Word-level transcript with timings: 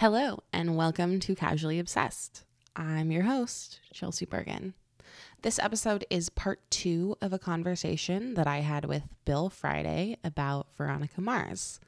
Hello, 0.00 0.38
and 0.52 0.76
welcome 0.76 1.18
to 1.18 1.34
Casually 1.34 1.80
Obsessed. 1.80 2.44
I'm 2.76 3.10
your 3.10 3.24
host, 3.24 3.80
Chelsea 3.92 4.26
Bergen. 4.26 4.74
This 5.42 5.58
episode 5.58 6.04
is 6.08 6.28
part 6.28 6.60
two 6.70 7.16
of 7.20 7.32
a 7.32 7.38
conversation 7.38 8.34
that 8.34 8.46
I 8.46 8.58
had 8.58 8.84
with 8.84 9.02
Bill 9.24 9.50
Friday 9.50 10.16
about 10.22 10.68
Veronica 10.76 11.20
Mars. 11.20 11.80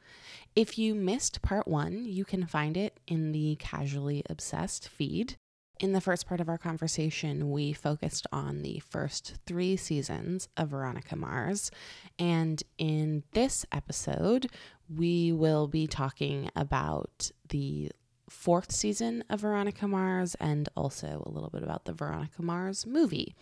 If 0.57 0.77
you 0.77 0.93
missed 0.93 1.41
part 1.41 1.69
one, 1.69 2.04
you 2.04 2.25
can 2.25 2.46
find 2.46 2.77
it 2.77 2.99
in 3.07 3.30
the 3.30 3.54
Casually 3.61 4.24
Obsessed 4.29 4.88
feed. 4.88 5.36
In 5.79 5.92
the 5.92 6.00
first 6.00 6.27
part 6.27 6.40
of 6.40 6.48
our 6.48 6.58
conversation, 6.58 7.52
we 7.52 7.72
focused 7.72 8.27
on 8.32 8.62
the 8.62 8.80
first 8.80 9.36
three 9.46 9.77
seasons 9.77 10.48
of 10.56 10.70
Veronica 10.70 11.14
Mars. 11.14 11.70
And 12.18 12.61
in 12.77 13.22
this 13.34 13.64
episode, 13.70 14.50
we 14.92 15.30
will 15.30 15.68
be 15.68 15.86
talking 15.86 16.50
about 16.56 17.30
the 17.48 17.92
fourth 18.31 18.71
season 18.71 19.25
of 19.29 19.41
Veronica 19.41 19.89
Mars 19.89 20.37
and 20.37 20.69
also 20.77 21.23
a 21.27 21.30
little 21.30 21.51
bit 21.51 21.62
about 21.62 21.84
the 21.84 21.93
Veronica 21.93 22.43
Mars 22.43 22.87
movie. 22.87 23.34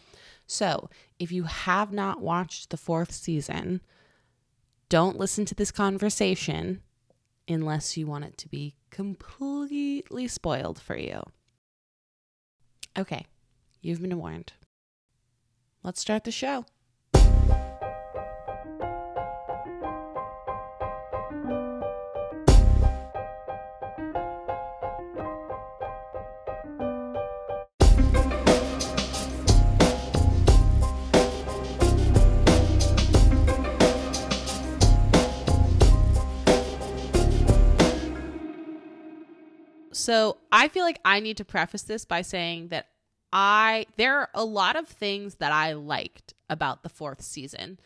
So, 0.46 0.88
if 1.18 1.30
you 1.30 1.44
have 1.44 1.92
not 1.92 2.22
watched 2.22 2.70
the 2.70 2.78
fourth 2.78 3.12
season, 3.12 3.82
don't 4.88 5.18
listen 5.18 5.44
to 5.44 5.54
this 5.54 5.70
conversation 5.70 6.80
unless 7.46 7.96
you 7.96 8.06
want 8.06 8.24
it 8.24 8.38
to 8.38 8.48
be 8.48 8.76
completely 8.90 10.26
spoiled 10.26 10.80
for 10.80 10.96
you. 10.96 11.22
Okay, 12.98 13.26
you've 13.82 14.00
been 14.00 14.18
warned. 14.18 14.54
Let's 15.82 16.00
start 16.00 16.24
the 16.24 16.32
show. 16.32 16.64
So 40.08 40.38
I 40.50 40.68
feel 40.68 40.84
like 40.84 41.00
I 41.04 41.20
need 41.20 41.36
to 41.36 41.44
preface 41.44 41.82
this 41.82 42.06
by 42.06 42.22
saying 42.22 42.68
that 42.68 42.86
I 43.30 43.84
there 43.98 44.20
are 44.20 44.30
a 44.32 44.42
lot 44.42 44.74
of 44.76 44.88
things 44.88 45.34
that 45.34 45.52
I 45.52 45.74
liked 45.74 46.32
about 46.48 46.82
the 46.82 46.88
fourth 46.88 47.20
season. 47.20 47.78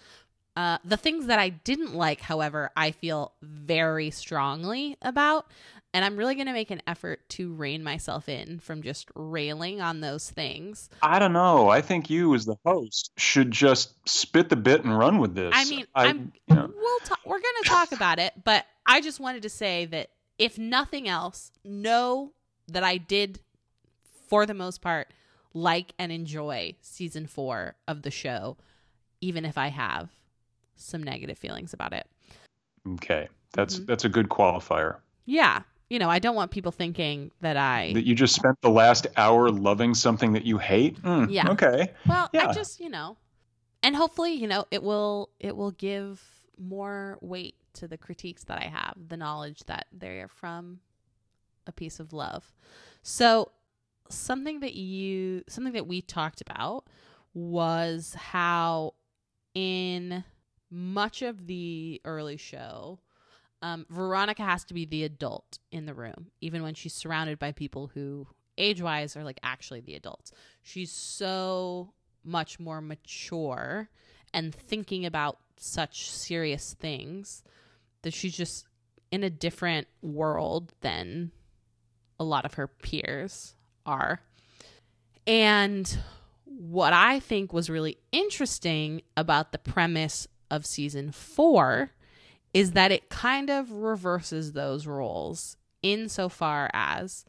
Uh, 0.54 0.78
the 0.84 0.96
things 0.96 1.26
that 1.26 1.40
I 1.40 1.48
didn't 1.48 1.94
like, 1.94 2.20
however, 2.20 2.70
I 2.76 2.92
feel 2.92 3.32
very 3.42 4.10
strongly 4.10 4.98
about, 5.02 5.46
and 5.92 6.04
I'm 6.04 6.16
really 6.16 6.36
going 6.36 6.46
to 6.46 6.52
make 6.52 6.70
an 6.70 6.82
effort 6.86 7.28
to 7.30 7.54
rein 7.54 7.82
myself 7.82 8.28
in 8.28 8.60
from 8.60 8.82
just 8.82 9.10
railing 9.16 9.80
on 9.80 10.00
those 10.00 10.30
things. 10.30 10.90
I 11.02 11.18
don't 11.18 11.32
know. 11.32 11.70
I 11.70 11.80
think 11.80 12.08
you, 12.08 12.36
as 12.36 12.44
the 12.44 12.56
host, 12.64 13.10
should 13.16 13.50
just 13.50 13.94
spit 14.08 14.48
the 14.48 14.54
bit 14.54 14.84
and 14.84 14.96
run 14.96 15.18
with 15.18 15.34
this. 15.34 15.52
I 15.56 15.64
mean, 15.64 15.86
I, 15.92 16.06
am 16.06 16.32
you 16.46 16.54
know. 16.54 16.70
we'll 16.72 16.98
talk, 17.00 17.18
we're 17.24 17.40
going 17.40 17.62
to 17.64 17.68
talk 17.68 17.90
about 17.90 18.20
it, 18.20 18.32
but 18.44 18.64
I 18.86 19.00
just 19.00 19.18
wanted 19.18 19.42
to 19.42 19.48
say 19.48 19.86
that 19.86 20.10
if 20.42 20.58
nothing 20.58 21.08
else, 21.08 21.52
know 21.64 22.32
that 22.66 22.82
I 22.82 22.96
did, 22.96 23.38
for 24.26 24.44
the 24.44 24.54
most 24.54 24.82
part, 24.82 25.12
like 25.54 25.92
and 26.00 26.10
enjoy 26.10 26.74
season 26.80 27.28
four 27.28 27.76
of 27.86 28.02
the 28.02 28.10
show, 28.10 28.56
even 29.20 29.44
if 29.44 29.56
I 29.56 29.68
have 29.68 30.10
some 30.74 31.00
negative 31.00 31.38
feelings 31.38 31.72
about 31.72 31.92
it. 31.92 32.08
Okay. 32.94 33.28
That's 33.52 33.76
mm-hmm. 33.76 33.84
that's 33.84 34.04
a 34.04 34.08
good 34.08 34.30
qualifier. 34.30 34.96
Yeah. 35.26 35.62
You 35.88 36.00
know, 36.00 36.10
I 36.10 36.18
don't 36.18 36.34
want 36.34 36.50
people 36.50 36.72
thinking 36.72 37.30
that 37.40 37.56
I 37.56 37.92
that 37.94 38.04
you 38.04 38.16
just 38.16 38.34
spent 38.34 38.60
the 38.62 38.70
last 38.70 39.06
hour 39.16 39.48
loving 39.48 39.94
something 39.94 40.32
that 40.32 40.44
you 40.44 40.58
hate. 40.58 41.00
Mm, 41.02 41.30
yeah. 41.30 41.50
Okay. 41.50 41.92
Well, 42.08 42.30
yeah. 42.32 42.48
I 42.48 42.52
just, 42.52 42.80
you 42.80 42.88
know, 42.88 43.16
and 43.84 43.94
hopefully, 43.94 44.32
you 44.32 44.48
know, 44.48 44.64
it 44.72 44.82
will 44.82 45.30
it 45.38 45.56
will 45.56 45.70
give 45.70 46.20
more 46.58 47.18
weight 47.20 47.54
to 47.74 47.88
the 47.88 47.98
critiques 47.98 48.44
that 48.44 48.58
I 48.58 48.66
have, 48.66 48.94
the 49.08 49.16
knowledge 49.16 49.64
that 49.64 49.86
they're 49.92 50.28
from 50.28 50.80
a 51.66 51.72
piece 51.72 52.00
of 52.00 52.12
love. 52.12 52.52
So, 53.02 53.52
something 54.08 54.60
that 54.60 54.74
you, 54.74 55.42
something 55.48 55.72
that 55.72 55.86
we 55.86 56.02
talked 56.02 56.40
about 56.40 56.86
was 57.34 58.14
how 58.14 58.94
in 59.54 60.24
much 60.70 61.22
of 61.22 61.46
the 61.46 62.00
early 62.04 62.36
show, 62.36 62.98
um, 63.62 63.86
Veronica 63.88 64.42
has 64.42 64.64
to 64.64 64.74
be 64.74 64.84
the 64.84 65.04
adult 65.04 65.58
in 65.70 65.86
the 65.86 65.94
room, 65.94 66.30
even 66.40 66.62
when 66.62 66.74
she's 66.74 66.94
surrounded 66.94 67.38
by 67.38 67.52
people 67.52 67.90
who, 67.94 68.26
age 68.58 68.82
wise, 68.82 69.16
are 69.16 69.24
like 69.24 69.38
actually 69.42 69.80
the 69.80 69.94
adults. 69.94 70.32
She's 70.62 70.90
so 70.90 71.92
much 72.24 72.58
more 72.58 72.80
mature 72.80 73.88
and 74.34 74.54
thinking 74.54 75.06
about 75.06 75.38
such 75.56 76.10
serious 76.10 76.74
things 76.74 77.44
that 78.02 78.12
she's 78.12 78.36
just 78.36 78.66
in 79.10 79.22
a 79.22 79.30
different 79.30 79.86
world 80.02 80.72
than 80.80 81.30
a 82.18 82.24
lot 82.24 82.44
of 82.44 82.54
her 82.54 82.66
peers 82.66 83.54
are. 83.84 84.20
And 85.26 85.98
what 86.44 86.92
I 86.92 87.20
think 87.20 87.52
was 87.52 87.70
really 87.70 87.98
interesting 88.10 89.02
about 89.16 89.52
the 89.52 89.58
premise 89.58 90.26
of 90.50 90.66
season 90.66 91.12
four 91.12 91.92
is 92.52 92.72
that 92.72 92.92
it 92.92 93.08
kind 93.08 93.50
of 93.50 93.70
reverses 93.70 94.52
those 94.52 94.86
roles 94.86 95.56
insofar 95.82 96.70
as 96.72 97.24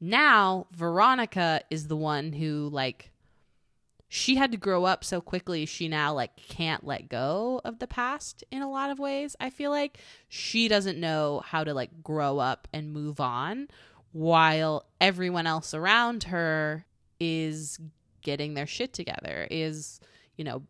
now 0.00 0.66
Veronica 0.74 1.60
is 1.70 1.86
the 1.86 1.96
one 1.96 2.32
who, 2.32 2.68
like, 2.72 3.11
she 4.14 4.34
had 4.34 4.52
to 4.52 4.58
grow 4.58 4.84
up 4.84 5.02
so 5.02 5.22
quickly 5.22 5.64
she 5.64 5.88
now 5.88 6.12
like 6.12 6.36
can't 6.36 6.86
let 6.86 7.08
go 7.08 7.62
of 7.64 7.78
the 7.78 7.86
past 7.86 8.44
in 8.50 8.60
a 8.60 8.70
lot 8.70 8.90
of 8.90 8.98
ways 8.98 9.34
i 9.40 9.48
feel 9.48 9.70
like 9.70 9.96
she 10.28 10.68
doesn't 10.68 11.00
know 11.00 11.40
how 11.46 11.64
to 11.64 11.72
like 11.72 12.02
grow 12.02 12.38
up 12.38 12.68
and 12.74 12.92
move 12.92 13.20
on 13.20 13.66
while 14.12 14.84
everyone 15.00 15.46
else 15.46 15.72
around 15.72 16.24
her 16.24 16.84
is 17.20 17.80
getting 18.20 18.52
their 18.52 18.66
shit 18.66 18.92
together 18.92 19.48
is 19.50 19.98
you 20.36 20.44
know 20.44 20.62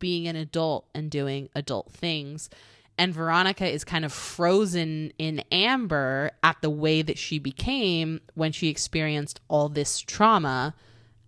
being 0.00 0.26
an 0.26 0.34
adult 0.34 0.88
and 0.92 1.08
doing 1.08 1.48
adult 1.54 1.92
things 1.92 2.50
and 2.98 3.14
Veronica 3.14 3.72
is 3.72 3.84
kind 3.84 4.04
of 4.04 4.12
frozen 4.12 5.12
in 5.20 5.38
amber 5.52 6.32
at 6.42 6.60
the 6.62 6.70
way 6.70 7.02
that 7.02 7.16
she 7.16 7.38
became 7.38 8.20
when 8.34 8.50
she 8.50 8.66
experienced 8.66 9.40
all 9.46 9.68
this 9.68 10.00
trauma 10.00 10.74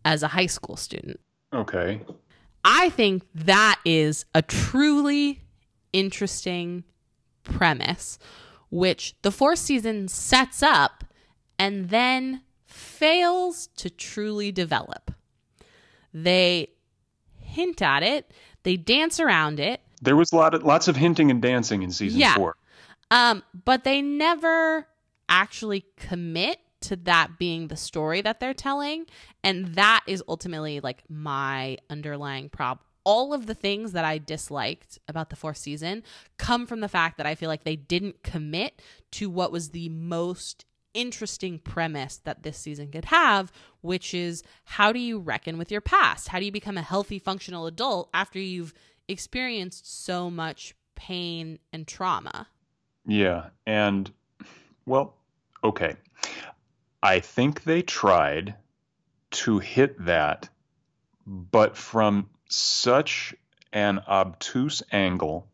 as 0.04 0.24
a 0.24 0.28
high 0.28 0.46
school 0.46 0.76
student. 0.76 1.20
Okay. 1.52 2.00
I 2.64 2.90
think 2.90 3.22
that 3.34 3.80
is 3.84 4.24
a 4.34 4.42
truly 4.42 5.42
interesting 5.92 6.84
premise, 7.42 8.18
which 8.70 9.14
the 9.22 9.30
fourth 9.30 9.58
season 9.58 10.08
sets 10.08 10.62
up 10.62 11.04
and 11.58 11.88
then 11.88 12.42
fails 12.66 13.68
to 13.76 13.90
truly 13.90 14.52
develop. 14.52 15.12
They 16.12 16.68
hint 17.38 17.82
at 17.82 18.02
it, 18.02 18.30
they 18.62 18.76
dance 18.76 19.18
around 19.18 19.58
it. 19.58 19.80
There 20.02 20.16
was 20.16 20.32
a 20.32 20.36
lot 20.36 20.54
of 20.54 20.62
lots 20.62 20.88
of 20.88 20.96
hinting 20.96 21.30
and 21.30 21.42
dancing 21.42 21.82
in 21.82 21.90
season 21.90 22.20
yeah. 22.20 22.34
four. 22.34 22.56
Um, 23.10 23.42
but 23.64 23.84
they 23.84 24.00
never 24.00 24.86
actually 25.28 25.84
commit 25.96 26.58
to 26.82 26.96
that 26.96 27.38
being 27.38 27.68
the 27.68 27.76
story 27.76 28.20
that 28.22 28.40
they're 28.40 28.54
telling. 28.54 29.06
And 29.44 29.74
that 29.74 30.02
is 30.06 30.22
ultimately 30.28 30.80
like 30.80 31.04
my 31.08 31.78
underlying 31.88 32.48
problem. 32.48 32.84
All 33.04 33.32
of 33.32 33.46
the 33.46 33.54
things 33.54 33.92
that 33.92 34.04
I 34.04 34.18
disliked 34.18 34.98
about 35.08 35.30
the 35.30 35.36
fourth 35.36 35.56
season 35.56 36.02
come 36.36 36.66
from 36.66 36.80
the 36.80 36.88
fact 36.88 37.16
that 37.16 37.26
I 37.26 37.34
feel 37.34 37.48
like 37.48 37.64
they 37.64 37.76
didn't 37.76 38.22
commit 38.22 38.82
to 39.12 39.30
what 39.30 39.52
was 39.52 39.70
the 39.70 39.88
most 39.88 40.64
interesting 40.92 41.58
premise 41.58 42.18
that 42.18 42.42
this 42.42 42.58
season 42.58 42.90
could 42.90 43.06
have, 43.06 43.52
which 43.80 44.12
is 44.12 44.42
how 44.64 44.92
do 44.92 44.98
you 44.98 45.18
reckon 45.18 45.56
with 45.56 45.70
your 45.70 45.80
past? 45.80 46.28
How 46.28 46.38
do 46.38 46.44
you 46.44 46.52
become 46.52 46.76
a 46.76 46.82
healthy, 46.82 47.18
functional 47.18 47.66
adult 47.66 48.10
after 48.12 48.38
you've 48.38 48.74
experienced 49.08 50.04
so 50.04 50.30
much 50.30 50.74
pain 50.94 51.58
and 51.72 51.86
trauma? 51.86 52.48
Yeah. 53.06 53.46
And, 53.66 54.12
well, 54.84 55.14
okay. 55.64 55.96
I 57.02 57.20
think 57.20 57.64
they 57.64 57.82
tried 57.82 58.54
to 59.30 59.58
hit 59.58 60.04
that, 60.04 60.48
but 61.26 61.76
from 61.76 62.28
such 62.48 63.34
an 63.72 64.00
obtuse 64.08 64.82
angle 64.92 65.48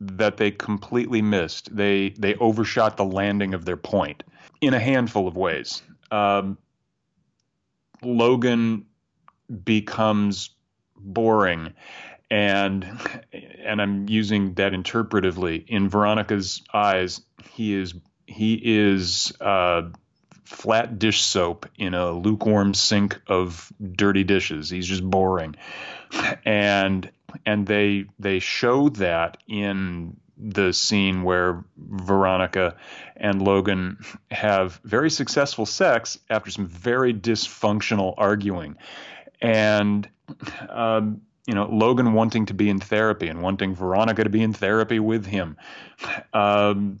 that 0.00 0.36
they 0.36 0.50
completely 0.50 1.22
missed. 1.22 1.74
They 1.74 2.10
they 2.10 2.34
overshot 2.34 2.96
the 2.96 3.04
landing 3.04 3.54
of 3.54 3.64
their 3.64 3.76
point 3.76 4.22
in 4.60 4.74
a 4.74 4.80
handful 4.80 5.28
of 5.28 5.36
ways. 5.36 5.82
Um, 6.10 6.58
Logan 8.02 8.86
becomes 9.64 10.50
boring, 10.96 11.72
and 12.30 12.86
and 13.32 13.80
I'm 13.80 14.08
using 14.08 14.54
that 14.54 14.72
interpretively. 14.72 15.64
In 15.66 15.88
Veronica's 15.88 16.62
eyes, 16.72 17.20
he 17.50 17.74
is 17.74 17.94
he 18.26 18.60
is 18.62 19.32
uh, 19.40 19.82
flat 20.44 20.98
dish 20.98 21.22
soap 21.22 21.66
in 21.76 21.94
a 21.94 22.12
lukewarm 22.12 22.74
sink 22.74 23.20
of 23.26 23.72
dirty 23.92 24.24
dishes. 24.24 24.70
He's 24.70 24.86
just 24.86 25.02
boring. 25.02 25.56
And 26.44 27.10
and 27.44 27.66
they 27.66 28.06
they 28.18 28.38
show 28.38 28.90
that 28.90 29.38
in 29.48 30.16
the 30.36 30.72
scene 30.72 31.22
where 31.22 31.64
Veronica 31.76 32.76
and 33.16 33.42
Logan 33.42 33.98
have 34.30 34.80
very 34.84 35.10
successful 35.10 35.64
sex 35.64 36.18
after 36.28 36.50
some 36.50 36.66
very 36.66 37.14
dysfunctional 37.14 38.14
arguing. 38.16 38.76
And 39.40 40.08
um, 40.68 41.22
you 41.46 41.54
know, 41.54 41.68
Logan 41.70 42.14
wanting 42.14 42.46
to 42.46 42.54
be 42.54 42.70
in 42.70 42.80
therapy 42.80 43.28
and 43.28 43.42
wanting 43.42 43.74
Veronica 43.74 44.24
to 44.24 44.30
be 44.30 44.42
in 44.42 44.52
therapy 44.52 44.98
with 44.98 45.26
him. 45.26 45.56
Um, 46.32 47.00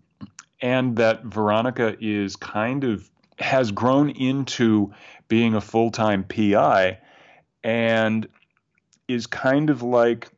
and 0.60 0.96
that 0.96 1.24
Veronica 1.24 1.96
is 2.00 2.36
kind 2.36 2.84
of 2.84 3.10
has 3.44 3.70
grown 3.70 4.08
into 4.10 4.92
being 5.28 5.54
a 5.54 5.60
full 5.60 5.90
time 5.90 6.24
PI 6.24 6.98
and 7.62 8.26
is 9.06 9.26
kind 9.26 9.68
of 9.68 9.82
like 9.82 10.28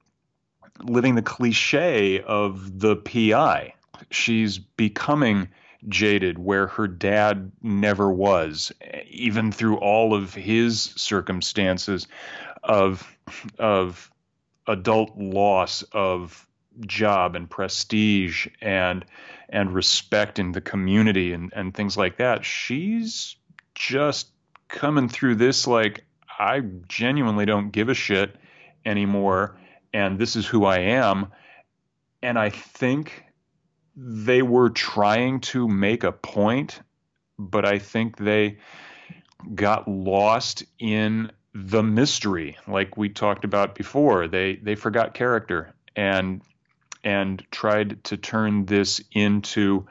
living 0.82 1.14
the 1.14 1.22
cliche 1.22 2.20
of 2.20 2.80
the 2.80 2.96
PI. 2.96 3.72
She's 4.10 4.58
becoming 4.58 5.48
jaded 5.88 6.38
where 6.38 6.66
her 6.66 6.88
dad 6.88 7.52
never 7.62 8.10
was, 8.10 8.72
even 9.08 9.52
through 9.52 9.76
all 9.76 10.12
of 10.12 10.34
his 10.34 10.82
circumstances 10.82 12.08
of 12.64 13.16
of 13.58 14.10
adult 14.66 15.16
loss 15.16 15.82
of 15.92 16.46
job 16.80 17.36
and 17.36 17.48
prestige 17.48 18.48
and 18.60 19.04
and 19.48 19.74
respect 19.74 20.38
in 20.38 20.52
the 20.52 20.60
community 20.60 21.32
and, 21.32 21.52
and 21.54 21.74
things 21.74 21.96
like 21.96 22.18
that. 22.18 22.44
She's 22.44 23.36
just 23.74 24.28
coming 24.68 25.08
through 25.08 25.36
this 25.36 25.66
like 25.66 26.04
I 26.38 26.60
genuinely 26.88 27.46
don't 27.46 27.70
give 27.70 27.88
a 27.88 27.94
shit 27.94 28.36
anymore 28.84 29.58
and 29.92 30.18
this 30.18 30.36
is 30.36 30.46
who 30.46 30.64
I 30.64 30.78
am. 30.78 31.28
And 32.22 32.38
I 32.38 32.50
think 32.50 33.24
they 33.96 34.42
were 34.42 34.70
trying 34.70 35.40
to 35.40 35.68
make 35.68 36.04
a 36.04 36.12
point, 36.12 36.80
but 37.38 37.64
I 37.64 37.78
think 37.78 38.16
they 38.18 38.58
got 39.54 39.88
lost 39.88 40.64
in 40.78 41.30
the 41.54 41.82
mystery 41.82 42.58
like 42.68 42.98
we 42.98 43.08
talked 43.08 43.44
about 43.44 43.74
before 43.74 44.28
they 44.28 44.56
they 44.56 44.74
forgot 44.74 45.14
character 45.14 45.74
and 45.94 46.42
and 47.06 47.42
tried 47.52 48.02
to 48.04 48.16
turn 48.16 48.66
this 48.66 49.00
into 49.12 49.86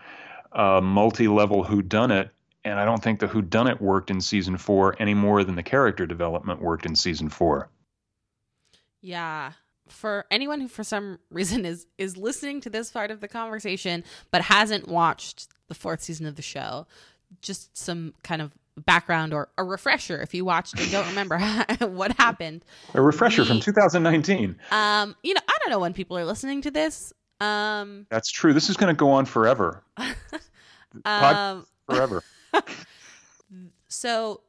a 0.51 0.81
multi-level 0.81 1.63
whodunit 1.63 2.29
and 2.65 2.79
I 2.79 2.85
don't 2.85 3.01
think 3.01 3.19
the 3.19 3.27
whodunit 3.27 3.79
worked 3.79 4.11
in 4.11 4.19
season 4.19 4.57
4 4.57 4.97
any 4.99 5.13
more 5.13 5.43
than 5.43 5.55
the 5.55 5.63
character 5.63 6.05
development 6.05 6.61
worked 6.61 6.85
in 6.85 6.95
season 6.95 7.29
4 7.29 7.69
yeah. 9.01 9.51
For 9.87 10.25
anyone 10.31 10.61
who 10.61 10.67
for 10.67 10.83
some 10.83 11.19
reason 11.29 11.63
is 11.63 11.85
is 11.97 12.17
listening 12.17 12.59
to 12.61 12.69
this 12.69 12.91
part 12.91 13.11
of 13.11 13.21
the 13.21 13.27
conversation 13.27 14.03
but 14.31 14.41
hasn't 14.41 14.87
watched 14.87 15.47
the 15.67 15.75
fourth 15.75 16.01
season 16.01 16.25
of 16.25 16.35
the 16.35 16.41
show 16.41 16.87
just 17.41 17.77
some 17.77 18.13
kind 18.23 18.41
of 18.41 18.51
background 18.77 19.33
or 19.33 19.49
a 19.57 19.63
refresher 19.63 20.21
if 20.21 20.33
you 20.33 20.43
watched 20.43 20.79
and 20.79 20.91
don't 20.91 21.07
remember 21.07 21.39
what 21.79 22.11
happened. 22.17 22.65
A 22.93 23.01
refresher 23.01 23.43
we, 23.43 23.47
from 23.47 23.59
2019. 23.59 24.55
Um, 24.71 25.15
you 25.23 25.33
know, 25.33 25.41
I 25.47 25.57
don't 25.61 25.71
know 25.71 25.79
when 25.79 25.93
people 25.93 26.17
are 26.17 26.25
listening 26.25 26.61
to 26.63 26.71
this. 26.71 27.13
Um, 27.39 28.07
That's 28.09 28.29
true. 28.29 28.53
This 28.53 28.69
is 28.69 28.77
going 28.77 28.93
to 28.93 28.97
go 28.97 29.11
on 29.11 29.25
forever. 29.25 29.83
um, 31.05 31.65
forever. 31.87 32.23
so 33.87 34.41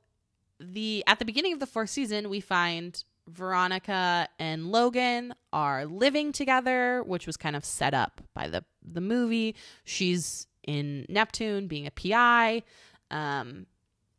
the 0.60 1.04
at 1.06 1.18
the 1.18 1.24
beginning 1.24 1.52
of 1.52 1.60
the 1.60 1.66
fourth 1.66 1.90
season, 1.90 2.28
we 2.28 2.40
find 2.40 3.02
Veronica 3.28 4.28
and 4.38 4.70
Logan 4.70 5.34
are 5.52 5.84
living 5.86 6.32
together, 6.32 7.02
which 7.04 7.26
was 7.26 7.36
kind 7.36 7.56
of 7.56 7.64
set 7.64 7.94
up 7.94 8.20
by 8.34 8.48
the 8.48 8.64
the 8.82 9.00
movie. 9.00 9.56
She's 9.84 10.46
in 10.66 11.06
Neptune 11.08 11.66
being 11.66 11.86
a 11.86 11.90
PI. 11.90 12.62
Um, 13.10 13.66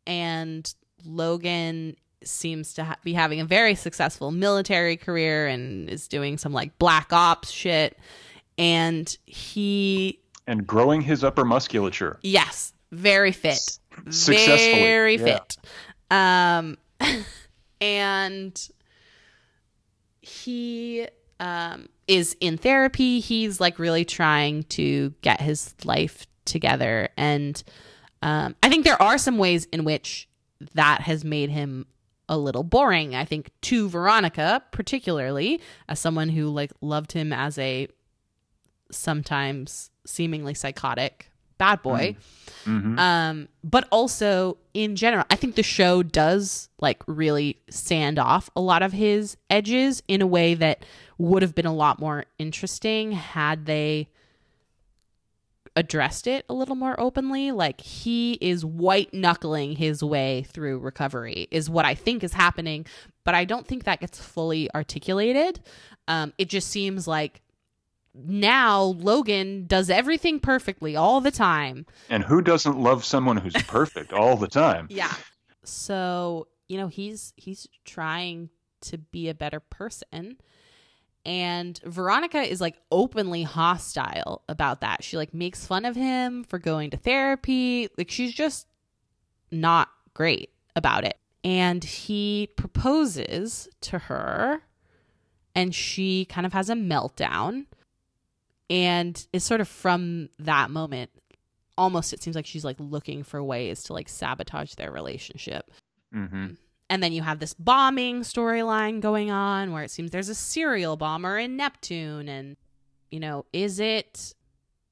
and 0.07 0.73
Logan 1.05 1.95
seems 2.23 2.73
to 2.73 2.83
ha- 2.83 2.95
be 3.03 3.13
having 3.13 3.39
a 3.39 3.45
very 3.45 3.75
successful 3.75 4.31
military 4.31 4.97
career 4.97 5.47
and 5.47 5.89
is 5.89 6.07
doing 6.07 6.37
some 6.37 6.53
like 6.53 6.77
black 6.79 7.13
ops 7.13 7.51
shit. 7.51 7.97
And 8.57 9.15
he 9.25 10.19
and 10.47 10.65
growing 10.65 11.01
his 11.01 11.23
upper 11.23 11.45
musculature. 11.45 12.17
Yes. 12.21 12.73
Very 12.91 13.31
fit. 13.31 13.79
Very 14.05 15.17
yeah. 15.17 15.23
fit. 15.23 15.57
Um 16.09 16.77
and 17.81 18.69
he 20.21 21.07
um 21.39 21.87
is 22.07 22.35
in 22.39 22.57
therapy. 22.57 23.19
He's 23.19 23.59
like 23.59 23.77
really 23.77 24.05
trying 24.05 24.63
to 24.63 25.13
get 25.21 25.41
his 25.41 25.75
life 25.83 26.25
together. 26.45 27.09
And 27.17 27.61
um, 28.21 28.55
I 28.63 28.69
think 28.69 28.83
there 28.83 29.01
are 29.01 29.17
some 29.17 29.37
ways 29.37 29.65
in 29.65 29.83
which 29.83 30.27
that 30.73 31.01
has 31.01 31.23
made 31.23 31.49
him 31.49 31.85
a 32.29 32.37
little 32.37 32.63
boring. 32.63 33.15
I 33.15 33.25
think 33.25 33.51
to 33.61 33.87
Veronica, 33.89 34.63
particularly 34.71 35.61
as 35.87 35.99
someone 35.99 36.29
who 36.29 36.47
like 36.49 36.71
loved 36.81 37.11
him 37.11 37.31
as 37.31 37.57
a 37.57 37.87
sometimes 38.91 39.91
seemingly 40.05 40.53
psychotic 40.53 41.31
bad 41.57 41.81
boy. 41.81 42.15
Mm-hmm. 42.65 42.99
Um, 42.99 43.47
but 43.63 43.87
also 43.91 44.57
in 44.73 44.95
general, 44.95 45.25
I 45.29 45.35
think 45.35 45.55
the 45.55 45.63
show 45.63 46.03
does 46.03 46.69
like 46.79 47.01
really 47.07 47.59
sand 47.69 48.19
off 48.19 48.49
a 48.55 48.61
lot 48.61 48.83
of 48.83 48.93
his 48.93 49.37
edges 49.49 50.03
in 50.07 50.21
a 50.21 50.27
way 50.27 50.53
that 50.53 50.85
would 51.17 51.41
have 51.41 51.55
been 51.55 51.65
a 51.65 51.73
lot 51.73 51.99
more 51.99 52.25
interesting 52.37 53.13
had 53.13 53.65
they 53.65 54.09
addressed 55.77 56.25
it 56.25 56.43
a 56.49 56.53
little 56.53 56.75
more 56.75 56.99
openly. 56.99 57.51
Like 57.51 57.79
he 57.79 58.33
is 58.41 58.65
white 58.65 59.13
knuckling 59.13 59.75
his 59.75 60.03
way 60.03 60.45
through 60.49 60.79
recovery, 60.79 61.47
is 61.51 61.69
what 61.69 61.85
I 61.85 61.93
think 61.93 62.23
is 62.23 62.33
happening. 62.33 62.85
But 63.23 63.35
I 63.35 63.45
don't 63.45 63.65
think 63.65 63.83
that 63.83 63.99
gets 63.99 64.19
fully 64.19 64.69
articulated. 64.73 65.61
Um, 66.07 66.33
it 66.39 66.49
just 66.49 66.69
seems 66.69 67.07
like 67.07 67.43
now 68.15 68.81
Logan 68.81 69.67
does 69.67 69.91
everything 69.91 70.39
perfectly 70.39 70.95
all 70.95 71.21
the 71.21 71.31
time. 71.31 71.85
And 72.09 72.23
who 72.23 72.41
doesn't 72.41 72.79
love 72.79 73.05
someone 73.05 73.37
who's 73.37 73.53
perfect 73.67 74.11
all 74.11 74.35
the 74.35 74.47
time? 74.47 74.87
Yeah. 74.89 75.13
So, 75.63 76.47
you 76.67 76.77
know, 76.77 76.87
he's 76.87 77.33
he's 77.37 77.67
trying 77.85 78.49
to 78.81 78.97
be 78.97 79.29
a 79.29 79.35
better 79.35 79.59
person 79.59 80.37
and 81.27 81.77
Veronica 81.83 82.39
is 82.39 82.61
like 82.61 82.77
openly 82.89 83.43
hostile 83.43 84.43
about 84.47 84.79
that. 84.79 85.03
She 85.03 85.17
like 85.17 85.33
makes 85.33 85.67
fun 85.67 85.83
of 85.83 85.93
him 85.93 86.45
for 86.45 86.57
going 86.57 86.89
to 86.91 86.97
therapy. 86.97 87.89
Like 87.97 88.09
she's 88.09 88.33
just 88.33 88.65
not 89.51 89.89
great 90.13 90.51
about 90.73 91.03
it. 91.03 91.17
And 91.43 91.83
he 91.83 92.47
proposes 92.55 93.67
to 93.81 93.99
her 93.99 94.61
and 95.53 95.75
she 95.75 96.23
kind 96.25 96.47
of 96.47 96.53
has 96.53 96.69
a 96.69 96.75
meltdown. 96.75 97.65
And 98.69 99.27
it's 99.33 99.45
sort 99.45 99.59
of 99.59 99.67
from 99.67 100.29
that 100.39 100.71
moment 100.71 101.11
almost 101.77 102.13
it 102.13 102.23
seems 102.23 102.37
like 102.37 102.45
she's 102.45 102.65
like 102.65 102.77
looking 102.79 103.21
for 103.23 103.43
ways 103.43 103.83
to 103.83 103.93
like 103.93 104.07
sabotage 104.07 104.75
their 104.75 104.91
relationship. 104.91 105.69
hmm 106.13 106.51
and 106.89 107.03
then 107.03 107.11
you 107.11 107.21
have 107.21 107.39
this 107.39 107.53
bombing 107.53 108.21
storyline 108.21 109.01
going 109.01 109.29
on 109.29 109.71
where 109.71 109.83
it 109.83 109.91
seems 109.91 110.11
there's 110.11 110.29
a 110.29 110.35
serial 110.35 110.95
bomber 110.95 111.37
in 111.37 111.57
Neptune. 111.57 112.29
And, 112.29 112.55
you 113.11 113.19
know, 113.19 113.45
is 113.51 113.79
it 113.79 114.33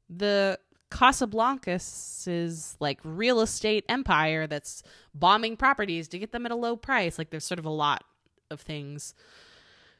the 0.09 0.59
Casablancas' 0.91 2.75
like 2.79 2.99
real 3.03 3.39
estate 3.41 3.85
empire 3.87 4.45
that's 4.45 4.83
bombing 5.13 5.55
properties 5.55 6.07
to 6.09 6.19
get 6.19 6.31
them 6.31 6.45
at 6.45 6.51
a 6.51 6.55
low 6.55 6.75
price? 6.75 7.17
Like 7.17 7.29
there's 7.29 7.45
sort 7.45 7.59
of 7.59 7.65
a 7.65 7.69
lot 7.69 8.03
of 8.51 8.61
things 8.61 9.13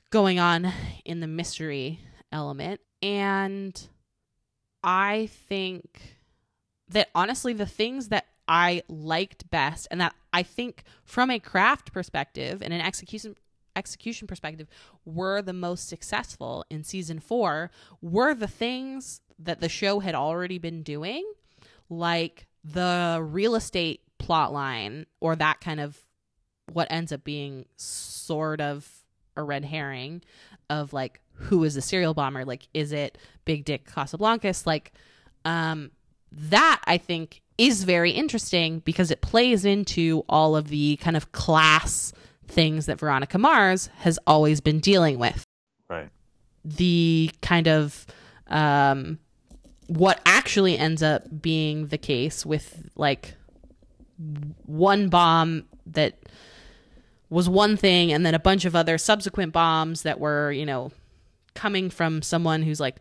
going 0.09 0.37
on 0.37 0.71
in 1.05 1.21
the 1.21 1.27
mystery 1.27 1.99
element. 2.31 2.81
And 3.01 3.87
I 4.83 5.29
think 5.47 6.17
that 6.89 7.09
honestly, 7.15 7.53
the 7.53 7.65
things 7.65 8.09
that 8.09 8.25
I 8.47 8.83
liked 8.87 9.49
best 9.49 9.87
and 9.89 9.99
that 10.01 10.13
I 10.33 10.43
think 10.43 10.83
from 11.03 11.29
a 11.31 11.39
craft 11.39 11.93
perspective 11.93 12.61
and 12.61 12.73
an 12.73 12.81
execution 12.81 13.35
execution 13.75 14.25
perspective 14.25 14.67
were 15.03 15.41
the 15.41 15.51
most 15.51 15.89
successful 15.89 16.63
in 16.69 16.81
season 16.83 17.19
4 17.19 17.69
were 18.01 18.33
the 18.33 18.47
things 18.47 19.19
that 19.37 19.59
the 19.59 19.67
show 19.67 19.99
had 19.99 20.15
already 20.15 20.57
been 20.57 20.81
doing 20.81 21.29
like 21.89 22.47
the 22.63 23.19
real 23.21 23.55
estate 23.55 24.01
plot 24.17 24.53
line 24.53 25.05
or 25.19 25.35
that 25.35 25.59
kind 25.59 25.81
of 25.81 25.99
what 26.71 26.87
ends 26.89 27.11
up 27.11 27.25
being 27.25 27.65
sort 27.75 28.61
of 28.61 28.89
a 29.35 29.43
red 29.43 29.65
herring 29.65 30.21
of 30.69 30.93
like 30.93 31.19
who 31.33 31.65
is 31.65 31.75
the 31.75 31.81
serial 31.81 32.13
bomber? 32.13 32.45
Like 32.45 32.69
is 32.73 32.93
it 32.93 33.17
big 33.43 33.65
dick 33.65 33.91
casablancas? 33.91 34.65
Like 34.65 34.93
um 35.43 35.91
that 36.31 36.81
i 36.85 36.97
think 36.97 37.41
is 37.57 37.83
very 37.83 38.11
interesting 38.11 38.79
because 38.79 39.11
it 39.11 39.21
plays 39.21 39.65
into 39.65 40.23
all 40.27 40.55
of 40.55 40.67
the 40.67 40.97
kind 40.97 41.15
of 41.15 41.31
class 41.31 42.13
things 42.47 42.85
that 42.85 42.99
Veronica 42.99 43.37
Mars 43.37 43.89
has 43.97 44.19
always 44.27 44.61
been 44.61 44.79
dealing 44.79 45.19
with. 45.19 45.43
Right. 45.89 46.09
The 46.63 47.31
kind 47.41 47.67
of 47.67 48.05
um, 48.47 49.19
what 49.87 50.19
actually 50.25 50.77
ends 50.77 51.01
up 51.01 51.41
being 51.41 51.87
the 51.87 51.97
case 51.97 52.45
with 52.45 52.89
like 52.95 53.35
one 54.65 55.09
bomb 55.09 55.65
that 55.85 56.19
was 57.29 57.49
one 57.49 57.75
thing 57.75 58.11
and 58.11 58.25
then 58.25 58.33
a 58.33 58.39
bunch 58.39 58.65
of 58.65 58.75
other 58.75 58.97
subsequent 58.97 59.53
bombs 59.53 60.03
that 60.03 60.19
were, 60.19 60.51
you 60.51 60.65
know, 60.65 60.91
coming 61.53 61.89
from 61.89 62.21
someone 62.21 62.61
who's 62.61 62.79
like 62.79 62.97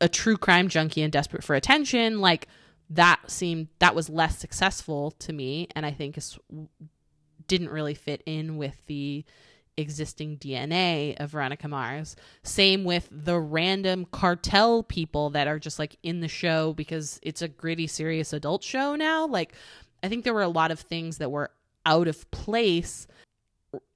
a 0.00 0.08
true 0.08 0.36
crime 0.36 0.68
junkie 0.68 1.02
and 1.02 1.12
desperate 1.12 1.44
for 1.44 1.54
attention, 1.54 2.20
like 2.20 2.48
that 2.90 3.30
seemed 3.30 3.68
that 3.78 3.94
was 3.94 4.08
less 4.08 4.38
successful 4.38 5.10
to 5.12 5.32
me 5.32 5.68
and 5.74 5.86
I 5.86 5.90
think 5.90 6.18
didn't 7.46 7.70
really 7.70 7.94
fit 7.94 8.22
in 8.26 8.56
with 8.56 8.84
the 8.86 9.24
existing 9.76 10.38
DNA 10.38 11.16
of 11.18 11.30
Veronica 11.30 11.68
Mars. 11.68 12.16
Same 12.42 12.84
with 12.84 13.08
the 13.10 13.38
random 13.38 14.06
cartel 14.06 14.82
people 14.82 15.30
that 15.30 15.48
are 15.48 15.58
just 15.58 15.78
like 15.78 15.96
in 16.02 16.20
the 16.20 16.28
show 16.28 16.72
because 16.72 17.18
it's 17.22 17.42
a 17.42 17.48
gritty, 17.48 17.86
serious 17.86 18.32
adult 18.32 18.62
show 18.62 18.94
now. 18.94 19.26
Like, 19.26 19.54
I 20.02 20.08
think 20.08 20.24
there 20.24 20.34
were 20.34 20.42
a 20.42 20.48
lot 20.48 20.70
of 20.70 20.80
things 20.80 21.18
that 21.18 21.30
were 21.30 21.50
out 21.86 22.08
of 22.08 22.30
place 22.30 23.06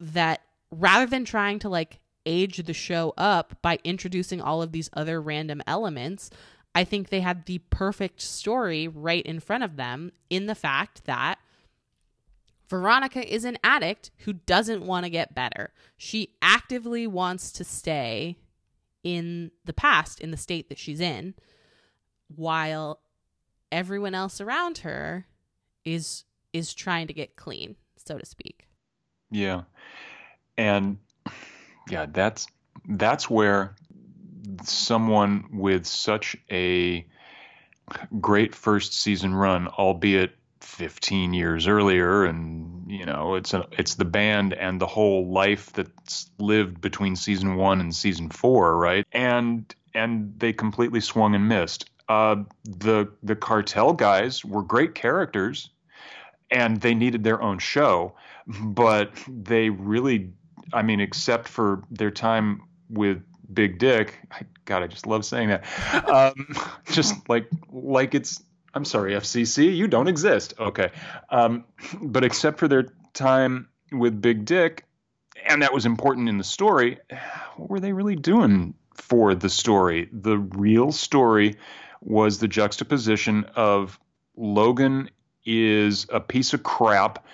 that 0.01 0.41
rather 0.71 1.07
than 1.07 1.25
trying 1.25 1.59
to 1.61 1.69
like 1.69 2.01
age 2.27 2.59
the 2.59 2.75
show 2.75 3.15
up 3.17 3.57
by 3.63 3.79
introducing 3.85 4.41
all 4.41 4.61
of 4.63 4.73
these 4.73 4.91
other 4.93 5.21
random 5.21 5.63
elements, 5.67 6.31
I 6.75 6.85
think 6.85 7.09
they 7.09 7.21
had 7.21 7.47
the 7.47 7.59
perfect 7.71 8.21
story 8.21 8.87
right 8.87 9.25
in 9.25 9.41
front 9.41 9.65
of 9.65 9.77
them 9.77 10.13
in 10.31 10.47
the 10.47 10.55
fact 10.55 11.05
that 11.07 11.39
Veronica 12.69 13.27
is 13.35 13.45
an 13.45 13.59
addict 13.65 14.11
who 14.19 14.35
doesn't 14.35 14.85
want 14.85 15.05
to 15.05 15.11
get 15.11 15.35
better. 15.35 15.73
She 15.97 16.35
actively 16.43 17.07
wants 17.07 17.51
to 17.53 17.65
stay 17.65 18.37
in 19.03 19.51
the 19.65 19.73
past, 19.73 20.21
in 20.21 20.31
the 20.31 20.37
state 20.37 20.69
that 20.69 20.79
she's 20.79 21.01
in, 21.01 21.35
while 22.35 23.01
everyone 23.73 24.15
else 24.15 24.41
around 24.41 24.79
her 24.79 25.27
is 25.85 26.25
is 26.53 26.75
trying 26.75 27.07
to 27.07 27.13
get 27.13 27.37
clean, 27.37 27.77
so 27.97 28.19
to 28.19 28.27
speak. 28.27 28.67
Yeah. 29.31 29.63
And 30.57 30.99
yeah, 31.89 32.07
that's 32.07 32.47
that's 32.89 33.31
where 33.31 33.75
someone 34.63 35.45
with 35.53 35.87
such 35.87 36.37
a 36.51 37.07
great 38.21 38.55
first 38.55 38.93
season 38.93 39.35
run, 39.35 39.69
albeit 39.69 40.33
15 40.61 41.35
years 41.35 41.67
earlier 41.67 42.25
and 42.25 42.91
you 42.91 43.07
know 43.07 43.37
it's 43.37 43.55
a, 43.55 43.67
it's 43.73 43.95
the 43.95 44.05
band 44.05 44.53
and 44.53 44.81
the 44.81 44.87
whole 44.87 45.31
life 45.31 45.73
that's 45.73 46.31
lived 46.39 46.81
between 46.81 47.15
season 47.15 47.57
1 47.57 47.81
and 47.81 47.95
season 47.95 48.29
4 48.29 48.77
right? 48.77 49.07
And 49.13 49.73
and 49.95 50.35
they 50.39 50.53
completely 50.53 51.01
swung 51.01 51.35
and 51.35 51.49
missed. 51.49 51.91
Uh, 52.09 52.37
the 52.65 53.09
the 53.23 53.37
cartel 53.37 53.93
guys 53.93 54.45
were 54.45 54.63
great 54.63 54.95
characters 54.95 55.71
and 56.51 56.81
they 56.81 56.95
needed 56.95 57.25
their 57.25 57.43
own 57.43 57.59
show 57.59 58.15
but 58.47 59.11
they 59.29 59.69
really 59.69 60.33
i 60.73 60.83
mean 60.83 61.01
except 61.01 61.47
for 61.47 61.83
their 61.91 62.11
time 62.11 62.63
with 62.89 63.23
big 63.53 63.79
dick 63.79 64.19
god 64.65 64.83
i 64.83 64.87
just 64.87 65.07
love 65.07 65.25
saying 65.25 65.49
that 65.49 65.65
um, 66.09 66.55
just 66.91 67.29
like 67.29 67.49
like 67.73 68.15
it's 68.15 68.43
I'm 68.75 68.85
sorry, 68.85 69.15
FCC, 69.15 69.75
you 69.75 69.89
don't 69.89 70.09
exist. 70.09 70.55
Okay. 70.59 70.91
Um, 71.31 71.65
but 72.01 72.25
except 72.25 72.59
for 72.59 72.69
their 72.69 72.87
time 73.13 73.69
with 73.91 74.21
Big 74.21 74.45
Dick, 74.45 74.85
and 75.47 75.63
that 75.63 75.73
was 75.73 75.87
important 75.87 76.29
in 76.29 76.39
the 76.39 76.45
story, 76.45 76.99
what 77.57 77.71
were 77.71 77.81
they 77.81 77.93
really 77.93 78.17
doing 78.17 78.75
for 78.95 79.35
the 79.35 79.49
story? 79.49 80.09
The 80.13 80.39
real 80.39 80.93
story 80.93 81.57
was 82.01 82.39
the 82.39 82.49
juxtaposition 82.49 83.45
of 83.57 83.99
Logan 84.37 85.11
is 85.45 86.07
a 86.13 86.21
piece 86.21 86.53
of 86.53 86.63
crap 86.63 87.25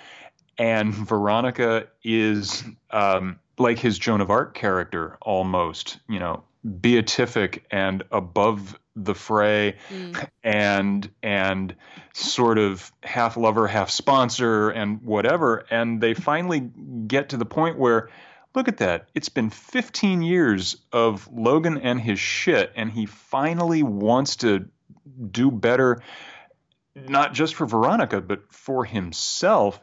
and 0.57 0.93
Veronica 0.93 1.87
is 2.03 2.63
um, 2.89 3.39
like 3.57 3.79
his 3.79 3.97
Joan 3.97 4.21
of 4.21 4.29
Arc 4.29 4.53
character 4.53 5.17
almost, 5.21 5.99
you 6.07 6.19
know, 6.19 6.43
beatific 6.81 7.65
and 7.69 8.03
above 8.11 8.77
the 8.95 9.13
fray 9.13 9.75
mm. 9.89 10.29
and 10.43 11.09
and 11.21 11.75
sort 12.13 12.57
of 12.57 12.91
half 13.03 13.37
lover 13.37 13.67
half 13.67 13.89
sponsor 13.89 14.69
and 14.69 15.01
whatever 15.01 15.65
and 15.69 15.99
they 16.01 16.13
finally 16.13 16.71
get 17.07 17.29
to 17.29 17.37
the 17.37 17.45
point 17.45 17.77
where 17.77 18.09
look 18.55 18.67
at 18.67 18.77
that 18.77 19.09
it's 19.13 19.29
been 19.29 19.49
15 19.49 20.21
years 20.21 20.77
of 20.93 21.29
Logan 21.31 21.77
and 21.77 21.99
his 21.99 22.19
shit 22.19 22.71
and 22.75 22.89
he 22.89 23.05
finally 23.05 23.83
wants 23.83 24.37
to 24.37 24.65
do 25.29 25.51
better 25.51 26.01
not 26.95 27.33
just 27.33 27.53
for 27.53 27.65
Veronica 27.65 28.21
but 28.21 28.51
for 28.53 28.85
himself 28.85 29.79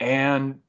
and 0.00 0.60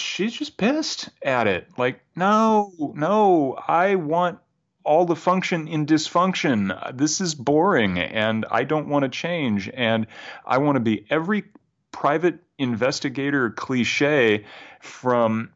she's 0.00 0.32
just 0.32 0.56
pissed 0.56 1.08
at 1.22 1.46
it 1.46 1.68
like 1.76 2.00
no 2.16 2.72
no 2.94 3.58
I 3.66 3.94
want 3.96 4.38
all 4.84 5.04
the 5.04 5.16
function 5.16 5.68
in 5.68 5.86
dysfunction. 5.86 6.96
This 6.96 7.20
is 7.20 7.34
boring 7.34 7.98
and 7.98 8.46
I 8.50 8.64
don't 8.64 8.88
want 8.88 9.02
to 9.04 9.08
change. 9.08 9.70
And 9.72 10.06
I 10.44 10.58
want 10.58 10.76
to 10.76 10.80
be 10.80 11.06
every 11.10 11.44
private 11.92 12.38
investigator 12.58 13.50
cliche 13.50 14.44
from 14.80 15.50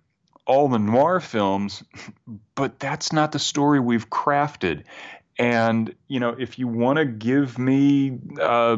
all 0.47 0.69
the 0.69 0.79
noir 0.79 1.21
films, 1.21 1.83
but 2.55 2.79
that's 2.79 3.13
not 3.13 3.33
the 3.33 3.39
story 3.39 3.81
we've 3.81 4.11
crafted. 4.11 4.85
And, 5.39 5.95
you 6.07 6.21
know, 6.21 6.37
if 6.39 6.59
you 6.59 6.69
want 6.69 6.99
to 6.99 7.05
give 7.05 7.59
me 7.59 8.19
uh, 8.41 8.77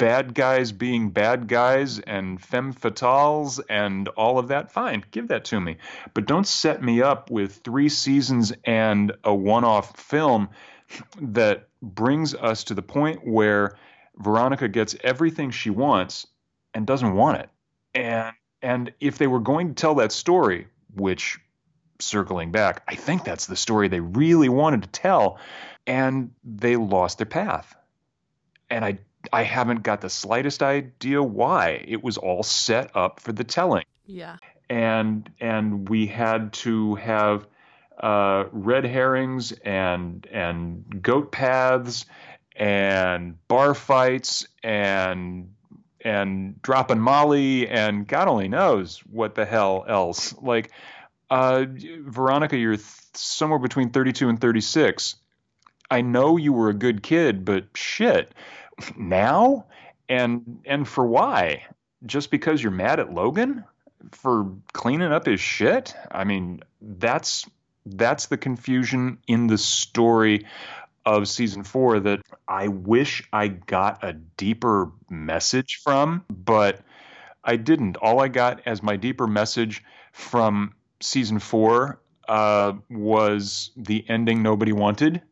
bad 0.00 0.32
guys 0.32 0.72
being 0.72 1.10
bad 1.10 1.46
guys 1.46 1.98
and 1.98 2.40
femme 2.40 2.72
fatales 2.72 3.60
and 3.68 4.08
all 4.08 4.38
of 4.38 4.48
that, 4.48 4.72
fine, 4.72 5.04
give 5.10 5.28
that 5.28 5.44
to 5.44 5.60
me. 5.60 5.76
But 6.14 6.26
don't 6.26 6.46
set 6.46 6.82
me 6.82 7.02
up 7.02 7.30
with 7.30 7.56
three 7.56 7.90
seasons 7.90 8.50
and 8.64 9.12
a 9.24 9.34
one 9.34 9.62
off 9.62 10.00
film 10.00 10.48
that 11.20 11.68
brings 11.82 12.34
us 12.34 12.64
to 12.64 12.74
the 12.74 12.82
point 12.82 13.28
where 13.28 13.76
Veronica 14.16 14.68
gets 14.68 14.96
everything 15.04 15.50
she 15.50 15.68
wants 15.68 16.26
and 16.72 16.86
doesn't 16.86 17.14
want 17.14 17.36
it. 17.36 17.50
And 17.94 18.34
and 18.62 18.92
if 19.00 19.18
they 19.18 19.26
were 19.26 19.40
going 19.40 19.68
to 19.68 19.74
tell 19.74 19.96
that 19.96 20.12
story, 20.12 20.66
which 20.94 21.38
circling 21.98 22.52
back, 22.52 22.82
I 22.88 22.94
think 22.94 23.24
that's 23.24 23.46
the 23.46 23.56
story 23.56 23.88
they 23.88 24.00
really 24.00 24.48
wanted 24.48 24.82
to 24.82 24.88
tell, 24.88 25.38
and 25.86 26.30
they 26.42 26.76
lost 26.76 27.18
their 27.18 27.26
path. 27.26 27.74
And 28.70 28.84
I 28.84 28.98
I 29.32 29.42
haven't 29.42 29.82
got 29.82 30.00
the 30.00 30.10
slightest 30.10 30.62
idea 30.62 31.22
why. 31.22 31.84
It 31.86 32.02
was 32.02 32.16
all 32.16 32.42
set 32.42 32.94
up 32.96 33.20
for 33.20 33.32
the 33.32 33.44
telling. 33.44 33.84
Yeah. 34.06 34.36
And 34.68 35.30
and 35.40 35.88
we 35.88 36.06
had 36.06 36.52
to 36.54 36.94
have 36.96 37.46
uh, 37.98 38.44
red 38.52 38.84
herrings 38.84 39.52
and 39.52 40.26
and 40.30 41.02
goat 41.02 41.32
paths 41.32 42.06
and 42.56 43.36
bar 43.48 43.74
fights 43.74 44.46
and 44.62 45.54
and 46.02 46.60
dropping 46.62 46.98
Molly 46.98 47.68
and 47.68 48.06
God 48.06 48.28
only 48.28 48.48
knows 48.48 49.00
what 49.00 49.34
the 49.34 49.44
hell 49.44 49.84
else. 49.86 50.34
Like 50.40 50.70
uh, 51.30 51.66
Veronica, 51.68 52.56
you're 52.56 52.76
th- 52.76 52.86
somewhere 53.14 53.58
between 53.58 53.90
32 53.90 54.28
and 54.28 54.40
36. 54.40 55.16
I 55.90 56.00
know 56.00 56.36
you 56.36 56.52
were 56.52 56.68
a 56.70 56.74
good 56.74 57.02
kid, 57.02 57.44
but 57.44 57.66
shit 57.74 58.32
now? 58.96 59.66
And 60.08 60.60
and 60.64 60.86
for 60.86 61.06
why? 61.06 61.64
Just 62.06 62.30
because 62.30 62.62
you're 62.62 62.72
mad 62.72 63.00
at 63.00 63.12
logan 63.12 63.64
for 64.12 64.50
cleaning 64.72 65.12
up 65.12 65.26
his 65.26 65.40
shit? 65.40 65.94
I 66.10 66.24
mean 66.24 66.60
that's 66.80 67.46
that's 67.86 68.26
the 68.26 68.36
confusion 68.36 69.18
in 69.26 69.46
the 69.46 69.58
story 69.58 70.46
of 71.06 71.26
season 71.28 71.64
four 71.64 71.98
that 71.98 72.20
i 72.46 72.68
wish 72.68 73.26
i 73.32 73.48
got 73.48 74.04
a 74.04 74.12
deeper 74.12 74.92
message 75.08 75.80
from 75.82 76.24
but 76.28 76.80
i 77.42 77.56
didn't. 77.56 77.96
All 77.96 78.20
i 78.20 78.28
got 78.28 78.60
as 78.66 78.82
my 78.82 78.96
deeper 78.96 79.26
message 79.26 79.82
from 80.12 80.74
season 81.00 81.38
four 81.38 82.00
uh, 82.28 82.74
was 82.90 83.70
the 83.76 84.04
ending 84.08 84.42
nobody 84.42 84.72
wanted 84.72 85.22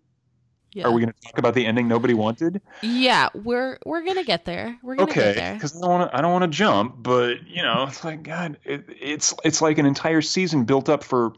yeah. 0.79 0.87
Are 0.87 0.93
we 0.93 1.01
going 1.01 1.13
to 1.13 1.21
talk 1.29 1.39
about 1.39 1.55
the 1.55 1.67
ending 1.67 1.89
nobody 1.89 2.15
wanted? 2.15 2.61
Yeah, 2.83 3.29
we're 3.35 3.79
we're 3.85 4.03
going 4.03 4.17
to 4.17 4.25
get 4.25 4.45
there. 4.45 4.79
We're 4.83 4.95
going 4.95 5.09
to 5.09 5.13
okay, 5.13 5.35
get 5.35 5.37
there. 5.37 5.55
Because 5.55 5.77
I 5.77 5.81
don't 5.81 5.91
want 5.91 6.11
to 6.11 6.17
I 6.17 6.21
don't 6.21 6.33
want 6.33 6.45
to 6.45 6.57
jump, 6.57 6.95
but 6.99 7.47
you 7.47 7.63
know, 7.63 7.87
it's 7.89 8.05
like 8.05 8.23
God, 8.23 8.59
it, 8.65 8.85
it's 9.01 9.35
it's 9.45 9.61
like 9.61 9.79
an 9.79 9.87
entire 9.87 10.23
season 10.23 10.65
built 10.65 10.89
up 10.89 11.03
for 11.03 11.33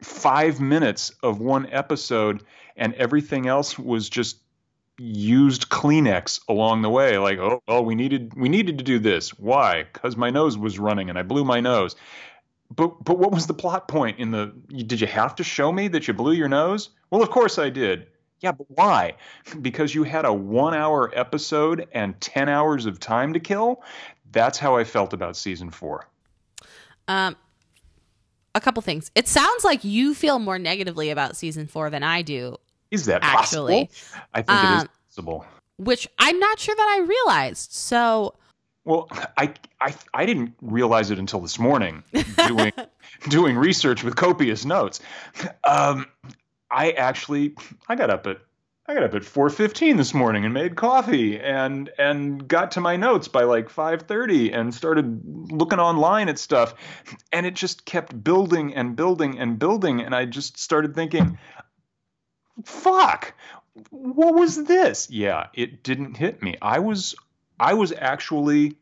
five 0.00 0.60
minutes 0.60 1.12
of 1.22 1.40
one 1.40 1.68
episode, 1.72 2.44
and 2.76 2.94
everything 2.94 3.48
else 3.48 3.78
was 3.78 4.08
just 4.08 4.38
used 4.98 5.68
Kleenex 5.68 6.40
along 6.48 6.82
the 6.82 6.90
way. 6.90 7.18
Like, 7.18 7.38
oh, 7.38 7.62
oh, 7.66 7.82
we 7.82 7.96
needed 7.96 8.34
we 8.34 8.48
needed 8.48 8.78
to 8.78 8.84
do 8.84 9.00
this. 9.00 9.30
Why? 9.30 9.84
Because 9.92 10.16
my 10.16 10.30
nose 10.30 10.56
was 10.56 10.78
running 10.78 11.10
and 11.10 11.18
I 11.18 11.22
blew 11.22 11.44
my 11.44 11.60
nose. 11.60 11.96
But 12.74 13.04
but 13.04 13.18
what 13.18 13.32
was 13.32 13.46
the 13.46 13.54
plot 13.54 13.88
point 13.88 14.18
in 14.18 14.30
the? 14.30 14.52
Did 14.68 15.00
you 15.00 15.06
have 15.08 15.34
to 15.36 15.44
show 15.44 15.72
me 15.72 15.88
that 15.88 16.06
you 16.06 16.14
blew 16.14 16.32
your 16.32 16.48
nose? 16.48 16.90
Well, 17.10 17.22
of 17.22 17.30
course 17.30 17.58
I 17.58 17.68
did. 17.68 18.06
Yeah, 18.42 18.52
but 18.52 18.66
why? 18.70 19.14
Because 19.60 19.94
you 19.94 20.02
had 20.02 20.24
a 20.24 20.32
one 20.32 20.74
hour 20.74 21.10
episode 21.14 21.88
and 21.92 22.20
10 22.20 22.48
hours 22.48 22.86
of 22.86 22.98
time 22.98 23.32
to 23.34 23.40
kill? 23.40 23.82
That's 24.32 24.58
how 24.58 24.76
I 24.76 24.84
felt 24.84 25.12
about 25.12 25.36
season 25.36 25.70
four. 25.70 26.08
Um, 27.06 27.36
a 28.54 28.60
couple 28.60 28.82
things. 28.82 29.12
It 29.14 29.28
sounds 29.28 29.62
like 29.64 29.84
you 29.84 30.12
feel 30.12 30.40
more 30.40 30.58
negatively 30.58 31.10
about 31.10 31.36
season 31.36 31.68
four 31.68 31.88
than 31.88 32.02
I 32.02 32.22
do. 32.22 32.56
Is 32.90 33.06
that 33.06 33.22
actually? 33.22 33.86
Possible? 33.86 34.20
I 34.34 34.42
think 34.42 34.50
um, 34.50 34.64
it 34.64 34.76
is 34.76 34.82
um, 34.82 34.88
possible. 35.08 35.46
Which 35.76 36.08
I'm 36.18 36.38
not 36.38 36.58
sure 36.58 36.74
that 36.74 36.98
I 36.98 37.06
realized. 37.06 37.72
So. 37.72 38.34
Well, 38.84 39.08
I, 39.36 39.54
I, 39.80 39.94
I 40.12 40.26
didn't 40.26 40.54
realize 40.60 41.12
it 41.12 41.18
until 41.20 41.38
this 41.38 41.60
morning 41.60 42.02
doing 42.48 42.72
doing 43.28 43.56
research 43.56 44.02
with 44.02 44.16
copious 44.16 44.64
notes. 44.64 45.00
Um, 45.62 46.06
I 46.72 46.92
actually 46.92 47.54
I 47.88 47.94
got 47.94 48.10
up 48.10 48.26
at 48.26 48.38
I 48.86 48.94
got 48.94 49.04
up 49.04 49.14
at 49.14 49.22
4:15 49.22 49.96
this 49.96 50.12
morning 50.12 50.44
and 50.44 50.52
made 50.52 50.74
coffee 50.74 51.38
and 51.38 51.90
and 51.98 52.48
got 52.48 52.72
to 52.72 52.80
my 52.80 52.96
notes 52.96 53.28
by 53.28 53.44
like 53.44 53.68
5:30 53.68 54.52
and 54.52 54.74
started 54.74 55.22
looking 55.52 55.78
online 55.78 56.28
at 56.28 56.38
stuff 56.38 56.74
and 57.32 57.46
it 57.46 57.54
just 57.54 57.84
kept 57.84 58.24
building 58.24 58.74
and 58.74 58.96
building 58.96 59.38
and 59.38 59.58
building 59.58 60.00
and 60.00 60.14
I 60.14 60.24
just 60.24 60.58
started 60.58 60.94
thinking 60.94 61.38
fuck 62.64 63.34
what 63.90 64.34
was 64.34 64.64
this? 64.64 65.08
Yeah, 65.10 65.46
it 65.54 65.82
didn't 65.82 66.16
hit 66.16 66.42
me. 66.42 66.56
I 66.60 66.78
was 66.80 67.14
I 67.58 67.74
was 67.74 67.92
actually 67.92 68.76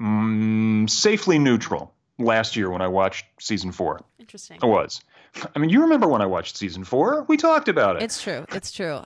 mm, 0.00 0.88
safely 0.88 1.38
neutral 1.38 1.94
last 2.18 2.56
year 2.56 2.70
when 2.70 2.82
I 2.82 2.88
watched 2.88 3.26
season 3.40 3.72
4. 3.72 4.00
Interesting. 4.18 4.58
I 4.62 4.66
was. 4.66 5.00
I 5.54 5.58
mean, 5.58 5.70
you 5.70 5.82
remember 5.82 6.08
when 6.08 6.22
I 6.22 6.26
watched 6.26 6.56
season 6.56 6.84
four? 6.84 7.24
We 7.28 7.36
talked 7.36 7.68
about 7.68 7.96
it. 7.96 8.02
It's 8.02 8.22
true. 8.22 8.44
It's 8.52 8.72
true. 8.72 9.02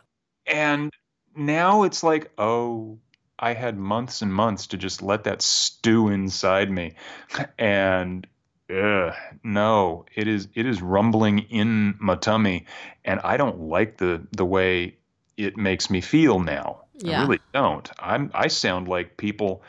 And 0.46 0.92
now 1.36 1.84
it's 1.84 2.02
like, 2.02 2.30
oh, 2.38 2.98
I 3.38 3.54
had 3.54 3.76
months 3.76 4.22
and 4.22 4.32
months 4.32 4.68
to 4.68 4.76
just 4.76 5.02
let 5.02 5.24
that 5.24 5.42
stew 5.42 6.08
inside 6.08 6.70
me. 6.70 6.94
And 7.58 8.26
ugh, 8.70 9.14
no, 9.42 10.06
it 10.14 10.28
is 10.28 10.48
it 10.54 10.66
is 10.66 10.80
rumbling 10.80 11.40
in 11.50 11.96
my 11.98 12.14
tummy, 12.14 12.66
and 13.04 13.20
I 13.20 13.36
don't 13.36 13.60
like 13.60 13.98
the 13.98 14.26
the 14.32 14.44
way 14.44 14.96
it 15.36 15.56
makes 15.56 15.90
me 15.90 16.00
feel 16.00 16.38
now. 16.38 16.82
Yeah. 16.94 17.20
I 17.20 17.22
really 17.22 17.40
don't. 17.52 17.90
I'm 17.98 18.30
I 18.34 18.48
sound 18.48 18.86
like 18.86 19.16
people 19.16 19.62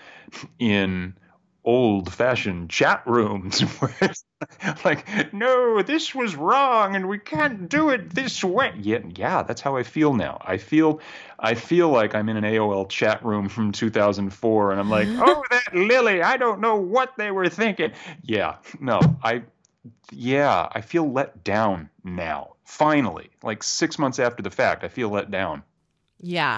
in 0.60 1.16
old 1.64 2.14
fashioned 2.14 2.70
chat 2.70 3.02
rooms 3.06 3.62
where 3.80 4.14
like, 4.86 5.34
no, 5.34 5.82
this 5.82 6.14
was 6.14 6.36
wrong 6.36 6.96
and 6.96 7.08
we 7.08 7.20
can't 7.20 7.70
do 7.70 7.90
it 7.90 8.10
this 8.10 8.44
way. 8.44 8.74
Yeah, 8.80 9.00
yeah, 9.16 9.44
that's 9.44 9.62
how 9.62 9.76
I 9.76 9.84
feel 9.84 10.14
now. 10.14 10.38
I 10.42 10.58
feel 10.58 11.00
I 11.40 11.56
feel 11.56 11.90
like 11.90 12.16
I'm 12.16 12.30
in 12.30 12.38
an 12.38 12.44
AOL 12.44 12.90
chat 12.90 13.24
room 13.26 13.50
from 13.50 13.72
2004 13.72 14.72
and 14.72 14.80
I'm 14.80 14.90
like, 14.90 15.08
"Oh, 15.12 15.44
that 15.50 15.76
Lily, 15.76 16.22
I 16.22 16.38
don't 16.38 16.62
know 16.62 16.76
what 16.76 17.14
they 17.18 17.32
were 17.32 17.50
thinking." 17.50 17.92
Yeah, 18.24 18.58
no, 18.80 19.00
I 19.24 19.44
yeah, 20.12 20.70
I 20.72 20.82
feel 20.82 21.12
let 21.12 21.44
down 21.44 21.90
now. 22.04 22.56
Finally, 22.66 23.30
like 23.44 23.62
6 23.62 24.00
months 24.00 24.20
after 24.20 24.42
the 24.42 24.50
fact, 24.50 24.84
I 24.84 24.88
feel 24.88 25.10
let 25.10 25.30
down. 25.30 25.64
Yeah. 26.20 26.58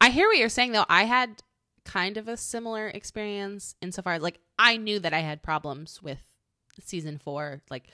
I 0.00 0.10
hear 0.10 0.28
what 0.28 0.38
you're 0.38 0.48
saying 0.48 0.72
though. 0.72 0.86
I 0.88 1.04
had 1.04 1.42
kind 1.84 2.18
of 2.18 2.28
a 2.28 2.36
similar 2.36 2.88
experience 2.88 3.74
insofar 3.80 4.14
as 4.14 4.22
like 4.22 4.40
I 4.58 4.76
knew 4.76 4.98
that 5.00 5.14
I 5.14 5.20
had 5.20 5.42
problems 5.42 6.02
with 6.02 6.18
season 6.84 7.18
four, 7.18 7.62
like 7.70 7.84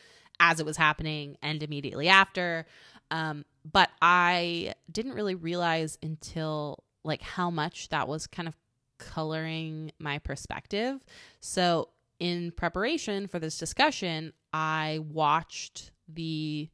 as 0.41 0.61
it 0.61 0.67
was 0.67 0.77
happening 0.77 1.37
and 1.43 1.63
immediately 1.63 2.09
after. 2.09 2.67
Um, 3.11 3.45
but 3.71 3.91
I 4.03 4.75
didn't 4.91 5.13
really 5.13 5.35
realize 5.35 5.99
until 6.03 6.83
like 7.05 7.23
how 7.23 7.51
much 7.51 7.89
that 7.91 8.09
was 8.09 8.27
kind 8.27 8.49
of 8.49 8.57
coloring 8.99 9.93
my 9.99 10.19
perspective. 10.19 11.05
So 11.41 11.89
in 12.19 12.53
preparation 12.53 13.27
for 13.27 13.39
this 13.39 13.59
discussion, 13.59 14.33
I 14.53 15.01
watched 15.11 15.91
the 16.09 16.69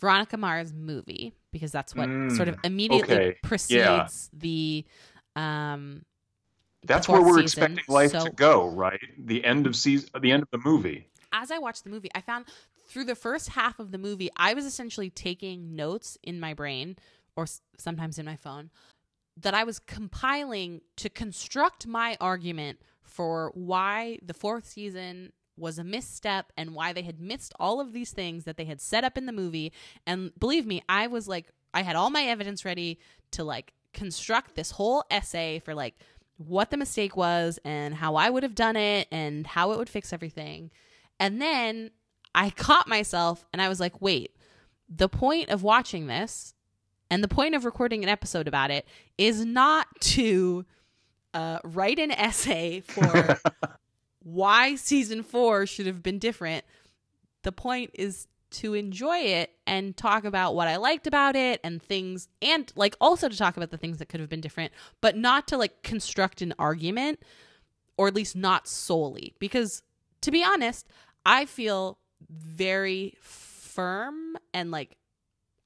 Veronica 0.00 0.36
Mars 0.36 0.72
movie 0.72 1.34
because 1.52 1.70
that's 1.70 1.94
what 1.94 2.08
mm, 2.08 2.34
sort 2.34 2.48
of 2.48 2.56
immediately 2.64 3.14
okay. 3.14 3.36
precedes 3.42 3.70
yeah. 3.78 4.08
the 4.32 4.84
um 5.36 6.02
that's 6.84 7.08
where 7.08 7.20
we're 7.20 7.42
season. 7.42 7.42
expecting 7.44 7.84
life 7.94 8.10
so, 8.10 8.24
to 8.24 8.30
go, 8.32 8.68
right? 8.68 8.98
The 9.16 9.44
end 9.44 9.68
of 9.68 9.76
season, 9.76 10.10
the 10.20 10.32
end 10.32 10.42
of 10.42 10.50
the 10.50 10.58
movie 10.58 11.06
as 11.32 11.50
I 11.50 11.58
watched 11.58 11.84
the 11.84 11.90
movie, 11.90 12.10
I 12.14 12.20
found 12.20 12.46
through 12.86 13.04
the 13.04 13.14
first 13.14 13.50
half 13.50 13.78
of 13.78 13.90
the 13.90 13.98
movie, 13.98 14.30
I 14.36 14.54
was 14.54 14.64
essentially 14.64 15.10
taking 15.10 15.74
notes 15.74 16.18
in 16.22 16.40
my 16.40 16.54
brain 16.54 16.96
or 17.36 17.46
sometimes 17.78 18.18
in 18.18 18.26
my 18.26 18.36
phone 18.36 18.70
that 19.40 19.54
I 19.54 19.64
was 19.64 19.78
compiling 19.78 20.82
to 20.96 21.08
construct 21.08 21.86
my 21.86 22.16
argument 22.20 22.80
for 23.02 23.50
why 23.54 24.18
the 24.22 24.34
fourth 24.34 24.66
season 24.66 25.32
was 25.56 25.78
a 25.78 25.84
misstep 25.84 26.52
and 26.56 26.74
why 26.74 26.92
they 26.92 27.02
had 27.02 27.20
missed 27.20 27.54
all 27.58 27.80
of 27.80 27.92
these 27.92 28.10
things 28.10 28.44
that 28.44 28.56
they 28.56 28.64
had 28.64 28.80
set 28.80 29.04
up 29.04 29.16
in 29.16 29.26
the 29.26 29.32
movie. 29.32 29.72
And 30.06 30.32
believe 30.38 30.66
me, 30.66 30.82
I 30.88 31.06
was 31.06 31.28
like, 31.28 31.46
I 31.74 31.82
had 31.82 31.96
all 31.96 32.10
my 32.10 32.24
evidence 32.24 32.64
ready 32.64 32.98
to 33.32 33.44
like 33.44 33.72
construct 33.92 34.54
this 34.54 34.72
whole 34.72 35.04
essay 35.10 35.58
for 35.58 35.74
like 35.74 35.94
what 36.38 36.70
the 36.70 36.76
mistake 36.76 37.16
was 37.16 37.58
and 37.64 37.94
how 37.94 38.16
I 38.16 38.30
would 38.30 38.42
have 38.42 38.54
done 38.54 38.76
it 38.76 39.08
and 39.10 39.46
how 39.46 39.72
it 39.72 39.78
would 39.78 39.88
fix 39.88 40.12
everything. 40.12 40.70
And 41.22 41.40
then 41.40 41.92
I 42.34 42.50
caught 42.50 42.88
myself 42.88 43.46
and 43.52 43.62
I 43.62 43.68
was 43.68 43.78
like, 43.78 44.02
wait, 44.02 44.34
the 44.88 45.08
point 45.08 45.50
of 45.50 45.62
watching 45.62 46.08
this 46.08 46.52
and 47.12 47.22
the 47.22 47.28
point 47.28 47.54
of 47.54 47.64
recording 47.64 48.02
an 48.02 48.08
episode 48.08 48.48
about 48.48 48.72
it 48.72 48.88
is 49.16 49.44
not 49.44 49.86
to 50.00 50.66
uh, 51.32 51.60
write 51.62 52.00
an 52.00 52.10
essay 52.10 52.80
for 52.80 53.38
why 54.24 54.74
season 54.74 55.22
four 55.22 55.64
should 55.64 55.86
have 55.86 56.02
been 56.02 56.18
different. 56.18 56.64
The 57.44 57.52
point 57.52 57.92
is 57.94 58.26
to 58.50 58.74
enjoy 58.74 59.18
it 59.18 59.52
and 59.64 59.96
talk 59.96 60.24
about 60.24 60.56
what 60.56 60.66
I 60.66 60.76
liked 60.76 61.06
about 61.06 61.36
it 61.36 61.60
and 61.62 61.80
things, 61.80 62.26
and 62.42 62.70
like 62.74 62.96
also 63.00 63.28
to 63.28 63.38
talk 63.38 63.56
about 63.56 63.70
the 63.70 63.78
things 63.78 63.98
that 63.98 64.08
could 64.08 64.18
have 64.18 64.28
been 64.28 64.40
different, 64.40 64.72
but 65.00 65.16
not 65.16 65.46
to 65.48 65.56
like 65.56 65.84
construct 65.84 66.42
an 66.42 66.52
argument, 66.58 67.22
or 67.96 68.08
at 68.08 68.14
least 68.14 68.34
not 68.34 68.66
solely. 68.66 69.34
Because 69.38 69.84
to 70.22 70.30
be 70.30 70.42
honest, 70.42 70.88
I 71.24 71.46
feel 71.46 71.98
very 72.30 73.16
firm 73.20 74.36
and 74.52 74.70
like 74.70 74.96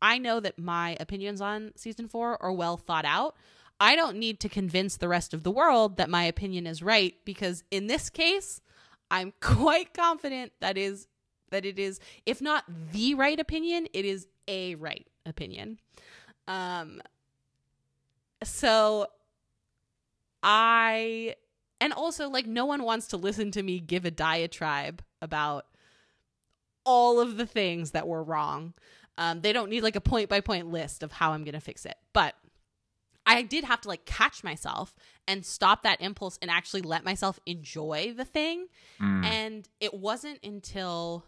I 0.03 0.19
know 0.19 0.41
that 0.41 0.59
my 0.59 0.97
opinions 1.01 1.41
on 1.41 1.73
season 1.77 2.09
four 2.09 2.41
are 2.43 2.53
well 2.53 2.77
thought 2.77 3.05
out. 3.05 3.35
I 3.81 3.97
don't 3.97 4.19
need 4.19 4.41
to 4.41 4.49
convince 4.49 4.97
the 4.97 5.09
rest 5.09 5.35
of 5.35 5.43
the 5.43 5.51
world 5.51 5.97
that 5.97 6.09
my 6.09 6.25
opinion 6.25 6.67
is 6.67 6.83
right 6.83 7.15
because 7.25 7.65
in 7.71 7.87
this 7.87 8.11
case, 8.11 8.61
I'm 9.11 9.33
quite 9.41 9.95
confident 9.95 10.53
that 10.61 10.77
is 10.77 11.09
that 11.51 11.65
it 11.65 11.79
is 11.79 12.01
if 12.27 12.41
not 12.41 12.65
the 12.93 13.15
right 13.15 13.39
opinion, 13.39 13.87
it 13.93 14.05
is 14.05 14.27
a 14.49 14.75
right 14.77 15.07
opinion. 15.25 15.79
Um 16.47 17.01
so 18.45 19.07
I 20.43 21.35
and 21.81 21.93
also 21.93 22.29
like 22.29 22.47
no 22.47 22.65
one 22.67 22.83
wants 22.83 23.09
to 23.09 23.17
listen 23.17 23.51
to 23.53 23.63
me 23.63 23.81
give 23.81 24.05
a 24.05 24.11
diatribe 24.11 25.03
about 25.21 25.67
all 26.85 27.21
of 27.21 27.37
the 27.37 27.47
things 27.47 27.91
that 27.91 28.07
were 28.07 28.23
wrong. 28.23 28.75
Um, 29.19 29.41
they 29.41 29.53
don't 29.53 29.71
need 29.71 29.83
like 29.83 29.97
a 29.97 30.01
point 30.01 30.29
by 30.29 30.41
point 30.41 30.71
list 30.71 31.03
of 31.03 31.13
how 31.13 31.33
I'm 31.33 31.45
going 31.45 31.55
to 31.55 31.61
fix 31.61 31.85
it. 31.85 31.97
But 32.13 32.35
I 33.27 33.43
did 33.43 33.65
have 33.65 33.81
to 33.83 33.89
like 33.89 34.05
catch 34.05 34.45
myself 34.45 34.95
and 35.27 35.45
stop 35.45 35.83
that 35.83 36.01
impulse 36.01 36.39
and 36.41 36.51
actually 36.51 36.83
let 36.83 37.05
myself 37.05 37.41
enjoy 37.45 38.15
the 38.17 38.25
thing. 38.25 38.69
Mm. 39.01 39.25
And 39.25 39.69
it 39.81 39.93
wasn't 39.93 40.39
until. 40.45 41.25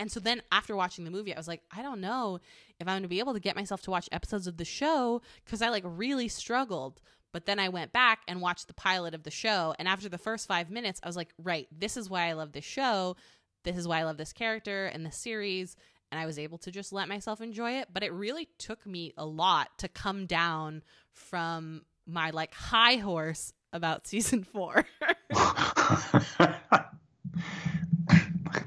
And 0.00 0.10
so 0.10 0.18
then 0.18 0.42
after 0.50 0.74
watching 0.74 1.04
the 1.04 1.10
movie, 1.10 1.32
I 1.32 1.38
was 1.38 1.46
like, 1.46 1.62
I 1.70 1.82
don't 1.82 2.00
know 2.00 2.40
if 2.80 2.88
I'm 2.88 2.94
going 2.94 3.02
to 3.02 3.08
be 3.08 3.20
able 3.20 3.34
to 3.34 3.40
get 3.40 3.54
myself 3.54 3.82
to 3.82 3.92
watch 3.92 4.08
episodes 4.10 4.48
of 4.48 4.56
the 4.56 4.64
show 4.64 5.22
because 5.44 5.62
I 5.62 5.68
like 5.68 5.84
really 5.86 6.28
struggled. 6.28 7.00
But 7.34 7.46
then 7.46 7.58
I 7.58 7.68
went 7.68 7.92
back 7.92 8.20
and 8.28 8.40
watched 8.40 8.68
the 8.68 8.74
pilot 8.74 9.12
of 9.12 9.24
the 9.24 9.30
show. 9.32 9.74
And 9.76 9.88
after 9.88 10.08
the 10.08 10.18
first 10.18 10.46
five 10.46 10.70
minutes, 10.70 11.00
I 11.02 11.08
was 11.08 11.16
like, 11.16 11.34
right, 11.36 11.66
this 11.76 11.96
is 11.96 12.08
why 12.08 12.28
I 12.28 12.34
love 12.34 12.52
this 12.52 12.64
show. 12.64 13.16
This 13.64 13.76
is 13.76 13.88
why 13.88 13.98
I 13.98 14.04
love 14.04 14.18
this 14.18 14.32
character 14.32 14.86
and 14.86 15.04
the 15.04 15.10
series. 15.10 15.74
And 16.12 16.20
I 16.20 16.26
was 16.26 16.38
able 16.38 16.58
to 16.58 16.70
just 16.70 16.92
let 16.92 17.08
myself 17.08 17.40
enjoy 17.40 17.72
it. 17.80 17.88
But 17.92 18.04
it 18.04 18.12
really 18.12 18.48
took 18.58 18.86
me 18.86 19.14
a 19.16 19.26
lot 19.26 19.76
to 19.78 19.88
come 19.88 20.26
down 20.26 20.84
from 21.10 21.82
my 22.06 22.30
like 22.30 22.54
high 22.54 22.98
horse 22.98 23.52
about 23.72 24.06
season 24.10 24.44
four. 24.44 24.84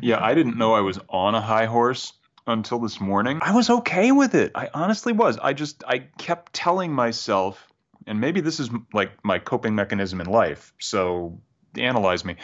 yeah, 0.01 0.21
I 0.21 0.33
didn't 0.33 0.57
know 0.57 0.73
I 0.73 0.81
was 0.81 0.99
on 1.07 1.35
a 1.35 1.41
high 1.41 1.67
horse 1.67 2.11
until 2.45 2.79
this 2.79 2.99
morning. 2.99 3.39
I 3.41 3.55
was 3.55 3.69
okay 3.69 4.11
with 4.11 4.35
it. 4.35 4.51
I 4.55 4.69
honestly 4.73 5.13
was. 5.13 5.37
I 5.37 5.53
just 5.53 5.85
I 5.87 5.99
kept 6.17 6.51
telling 6.51 6.91
myself 6.91 7.66
and 8.07 8.19
maybe 8.19 8.41
this 8.41 8.59
is 8.59 8.69
like 8.93 9.11
my 9.23 9.39
coping 9.39 9.75
mechanism 9.75 10.21
in 10.21 10.27
life. 10.27 10.73
So 10.79 11.39
analyze 11.77 12.25
me. 12.25 12.37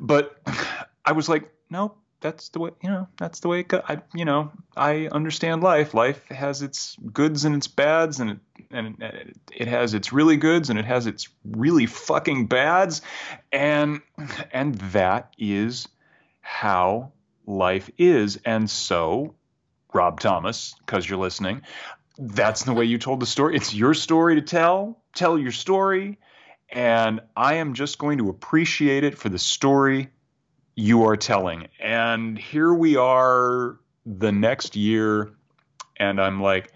But 0.00 0.40
I 1.04 1.12
was 1.12 1.28
like, 1.28 1.52
nope, 1.70 1.98
that's 2.20 2.48
the 2.48 2.58
way 2.58 2.70
you 2.82 2.90
know 2.90 3.06
that's 3.16 3.40
the 3.40 3.48
way 3.48 3.60
it. 3.60 3.72
I 3.72 4.02
you 4.14 4.24
know 4.24 4.50
I 4.76 5.08
understand 5.08 5.62
life. 5.62 5.94
Life 5.94 6.22
has 6.28 6.62
its 6.62 6.96
goods 7.12 7.44
and 7.44 7.54
its 7.54 7.68
bads, 7.68 8.20
and 8.20 8.30
it, 8.30 8.38
and 8.70 9.32
it 9.52 9.68
has 9.68 9.94
its 9.94 10.12
really 10.12 10.36
goods 10.36 10.70
and 10.70 10.78
it 10.78 10.84
has 10.84 11.06
its 11.06 11.28
really 11.44 11.86
fucking 11.86 12.46
bads, 12.46 13.02
and 13.52 14.00
and 14.52 14.74
that 14.92 15.32
is 15.38 15.88
how 16.40 17.12
life 17.46 17.90
is. 17.98 18.38
And 18.44 18.68
so, 18.68 19.34
Rob 19.92 20.20
Thomas, 20.20 20.74
because 20.80 21.08
you're 21.08 21.18
listening, 21.18 21.62
that's 22.18 22.64
the 22.64 22.72
way 22.72 22.84
you 22.84 22.98
told 22.98 23.20
the 23.20 23.26
story. 23.26 23.56
It's 23.56 23.72
your 23.72 23.94
story 23.94 24.34
to 24.36 24.42
tell. 24.42 25.00
Tell 25.18 25.36
your 25.36 25.50
story, 25.50 26.16
and 26.68 27.20
I 27.36 27.54
am 27.54 27.74
just 27.74 27.98
going 27.98 28.18
to 28.18 28.28
appreciate 28.28 29.02
it 29.02 29.18
for 29.18 29.28
the 29.28 29.38
story 29.40 30.10
you 30.76 31.06
are 31.06 31.16
telling. 31.16 31.66
And 31.80 32.38
here 32.38 32.72
we 32.72 32.94
are 32.94 33.80
the 34.06 34.30
next 34.30 34.76
year, 34.76 35.32
and 35.96 36.20
I'm 36.20 36.40
like, 36.40 36.70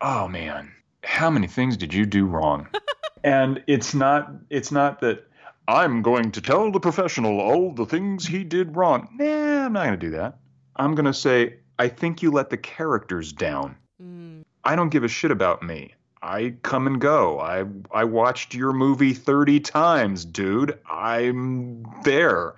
oh 0.00 0.26
man, 0.26 0.72
how 1.04 1.28
many 1.28 1.46
things 1.48 1.76
did 1.76 1.92
you 1.92 2.06
do 2.06 2.24
wrong? 2.24 2.66
and 3.24 3.62
it's 3.66 3.92
not 3.92 4.32
it's 4.48 4.72
not 4.72 5.02
that 5.02 5.26
I'm 5.68 6.00
going 6.00 6.32
to 6.32 6.40
tell 6.40 6.72
the 6.72 6.80
professional 6.80 7.40
all 7.40 7.74
the 7.74 7.84
things 7.84 8.26
he 8.26 8.42
did 8.42 8.74
wrong. 8.74 9.06
Nah, 9.18 9.66
I'm 9.66 9.74
not 9.74 9.84
going 9.84 10.00
to 10.00 10.06
do 10.06 10.12
that. 10.12 10.38
I'm 10.76 10.94
going 10.94 11.04
to 11.04 11.12
say, 11.12 11.56
I 11.78 11.88
think 11.88 12.22
you 12.22 12.30
let 12.30 12.48
the 12.48 12.56
characters 12.56 13.34
down. 13.34 13.76
Mm. 14.02 14.44
I 14.64 14.76
don't 14.76 14.88
give 14.88 15.04
a 15.04 15.08
shit 15.08 15.30
about 15.30 15.62
me. 15.62 15.92
I 16.22 16.54
come 16.62 16.86
and 16.86 17.00
go. 17.00 17.40
I 17.40 17.64
I 17.90 18.04
watched 18.04 18.54
your 18.54 18.72
movie 18.72 19.12
30 19.12 19.60
times, 19.60 20.24
dude. 20.24 20.78
I'm 20.88 21.84
there 22.04 22.54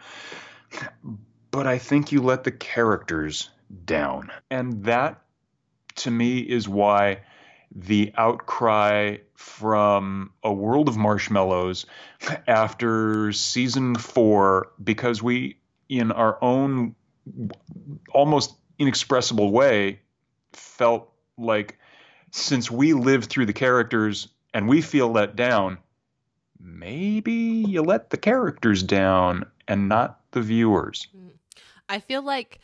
but 1.51 1.69
I 1.69 1.79
think 1.79 2.11
you 2.11 2.21
let 2.21 2.43
the 2.43 2.51
characters 2.51 3.49
down. 3.85 4.33
And 4.51 4.85
that, 4.87 5.23
to 5.97 6.11
me, 6.11 6.41
is 6.41 6.69
why 6.69 7.21
the 7.73 8.13
outcry 8.17 9.19
from 9.35 10.33
A 10.43 10.53
World 10.53 10.89
of 10.89 10.97
Marshmallows 10.97 11.87
after 12.49 13.31
season 13.31 13.95
four, 13.95 14.73
because 14.83 15.23
we, 15.23 15.59
in 15.89 16.11
our 16.11 16.43
own 16.43 16.97
almost 18.13 18.57
inexpressible 18.81 19.53
way, 19.53 20.01
felt 20.55 21.09
like 21.39 21.79
since 22.35 22.69
we 22.69 22.95
lived 22.95 23.31
through 23.31 23.47
the 23.47 23.53
characters 23.53 24.29
and 24.53 24.69
we 24.69 24.81
feel 24.81 25.09
let 25.09 25.37
down, 25.37 25.79
maybe 26.59 27.33
you 27.33 27.81
let 27.81 28.11
the 28.11 28.17
characters 28.17 28.83
down 28.83 29.47
and 29.69 29.89
not 29.89 30.19
the 30.33 30.43
viewers. 30.43 31.07
Mm. 31.17 31.31
I 31.89 32.01
feel 32.01 32.23
like 32.23 32.59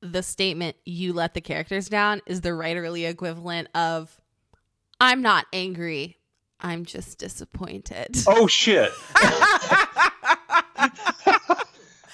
the 0.00 0.22
statement 0.22 0.76
you 0.84 1.12
let 1.12 1.34
the 1.34 1.40
characters 1.40 1.88
down 1.88 2.22
is 2.26 2.42
the 2.42 2.50
writerly 2.50 3.08
equivalent 3.08 3.68
of 3.74 4.20
I'm 5.00 5.20
not 5.20 5.46
angry. 5.52 6.18
I'm 6.60 6.84
just 6.84 7.18
disappointed. 7.18 8.16
Oh 8.28 8.46
shit. 8.46 8.92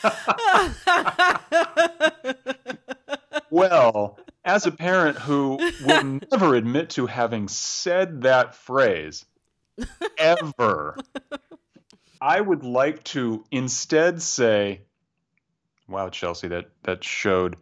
well, 3.51 4.19
as 4.45 4.67
a 4.67 4.73
parent 4.73 5.19
who 5.19 5.59
will 5.85 6.21
never 6.33 6.55
admit 6.55 6.91
to 6.91 7.07
having 7.07 7.49
said 7.49 8.23
that 8.23 8.55
phrase 8.55 9.25
ever, 10.19 10.97
I 12.21 12.41
would 12.41 12.65
like 12.65 13.03
to 13.05 13.45
instead 13.51 14.23
say, 14.23 14.83
"Wow, 15.89 16.09
Chelsea, 16.09 16.49
that 16.49 16.71
that 16.83 17.05
showed 17.05 17.57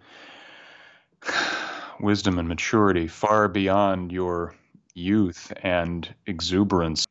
wisdom 2.00 2.38
and 2.38 2.48
maturity 2.48 3.06
far 3.08 3.48
beyond 3.48 4.12
your 4.12 4.54
youth 4.94 5.52
and 5.62 6.12
exuberance." 6.26 7.06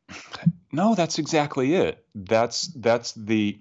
No, 0.72 0.94
that's 0.94 1.18
exactly 1.18 1.74
it. 1.74 2.04
That's 2.14 2.68
that's 2.74 3.12
the 3.12 3.58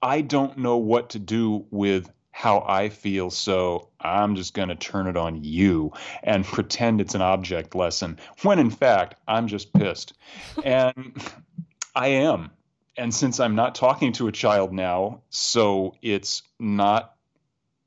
I 0.00 0.20
don't 0.20 0.58
know 0.58 0.78
what 0.78 1.10
to 1.10 1.18
do 1.18 1.66
with 1.70 2.10
how 2.32 2.64
I 2.66 2.88
feel, 2.88 3.30
so 3.30 3.90
I'm 4.00 4.34
just 4.34 4.54
going 4.54 4.70
to 4.70 4.74
turn 4.74 5.06
it 5.06 5.16
on 5.16 5.44
you 5.44 5.92
and 6.22 6.44
pretend 6.44 7.00
it's 7.00 7.14
an 7.14 7.20
object 7.20 7.74
lesson 7.74 8.18
when 8.42 8.58
in 8.58 8.70
fact 8.70 9.14
I'm 9.28 9.46
just 9.46 9.72
pissed. 9.72 10.14
And 10.64 11.22
I 11.94 12.08
am. 12.08 12.50
And 12.96 13.14
since 13.14 13.38
I'm 13.38 13.54
not 13.54 13.74
talking 13.74 14.12
to 14.14 14.28
a 14.28 14.32
child 14.32 14.72
now, 14.72 15.22
so 15.30 15.94
it's 16.02 16.42
not 16.58 17.14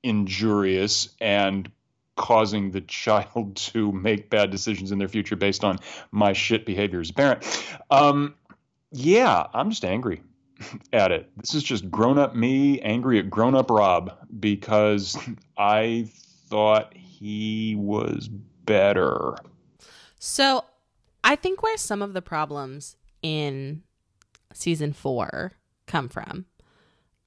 injurious 0.03 1.10
and 1.19 1.71
causing 2.15 2.71
the 2.71 2.81
child 2.81 3.55
to 3.73 3.91
make 3.91 4.29
bad 4.29 4.51
decisions 4.51 4.91
in 4.91 4.99
their 4.99 5.10
future 5.10 5.36
based 5.36 5.63
on 5.63 5.79
my 6.12 6.34
shit 6.34 6.65
behavior 6.65 7.01
as 7.01 7.10
a 7.10 7.13
parent. 7.13 7.43
Um, 7.89 8.36
yeah, 8.91 9.47
I'm 9.53 9.71
just 9.71 9.84
angry 9.84 10.21
at 10.93 11.11
it. 11.11 11.29
This 11.37 11.53
is 11.53 11.63
just 11.63 11.89
grown 11.89 12.17
up 12.17 12.35
me 12.35 12.79
angry 12.81 13.19
at 13.19 13.29
grown 13.29 13.55
up 13.55 13.69
Rob 13.69 14.13
because 14.39 15.17
I 15.57 16.09
thought 16.47 16.93
he 16.95 17.75
was 17.77 18.29
better. 18.65 19.35
So 20.19 20.63
I 21.23 21.35
think 21.35 21.63
where 21.63 21.77
some 21.77 22.01
of 22.01 22.13
the 22.13 22.21
problems 22.21 22.95
in 23.21 23.83
season 24.53 24.93
four 24.93 25.53
come 25.87 26.09
from. 26.09 26.45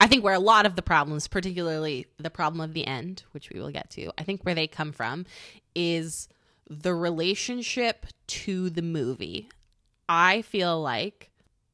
I 0.01 0.07
think 0.07 0.23
where 0.23 0.35
a 0.35 0.41
lot 0.41 0.65
of 0.65 0.77
the 0.77 0.83
problems, 0.83 1.27
particularly 1.27 2.07
the 2.19 2.31
problem 2.31 2.61
of 2.61 2.73
the 2.73 2.87
end, 2.87 3.25
which 3.33 3.51
we 3.51 3.61
will 3.61 3.73
get 3.73 3.91
to, 3.91 4.13
I 4.17 4.23
think 4.23 4.45
where 4.45 4.55
they 4.55 4.69
come 4.69 4.93
from 4.93 5.27
is 5.75 6.29
the 6.71 6.95
relationship 6.95 8.07
to 8.29 8.71
the 8.71 8.83
movie. 8.83 9.49
I 10.09 10.43
feel 10.43 10.81
like 10.81 11.28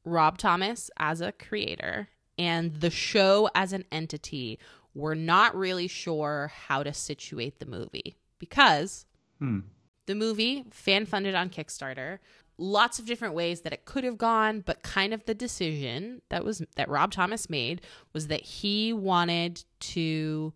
Rob 0.05 0.37
Thomas 0.37 0.89
as 0.97 1.21
a 1.21 1.31
creator 1.31 2.09
and 2.37 2.75
the 2.75 2.89
show 2.89 3.49
as 3.55 3.73
an 3.73 3.85
entity 3.91 4.59
were 4.93 5.15
not 5.15 5.55
really 5.55 5.87
sure 5.87 6.51
how 6.67 6.83
to 6.83 6.93
situate 6.93 7.59
the 7.59 7.65
movie 7.65 8.15
because 8.39 9.05
hmm. 9.39 9.59
the 10.05 10.15
movie, 10.15 10.65
fan 10.71 11.05
funded 11.05 11.35
on 11.35 11.49
Kickstarter, 11.49 12.19
lots 12.57 12.99
of 12.99 13.05
different 13.05 13.33
ways 13.33 13.61
that 13.61 13.73
it 13.73 13.85
could 13.85 14.03
have 14.03 14.17
gone, 14.17 14.61
but 14.61 14.83
kind 14.83 15.13
of 15.13 15.25
the 15.25 15.33
decision 15.33 16.21
that 16.29 16.45
was 16.45 16.63
that 16.75 16.89
Rob 16.89 17.11
Thomas 17.11 17.49
made 17.49 17.81
was 18.13 18.27
that 18.27 18.41
he 18.41 18.93
wanted 18.93 19.63
to 19.79 20.53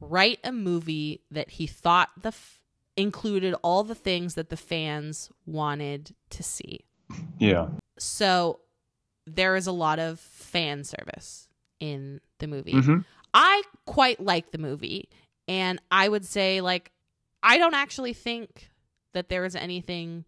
write 0.00 0.38
a 0.44 0.52
movie 0.52 1.22
that 1.30 1.50
he 1.50 1.66
thought 1.66 2.10
the 2.22 2.28
f- 2.28 2.62
included 2.96 3.54
all 3.62 3.82
the 3.82 3.94
things 3.94 4.34
that 4.34 4.48
the 4.48 4.56
fans 4.56 5.30
wanted 5.44 6.14
to 6.30 6.42
see. 6.42 6.84
Yeah. 7.38 7.68
So 7.98 8.60
there 9.34 9.56
is 9.56 9.66
a 9.66 9.72
lot 9.72 9.98
of 9.98 10.20
fan 10.20 10.84
service 10.84 11.48
in 11.78 12.20
the 12.38 12.46
movie. 12.46 12.74
Mm-hmm. 12.74 12.98
I 13.32 13.62
quite 13.86 14.20
like 14.20 14.50
the 14.50 14.58
movie, 14.58 15.08
and 15.48 15.80
I 15.90 16.08
would 16.08 16.24
say 16.24 16.60
like 16.60 16.92
I 17.42 17.58
don't 17.58 17.74
actually 17.74 18.12
think 18.12 18.70
that 19.12 19.28
there 19.28 19.44
is 19.44 19.56
anything 19.56 20.24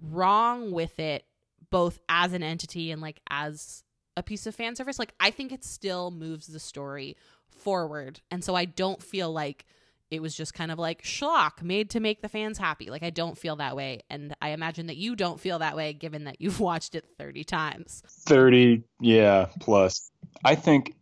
wrong 0.00 0.70
with 0.70 0.98
it 0.98 1.24
both 1.70 1.98
as 2.08 2.32
an 2.32 2.42
entity 2.42 2.90
and 2.90 3.00
like 3.00 3.20
as 3.30 3.82
a 4.16 4.22
piece 4.22 4.46
of 4.46 4.54
fan 4.54 4.76
service 4.76 4.98
like 4.98 5.14
i 5.20 5.30
think 5.30 5.52
it 5.52 5.64
still 5.64 6.10
moves 6.10 6.46
the 6.46 6.60
story 6.60 7.16
forward 7.48 8.20
and 8.30 8.44
so 8.44 8.54
i 8.54 8.64
don't 8.64 9.02
feel 9.02 9.32
like 9.32 9.66
it 10.10 10.22
was 10.22 10.34
just 10.34 10.54
kind 10.54 10.70
of 10.70 10.78
like 10.78 11.02
schlock 11.02 11.62
made 11.62 11.90
to 11.90 12.00
make 12.00 12.22
the 12.22 12.28
fans 12.28 12.58
happy. 12.58 12.90
Like 12.90 13.02
i 13.02 13.10
don't 13.10 13.36
feel 13.36 13.56
that 13.56 13.76
way. 13.76 14.02
And 14.10 14.34
i 14.40 14.50
imagine 14.50 14.86
that 14.86 14.96
you 14.96 15.16
don't 15.16 15.40
feel 15.40 15.58
that 15.58 15.76
way 15.76 15.92
given 15.92 16.24
that 16.24 16.40
you've 16.40 16.60
watched 16.70 16.94
it 16.94 17.04
30 17.18 17.44
times. 17.44 18.02
30 18.26 18.82
yeah 19.00 19.46
plus. 19.60 20.10
I 20.44 20.54
think 20.54 20.94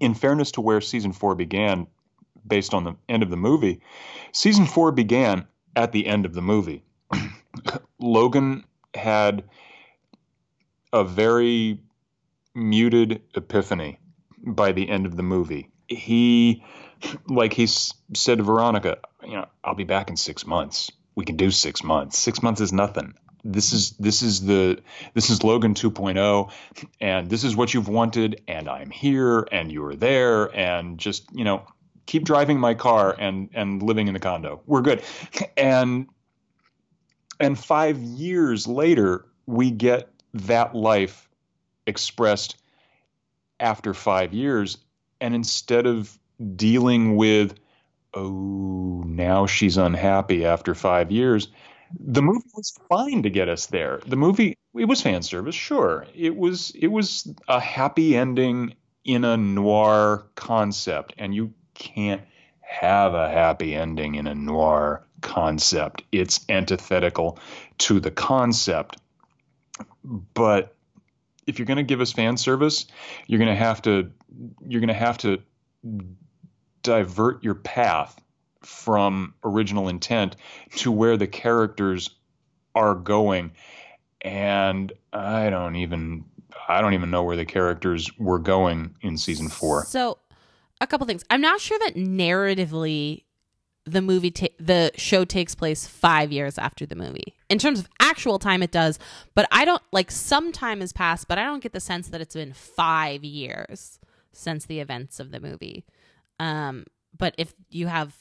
in 0.00 0.14
fairness 0.14 0.52
to 0.52 0.60
where 0.60 0.80
season 0.80 1.12
four 1.12 1.34
began 1.34 1.86
based 2.46 2.74
on 2.74 2.84
the 2.84 2.96
end 3.08 3.22
of 3.22 3.30
the 3.30 3.36
movie 3.36 3.80
season 4.32 4.66
four 4.66 4.92
began 4.92 5.46
at 5.76 5.92
the 5.92 6.06
end 6.06 6.26
of 6.26 6.34
the 6.34 6.42
movie. 6.42 6.82
Logan 8.00 8.64
had 8.94 9.44
a 10.92 11.04
very 11.04 11.80
muted 12.54 13.22
epiphany 13.34 13.98
by 14.44 14.72
the 14.72 14.88
end 14.88 15.06
of 15.06 15.16
the 15.16 15.22
movie. 15.22 15.70
He, 15.88 16.64
like 17.26 17.52
he 17.52 17.66
said 17.66 18.38
to 18.38 18.44
Veronica, 18.44 18.98
you 19.22 19.34
know, 19.34 19.46
I'll 19.62 19.74
be 19.74 19.84
back 19.84 20.10
in 20.10 20.16
six 20.16 20.46
months. 20.46 20.90
We 21.14 21.24
can 21.24 21.36
do 21.36 21.50
six 21.50 21.82
months. 21.82 22.18
Six 22.18 22.42
months 22.42 22.60
is 22.60 22.72
nothing. 22.72 23.14
This 23.44 23.72
is 23.72 23.92
this 23.92 24.22
is 24.22 24.44
the 24.44 24.82
this 25.14 25.30
is 25.30 25.42
Logan 25.44 25.74
2.0, 25.74 26.50
and 27.00 27.30
this 27.30 27.44
is 27.44 27.54
what 27.54 27.72
you've 27.72 27.88
wanted, 27.88 28.42
and 28.48 28.68
I'm 28.68 28.90
here, 28.90 29.46
and 29.52 29.70
you're 29.70 29.94
there, 29.94 30.54
and 30.56 30.98
just 30.98 31.24
you 31.32 31.44
know, 31.44 31.64
keep 32.06 32.24
driving 32.24 32.58
my 32.58 32.74
car 32.74 33.14
and 33.18 33.48
and 33.54 33.82
living 33.82 34.08
in 34.08 34.14
the 34.14 34.20
condo. 34.20 34.60
We're 34.66 34.82
good, 34.82 35.02
and 35.56 36.08
and 37.40 37.58
5 37.58 37.98
years 37.98 38.66
later 38.66 39.24
we 39.46 39.70
get 39.70 40.10
that 40.34 40.74
life 40.74 41.28
expressed 41.86 42.56
after 43.60 43.94
5 43.94 44.34
years 44.34 44.78
and 45.20 45.34
instead 45.34 45.86
of 45.86 46.18
dealing 46.56 47.16
with 47.16 47.54
oh 48.14 49.02
now 49.06 49.46
she's 49.46 49.76
unhappy 49.76 50.44
after 50.44 50.74
5 50.74 51.10
years 51.10 51.48
the 51.98 52.22
movie 52.22 52.48
was 52.54 52.74
fine 52.88 53.22
to 53.22 53.30
get 53.30 53.48
us 53.48 53.66
there. 53.66 54.00
The 54.06 54.16
movie 54.16 54.56
it 54.74 54.84
was 54.84 55.00
fan 55.00 55.22
service, 55.22 55.54
sure. 55.54 56.06
It 56.14 56.36
was 56.36 56.70
it 56.74 56.88
was 56.88 57.32
a 57.48 57.60
happy 57.60 58.16
ending 58.16 58.74
in 59.04 59.24
a 59.24 59.36
noir 59.36 60.26
concept, 60.34 61.14
and 61.18 61.34
you 61.34 61.54
can't 61.74 62.22
have 62.60 63.14
a 63.14 63.28
happy 63.30 63.74
ending 63.74 64.16
in 64.16 64.26
a 64.26 64.34
noir 64.34 65.06
concept. 65.22 66.02
It's 66.12 66.44
antithetical 66.48 67.38
to 67.78 68.00
the 68.00 68.10
concept. 68.10 68.98
But 70.04 70.74
if 71.46 71.58
you're 71.58 71.66
going 71.66 71.78
to 71.78 71.82
give 71.82 72.00
us 72.00 72.12
fan 72.12 72.36
service, 72.36 72.86
you're 73.26 73.38
going 73.38 73.50
to 73.50 73.56
have 73.56 73.80
to 73.82 74.10
you're 74.66 74.80
going 74.80 74.88
to 74.88 74.94
have 74.94 75.18
to 75.18 75.40
divert 76.88 77.44
your 77.44 77.54
path 77.54 78.18
from 78.62 79.34
original 79.44 79.88
intent 79.88 80.36
to 80.76 80.90
where 80.90 81.18
the 81.18 81.26
characters 81.26 82.08
are 82.74 82.94
going 82.94 83.52
and 84.22 84.92
i 85.12 85.50
don't 85.50 85.76
even 85.76 86.24
i 86.66 86.80
don't 86.80 86.94
even 86.94 87.10
know 87.10 87.22
where 87.22 87.36
the 87.36 87.44
characters 87.44 88.10
were 88.18 88.38
going 88.38 88.94
in 89.02 89.18
season 89.18 89.48
4 89.50 89.84
So, 89.84 90.16
a 90.80 90.86
couple 90.86 91.06
things. 91.06 91.24
I'm 91.28 91.40
not 91.42 91.60
sure 91.60 91.78
that 91.80 91.94
narratively 91.96 93.24
the 93.84 94.00
movie 94.00 94.30
ta- 94.30 94.46
the 94.58 94.90
show 94.96 95.24
takes 95.24 95.54
place 95.54 95.86
5 95.86 96.32
years 96.32 96.56
after 96.58 96.86
the 96.86 96.94
movie. 96.96 97.34
In 97.50 97.58
terms 97.58 97.80
of 97.80 97.88
actual 98.00 98.38
time 98.38 98.62
it 98.62 98.70
does, 98.70 98.98
but 99.34 99.46
I 99.52 99.64
don't 99.64 99.82
like 99.92 100.10
some 100.10 100.52
time 100.52 100.80
has 100.80 100.92
passed, 100.92 101.28
but 101.28 101.36
I 101.38 101.44
don't 101.44 101.62
get 101.62 101.72
the 101.72 101.80
sense 101.80 102.08
that 102.08 102.20
it's 102.20 102.34
been 102.34 102.52
5 102.54 103.24
years 103.24 103.98
since 104.32 104.66
the 104.66 104.80
events 104.80 105.20
of 105.20 105.32
the 105.32 105.40
movie. 105.40 105.84
Um 106.38 106.84
but 107.16 107.34
if 107.38 107.54
you 107.70 107.86
have 107.86 108.14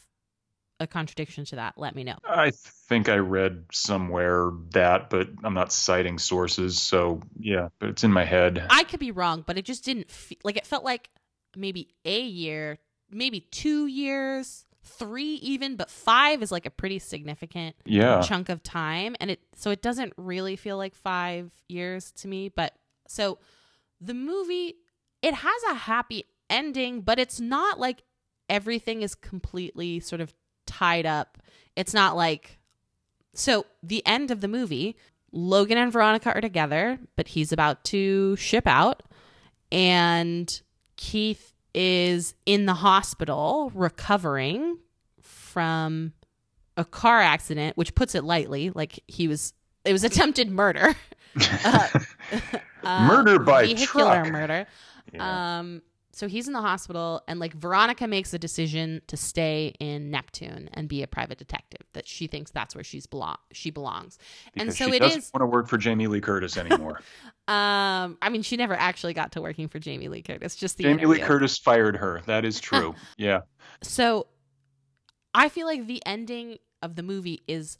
a 0.79 0.87
contradiction 0.87 1.43
to 1.45 1.55
that, 1.55 1.73
let 1.77 1.95
me 1.95 2.03
know. 2.03 2.17
I 2.27 2.51
think 2.51 3.09
I 3.09 3.15
read 3.17 3.65
somewhere 3.71 4.51
that, 4.71 5.09
but 5.09 5.27
I'm 5.43 5.55
not 5.55 5.71
citing 5.71 6.19
sources, 6.19 6.79
so 6.79 7.21
yeah, 7.39 7.69
but 7.79 7.89
it's 7.89 8.03
in 8.03 8.11
my 8.13 8.23
head. 8.25 8.63
I 8.69 8.83
could 8.83 8.99
be 8.99 9.11
wrong, 9.11 9.43
but 9.45 9.57
it 9.57 9.65
just 9.65 9.83
didn't 9.83 10.11
feel 10.11 10.37
like 10.43 10.55
it 10.55 10.67
felt 10.67 10.83
like 10.83 11.09
maybe 11.55 11.89
a 12.05 12.21
year, 12.21 12.77
maybe 13.09 13.39
two 13.39 13.87
years, 13.87 14.65
three 14.83 15.33
even, 15.35 15.77
but 15.77 15.89
five 15.89 16.43
is 16.43 16.51
like 16.51 16.67
a 16.67 16.71
pretty 16.71 16.99
significant 16.99 17.75
Yeah. 17.85 18.21
chunk 18.21 18.49
of 18.49 18.61
time. 18.61 19.15
And 19.19 19.31
it 19.31 19.39
so 19.55 19.71
it 19.71 19.81
doesn't 19.81 20.13
really 20.15 20.55
feel 20.55 20.77
like 20.77 20.93
five 20.93 21.51
years 21.67 22.11
to 22.13 22.27
me. 22.27 22.49
But 22.49 22.73
so 23.07 23.39
the 23.99 24.13
movie, 24.13 24.75
it 25.23 25.33
has 25.33 25.63
a 25.71 25.73
happy 25.73 26.25
ending, 26.49 27.01
but 27.01 27.19
it's 27.19 27.39
not 27.39 27.79
like 27.79 28.03
everything 28.49 29.01
is 29.01 29.15
completely 29.15 29.99
sort 29.99 30.21
of 30.21 30.33
tied 30.65 31.05
up. 31.05 31.37
It's 31.75 31.93
not 31.93 32.15
like 32.15 32.59
so 33.33 33.65
the 33.83 34.05
end 34.05 34.31
of 34.31 34.41
the 34.41 34.47
movie, 34.47 34.95
Logan 35.31 35.77
and 35.77 35.91
Veronica 35.91 36.33
are 36.33 36.41
together, 36.41 36.99
but 37.15 37.27
he's 37.29 37.51
about 37.51 37.83
to 37.85 38.35
ship 38.37 38.65
out 38.65 39.03
and 39.71 40.61
Keith 40.95 41.53
is 41.73 42.33
in 42.45 42.65
the 42.65 42.73
hospital 42.73 43.71
recovering 43.75 44.77
from 45.21 46.13
a 46.75 46.85
car 46.85 47.19
accident, 47.21 47.77
which 47.77 47.93
puts 47.95 48.15
it 48.15 48.23
lightly, 48.23 48.69
like 48.71 48.99
he 49.07 49.27
was 49.27 49.53
it 49.85 49.93
was 49.93 50.03
attempted 50.05 50.49
murder. 50.51 50.95
Uh, 51.63 51.87
uh, 52.83 53.07
Murder 53.07 53.37
by 53.37 53.65
vehicular 53.65 54.23
truck. 54.23 54.31
murder. 54.31 54.65
Yeah. 55.13 55.59
Um, 55.59 55.83
so 56.17 56.27
he's 56.27 56.47
in 56.47 56.53
the 56.53 56.61
hospital, 56.61 57.21
and 57.27 57.39
like 57.39 57.53
Veronica 57.53 58.07
makes 58.07 58.33
a 58.33 58.39
decision 58.39 59.01
to 59.05 59.15
stay 59.15 59.73
in 59.79 60.09
Neptune 60.09 60.67
and 60.73 60.89
be 60.89 61.03
a 61.03 61.07
private 61.07 61.37
detective. 61.37 61.81
That 61.93 62.07
she 62.07 62.25
thinks 62.25 62.49
that's 62.49 62.73
where 62.73 62.83
she's 62.83 63.05
belong 63.05 63.37
she 63.51 63.69
belongs. 63.69 64.17
and 64.55 64.73
so 64.73 64.89
she 64.89 64.95
it 64.95 64.99
doesn't 64.99 65.19
is- 65.19 65.31
want 65.33 65.43
to 65.43 65.45
work 65.45 65.67
for 65.67 65.77
Jamie 65.77 66.07
Lee 66.07 66.21
Curtis 66.21 66.57
anymore. 66.57 67.01
Um, 67.49 68.17
I 68.21 68.27
mean, 68.29 68.41
she 68.41 68.57
never 68.57 68.73
actually 68.73 69.13
got 69.13 69.31
to 69.31 69.41
working 69.41 69.69
for 69.69 69.79
Jamie 69.79 70.09
Lee 70.09 70.21
Curtis. 70.21 70.53
Just 70.53 70.75
the 70.75 70.83
Jamie 70.83 71.05
Lee. 71.05 71.19
Curtis 71.19 71.57
fired 71.57 71.95
her. 71.95 72.21
That 72.25 72.43
is 72.43 72.59
true. 72.67 72.93
yeah. 73.17 73.39
So 73.81 74.27
I 75.33 75.47
feel 75.47 75.65
like 75.65 75.87
the 75.87 76.05
ending 76.05 76.57
of 76.81 76.95
the 76.97 77.03
movie 77.03 77.43
is 77.47 77.77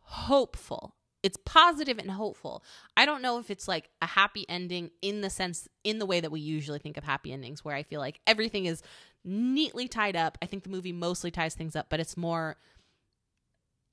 hopeful. 0.00 0.96
It's 1.24 1.38
positive 1.44 1.98
and 1.98 2.10
hopeful. 2.10 2.62
I 2.96 3.06
don't 3.06 3.22
know 3.22 3.38
if 3.38 3.50
it's 3.50 3.66
like 3.66 3.88
a 4.02 4.06
happy 4.06 4.44
ending 4.48 4.90
in 5.00 5.22
the 5.22 5.30
sense 5.30 5.66
in 5.82 5.98
the 5.98 6.06
way 6.06 6.20
that 6.20 6.30
we 6.30 6.38
usually 6.38 6.78
think 6.78 6.96
of 6.98 7.02
happy 7.04 7.32
endings 7.32 7.64
where 7.64 7.74
I 7.74 7.82
feel 7.82 7.98
like 7.98 8.20
everything 8.26 8.66
is 8.66 8.82
neatly 9.24 9.88
tied 9.88 10.16
up. 10.16 10.36
I 10.42 10.46
think 10.46 10.64
the 10.64 10.68
movie 10.68 10.92
mostly 10.92 11.30
ties 11.30 11.54
things 11.54 11.74
up, 11.74 11.86
but 11.88 11.98
it's 11.98 12.16
more 12.16 12.56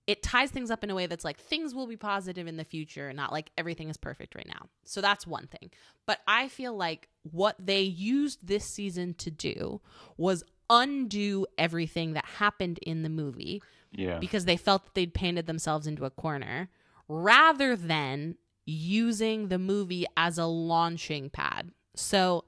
it 0.08 0.22
ties 0.24 0.52
things 0.52 0.70
up 0.72 0.84
in 0.84 0.90
a 0.90 0.96
way 0.96 1.06
that's 1.06 1.24
like 1.24 1.40
things 1.40 1.74
will 1.74 1.88
be 1.88 1.96
positive 1.96 2.48
in 2.48 2.58
the 2.58 2.66
future, 2.66 3.14
not 3.14 3.32
like 3.32 3.50
everything 3.58 3.88
is 3.90 3.96
perfect 3.98 4.36
right 4.36 4.48
now. 4.48 4.68
So 4.84 5.00
that's 5.00 5.26
one 5.26 5.48
thing. 5.48 5.72
But 6.06 6.20
I 6.28 6.50
feel 6.50 6.76
like 6.76 7.08
what 7.32 7.56
they 7.60 7.82
used 7.82 8.46
this 8.46 8.66
season 8.66 9.14
to 9.16 9.32
do 9.32 9.80
was 10.18 10.44
undo 10.70 11.46
everything 11.58 12.14
that 12.14 12.26
happened 12.26 12.80
in 12.80 13.04
the 13.04 13.10
movie 13.10 13.62
Yeah. 13.92 14.18
because 14.20 14.46
they 14.46 14.58
felt 14.58 14.84
that 14.86 14.96
they'd 14.96 15.14
painted 15.14 15.46
themselves 15.46 15.88
into 15.88 16.04
a 16.04 16.10
corner 16.10 16.70
rather 17.12 17.76
than 17.76 18.36
using 18.66 19.50
the 19.50 19.60
movie 19.60 20.06
as 20.16 20.38
a 20.38 20.46
launching 20.46 21.30
pad. 21.30 21.72
So 21.96 22.46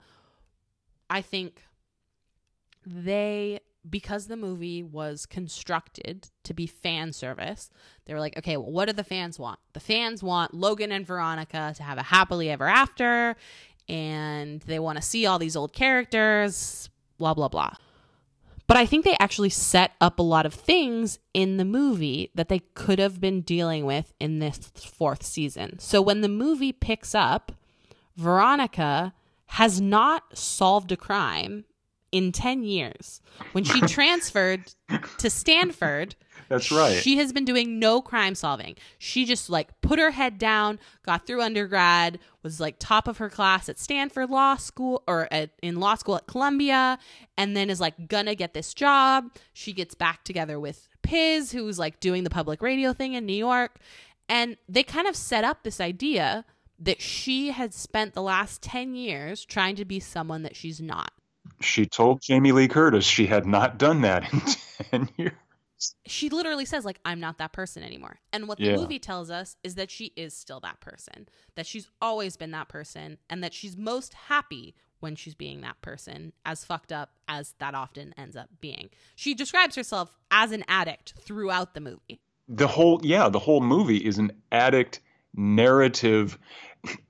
I 1.10 1.21
think 1.21 1.62
they 2.86 3.60
because 3.89 4.28
the 4.28 4.38
movie 4.38 4.82
was 4.82 5.26
constructed 5.26 6.30
to 6.45 6.54
be 6.54 6.65
fan 6.65 7.12
service, 7.12 7.69
they 8.06 8.13
were 8.13 8.19
like, 8.21 8.38
okay, 8.38 8.56
well, 8.56 8.71
what 8.71 8.86
do 8.86 8.93
the 8.93 9.04
fans 9.04 9.38
want? 9.38 9.60
The 9.73 9.82
fans 9.82 10.23
want 10.23 10.54
Logan 10.54 10.93
and 10.93 11.06
Veronica 11.06 11.73
to 11.76 11.84
have 11.84 11.97
a 11.97 12.04
happily 12.04 12.49
ever 12.49 12.65
after, 12.65 13.36
and 13.89 14.62
they 14.62 14.80
want 14.80 14.95
to 14.97 15.02
see 15.02 15.26
all 15.26 15.38
these 15.38 15.58
old 15.58 15.73
characters, 15.73 16.89
blah, 17.17 17.34
blah, 17.34 17.49
blah. 17.49 17.73
But 18.67 18.78
I 18.78 18.86
think 18.86 19.04
they 19.04 19.17
actually 19.19 19.49
set 19.49 19.91
up 19.99 20.19
a 20.19 20.23
lot 20.23 20.45
of 20.45 20.54
things 20.54 21.19
in 21.34 21.58
the 21.58 21.65
movie 21.65 22.32
that 22.34 22.47
they 22.47 22.60
could 22.60 22.97
have 22.97 23.19
been 23.19 23.41
dealing 23.41 23.86
with 23.86 24.13
in 24.19 24.39
this 24.39 24.58
fourth 24.76 25.23
season. 25.23 25.80
So 25.80 26.02
when 26.02 26.21
the 26.21 26.30
movie 26.30 26.71
picks 26.71 27.13
up, 27.13 27.52
Veronica 28.15 29.13
has 29.47 29.82
not 29.82 30.38
solved 30.38 30.91
a 30.91 30.97
crime 30.97 31.65
in 32.13 32.32
10 32.32 32.63
years. 32.63 33.21
When 33.54 33.63
she 33.63 33.82
transferred 33.82 34.71
to 35.17 35.30
Stanford, 35.32 36.15
That's 36.47 36.71
right. 36.71 37.02
she 37.02 37.17
has 37.17 37.34
been 37.34 37.43
doing 37.43 37.80
no 37.80 38.04
crime 38.04 38.36
solving. 38.36 38.76
She 38.99 39.26
just 39.26 39.49
like 39.49 39.82
put 39.82 39.97
her 39.97 40.12
head 40.12 40.38
down, 40.38 40.80
got 41.04 41.26
through 41.26 41.41
undergrad, 41.41 42.19
was 42.43 42.60
like 42.60 42.76
top 42.78 43.08
of 43.08 43.17
her 43.17 43.30
class 43.32 43.67
at 43.67 43.80
Stanford 43.80 44.30
Law 44.30 44.58
School 44.58 45.02
or 45.08 45.28
at, 45.32 45.49
in 45.63 45.80
law 45.80 45.95
school 45.95 46.15
at 46.15 46.28
Columbia, 46.28 46.99
and 47.36 47.58
then 47.58 47.71
is 47.71 47.82
like 47.82 48.08
gonna 48.08 48.36
get 48.36 48.54
this 48.54 48.76
job. 48.76 49.32
She 49.52 49.73
gets 49.73 49.95
back 49.95 50.23
together 50.23 50.60
with 50.60 50.88
Piz, 51.02 51.52
who's 51.52 51.80
like 51.80 51.99
doing 51.99 52.23
the 52.23 52.30
public 52.30 52.62
radio 52.62 52.93
thing 52.93 53.13
in 53.13 53.26
New 53.26 53.34
York, 53.34 53.80
and 54.30 54.56
they 54.69 54.84
kind 54.84 55.08
of 55.08 55.15
set 55.15 55.43
up 55.43 55.63
this 55.63 55.82
idea 55.82 56.45
that 56.78 57.02
she 57.02 57.49
had 57.49 57.73
spent 57.73 58.13
the 58.13 58.21
last 58.21 58.62
10 58.62 58.93
years 58.93 59.43
trying 59.45 59.76
to 59.78 59.86
be 59.86 59.99
someone 59.99 60.43
that 60.43 60.56
she's 60.56 60.80
not. 60.80 61.12
She 61.61 61.85
told 61.85 62.21
Jamie 62.21 62.51
Lee 62.51 62.67
Curtis 62.67 63.05
she 63.05 63.25
had 63.25 63.45
not 63.45 63.77
done 63.77 64.01
that 64.01 64.31
in 64.33 64.41
10 65.07 65.09
years. 65.17 65.33
she 66.05 66.29
literally 66.29 66.63
says 66.65 66.85
like 66.85 66.99
i'm 67.03 67.19
not 67.19 67.37
that 67.39 67.51
person 67.51 67.83
anymore 67.83 68.17
and 68.31 68.47
what 68.47 68.57
the 68.57 68.65
Yeah. 68.65 68.75
movie 68.77 68.99
tells 68.99 69.29
us 69.29 69.57
is 69.63 69.75
that 69.75 69.91
she 69.91 70.13
is 70.15 70.33
still 70.35 70.59
that 70.61 70.79
person 70.79 71.27
that 71.55 71.65
she's 71.65 71.89
always 72.01 72.37
been 72.37 72.51
that 72.51 72.69
person 72.69 73.17
and 73.29 73.43
that 73.43 73.53
she's 73.53 73.75
most 73.75 74.13
happy 74.13 74.75
when 75.01 75.15
she's 75.15 75.35
being 75.35 75.59
that 75.61 75.81
person 75.81 76.31
as 76.45 76.63
fucked 76.63 76.93
up 76.93 77.09
as 77.27 77.55
that 77.59 77.75
often 77.75 78.13
ends 78.17 78.35
up 78.37 78.47
being 78.61 78.89
she 79.15 79.33
describes 79.33 79.75
herself 79.75 80.15
as 80.31 80.51
an 80.53 80.63
addict 80.69 81.13
throughout 81.19 81.73
the 81.73 81.81
movie 81.81 82.21
The 82.47 82.67
whole, 82.67 82.99
yeah, 83.03 83.27
the 83.29 83.39
whole 83.39 83.61
movie 83.61 83.97
is 83.97 84.17
an 84.17 84.31
addict 84.51 84.99
narrative. 85.33 86.37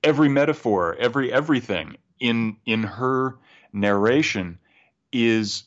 Every 0.02 0.28
metaphor, 0.28 0.96
every 0.98 1.32
everything 1.32 1.96
in 2.20 2.56
in 2.66 2.82
her 2.84 3.36
narration 3.74 4.58
is 5.12 5.64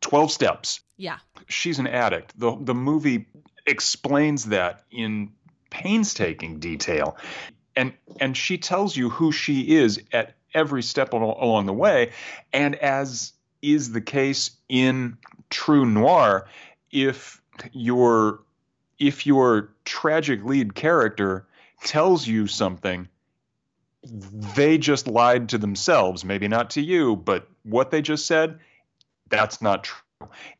12 0.00 0.30
steps. 0.30 0.80
yeah 0.96 1.18
She's 1.48 1.78
an 1.78 1.86
addict. 1.86 2.38
The 2.38 2.56
the 2.60 2.74
movie 2.74 3.26
explains 3.66 4.46
that 4.46 4.84
in 4.90 5.32
painstaking 5.70 6.58
detail. 6.60 7.16
And 7.74 7.92
and 8.20 8.36
she 8.36 8.58
tells 8.58 8.96
you 8.96 9.10
who 9.10 9.32
she 9.32 9.76
is 9.76 10.00
at 10.12 10.34
every 10.54 10.82
step 10.82 11.12
al- 11.14 11.36
along 11.40 11.66
the 11.66 11.72
way. 11.72 12.12
And 12.52 12.74
as 12.76 13.32
is 13.62 13.92
the 13.92 14.00
case 14.00 14.50
in 14.68 15.18
true 15.50 15.84
noir, 15.86 16.48
if 16.90 17.40
you're 17.72 18.40
if 18.98 19.26
your 19.26 19.70
tragic 19.84 20.44
lead 20.44 20.74
character 20.74 21.46
tells 21.84 22.26
you 22.26 22.46
something, 22.46 23.08
they 24.10 24.78
just 24.78 25.06
lied 25.06 25.48
to 25.50 25.58
themselves. 25.58 26.24
Maybe 26.24 26.48
not 26.48 26.70
to 26.70 26.80
you, 26.80 27.16
but 27.16 27.48
what 27.62 27.90
they 27.90 28.02
just 28.02 28.26
said, 28.26 28.58
that's 29.28 29.60
not 29.60 29.84
true. 29.84 30.00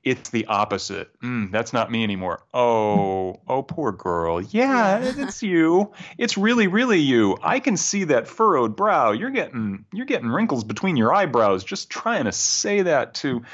It's 0.04 0.28
the 0.30 0.44
opposite. 0.46 1.18
Mm, 1.20 1.50
that's 1.50 1.72
not 1.72 1.90
me 1.90 2.04
anymore. 2.04 2.42
Oh, 2.52 3.40
oh, 3.48 3.62
poor 3.62 3.90
girl. 3.90 4.40
Yeah, 4.40 4.98
it's 5.02 5.42
you. 5.42 5.92
It's 6.18 6.36
really, 6.36 6.66
really 6.66 6.98
you. 6.98 7.38
I 7.42 7.60
can 7.60 7.78
see 7.78 8.04
that 8.04 8.28
furrowed 8.28 8.76
brow. 8.76 9.12
You're 9.12 9.30
getting, 9.30 9.86
you're 9.94 10.04
getting 10.04 10.28
wrinkles 10.28 10.62
between 10.62 10.98
your 10.98 11.14
eyebrows 11.14 11.64
just 11.64 11.88
trying 11.88 12.26
to 12.26 12.32
say 12.32 12.82
that 12.82 13.14
to 13.14 13.44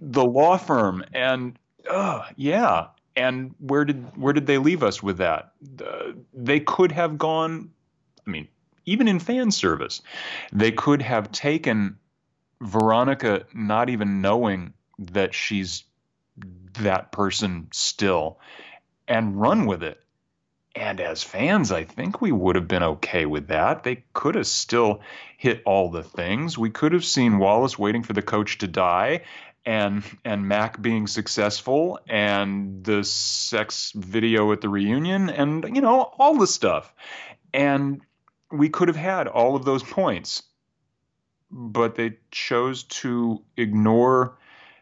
the 0.00 0.24
law 0.24 0.56
firm. 0.56 1.04
And, 1.14 1.56
uh, 1.88 2.24
yeah. 2.34 2.88
And 3.14 3.54
where 3.60 3.84
did, 3.84 4.16
where 4.16 4.32
did 4.32 4.46
they 4.46 4.58
leave 4.58 4.82
us 4.82 5.04
with 5.04 5.18
that? 5.18 5.52
Uh, 5.80 6.14
they 6.34 6.58
could 6.58 6.90
have 6.90 7.16
gone. 7.16 7.70
I 8.26 8.30
mean, 8.30 8.48
even 8.86 9.08
in 9.08 9.18
fan 9.18 9.50
service, 9.50 10.02
they 10.52 10.72
could 10.72 11.02
have 11.02 11.32
taken 11.32 11.98
Veronica 12.60 13.44
not 13.52 13.90
even 13.90 14.20
knowing 14.20 14.72
that 14.98 15.34
she's 15.34 15.84
that 16.80 17.12
person 17.12 17.68
still 17.72 18.38
and 19.06 19.40
run 19.40 19.66
with 19.66 19.82
it. 19.82 20.00
And 20.76 21.00
as 21.00 21.22
fans, 21.22 21.70
I 21.70 21.84
think 21.84 22.20
we 22.20 22.32
would 22.32 22.56
have 22.56 22.66
been 22.66 22.82
okay 22.82 23.26
with 23.26 23.48
that. 23.48 23.84
They 23.84 24.04
could 24.12 24.34
have 24.34 24.46
still 24.46 25.02
hit 25.36 25.62
all 25.64 25.90
the 25.90 26.02
things. 26.02 26.58
We 26.58 26.70
could 26.70 26.92
have 26.92 27.04
seen 27.04 27.38
Wallace 27.38 27.78
waiting 27.78 28.02
for 28.02 28.12
the 28.12 28.22
coach 28.22 28.58
to 28.58 28.66
die 28.66 29.22
and 29.64 30.02
and 30.24 30.46
Mac 30.46 30.80
being 30.80 31.06
successful 31.06 31.98
and 32.08 32.84
the 32.84 33.04
sex 33.04 33.92
video 33.94 34.52
at 34.52 34.60
the 34.60 34.68
reunion 34.68 35.30
and 35.30 35.64
you 35.74 35.80
know 35.80 36.00
all 36.18 36.36
the 36.36 36.46
stuff. 36.46 36.92
And 37.52 38.00
we 38.52 38.68
could 38.68 38.88
have 38.88 38.96
had 38.96 39.26
all 39.26 39.56
of 39.56 39.64
those 39.64 39.82
points. 39.82 40.42
But 41.50 41.94
they 41.94 42.18
chose 42.30 42.82
to 42.84 43.42
ignore 43.56 44.36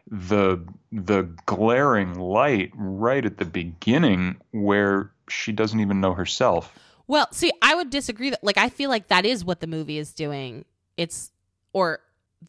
the 0.09 0.65
the 0.91 1.23
glaring 1.45 2.15
light 2.15 2.71
right 2.75 3.25
at 3.25 3.37
the 3.37 3.45
beginning 3.45 4.37
where 4.51 5.11
she 5.29 5.51
doesn't 5.51 5.79
even 5.79 6.01
know 6.01 6.13
herself. 6.13 6.77
Well, 7.07 7.27
see, 7.31 7.51
I 7.61 7.75
would 7.75 7.89
disagree 7.89 8.29
that 8.31 8.43
like 8.43 8.57
I 8.57 8.69
feel 8.69 8.89
like 8.89 9.07
that 9.09 9.25
is 9.25 9.45
what 9.45 9.59
the 9.59 9.67
movie 9.67 9.97
is 9.97 10.13
doing. 10.13 10.65
It's 10.97 11.31
or 11.73 11.99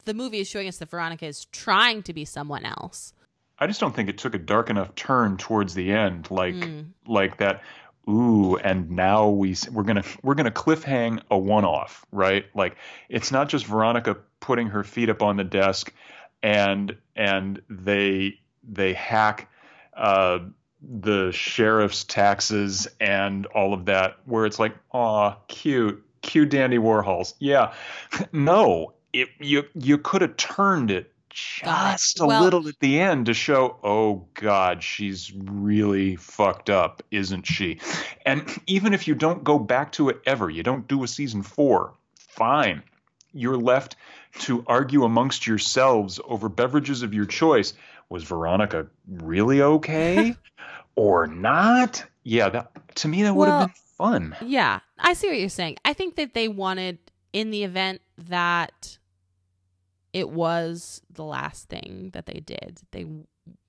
the 0.05 0.14
movie 0.14 0.40
is 0.40 0.48
showing 0.48 0.68
us 0.68 0.79
that 0.79 0.90
Veronica 0.90 1.27
is 1.27 1.44
trying 1.46 2.03
to 2.05 2.12
be 2.12 2.24
someone 2.24 2.64
else. 2.64 3.12
I 3.59 3.66
just 3.66 3.81
don't 3.81 3.94
think 3.94 4.09
it 4.09 4.18
took 4.18 4.35
a 4.35 4.38
dark 4.38 4.68
enough 4.68 4.94
turn 4.94 5.37
towards 5.37 5.74
the 5.74 5.92
end 5.92 6.31
like 6.31 6.55
mm. 6.55 6.87
like 7.07 7.37
that 7.38 7.62
ooh 8.09 8.57
and 8.57 8.90
now 8.90 9.29
we 9.29 9.57
we're 9.73 9.83
going 9.83 10.03
to 10.03 10.05
we're 10.23 10.35
going 10.35 10.45
to 10.45 10.51
cliffhang 10.51 11.23
a 11.31 11.38
one 11.38 11.64
off, 11.64 12.05
right? 12.12 12.47
Like 12.55 12.77
it's 13.09 13.33
not 13.33 13.49
just 13.49 13.67
Veronica 13.67 14.17
putting 14.40 14.69
her 14.69 14.85
feet 14.85 15.09
up 15.09 15.23
on 15.23 15.37
the 15.37 15.45
desk 15.45 15.93
and 16.43 16.97
and 17.17 17.62
they 17.69 18.38
they 18.62 18.93
hack 18.93 19.49
uh, 19.97 20.40
the 20.83 21.33
sheriff's 21.33 22.05
taxes 22.05 22.87
and 23.01 23.47
all 23.47 23.73
of 23.73 23.87
that, 23.87 24.19
where 24.27 24.47
it's 24.47 24.59
like, 24.59 24.75
aw, 24.93 25.35
cute, 25.49 26.05
cute 26.23 26.51
Dandy 26.51 26.79
Warhols. 26.79 27.35
Yeah, 27.38 27.73
no, 28.33 28.93
it, 29.12 29.29
you 29.38 29.64
you 29.75 29.99
could 29.99 30.23
have 30.23 30.37
turned 30.37 30.90
it 30.90 31.12
just 31.35 32.20
a 32.20 32.27
well, 32.27 32.42
little 32.42 32.68
at 32.68 32.79
the 32.79 33.01
end 33.01 33.27
to 33.27 33.35
show, 33.35 33.77
oh 33.83 34.27
God, 34.35 34.85
she's 34.85 35.33
really 35.35 36.14
fucked 36.14 36.70
up, 36.70 37.03
isn't 37.11 37.44
she? 37.44 37.81
And 38.25 38.44
even 38.68 38.94
if 38.94 39.09
you 39.09 39.16
don't 39.16 39.42
go 39.42 39.59
back 39.59 39.90
to 39.92 40.09
it 40.09 40.20
ever, 40.27 40.49
you 40.49 40.62
don't 40.62 40.87
do 40.87 41.03
a 41.03 41.09
season 41.09 41.42
four, 41.42 41.94
fine. 42.16 42.83
You're 43.33 43.57
left 43.57 43.97
to 44.40 44.64
argue 44.68 45.03
amongst 45.03 45.44
yourselves 45.44 46.20
over 46.25 46.49
beverages 46.49 47.03
of 47.03 47.12
your 47.12 47.27
choice. 47.27 47.75
Was 48.11 48.23
Veronica 48.23 48.87
really 49.09 49.61
okay 49.61 50.37
or 50.94 51.27
not? 51.27 52.05
Yeah, 52.23 52.49
that 52.49 52.97
to 52.97 53.09
me 53.09 53.25
that 53.25 53.35
would 53.35 53.49
have 53.49 53.68
been 53.68 53.75
fun. 53.99 54.37
Yeah, 54.40 54.81
I 54.99 55.14
see 55.14 55.27
what 55.27 55.38
you're 55.38 55.49
saying. 55.49 55.79
I 55.85 55.94
think 55.94 56.14
that 56.14 56.35
they 56.35 56.47
wanted 56.47 56.99
in 57.33 57.51
the 57.51 57.64
event 57.64 58.03
that 58.29 58.99
it 60.14 60.31
was 60.31 61.03
the 61.11 61.24
last 61.24 61.68
thing 61.68 62.09
that 62.14 62.24
they 62.24 62.40
did. 62.40 62.81
They 62.92 63.05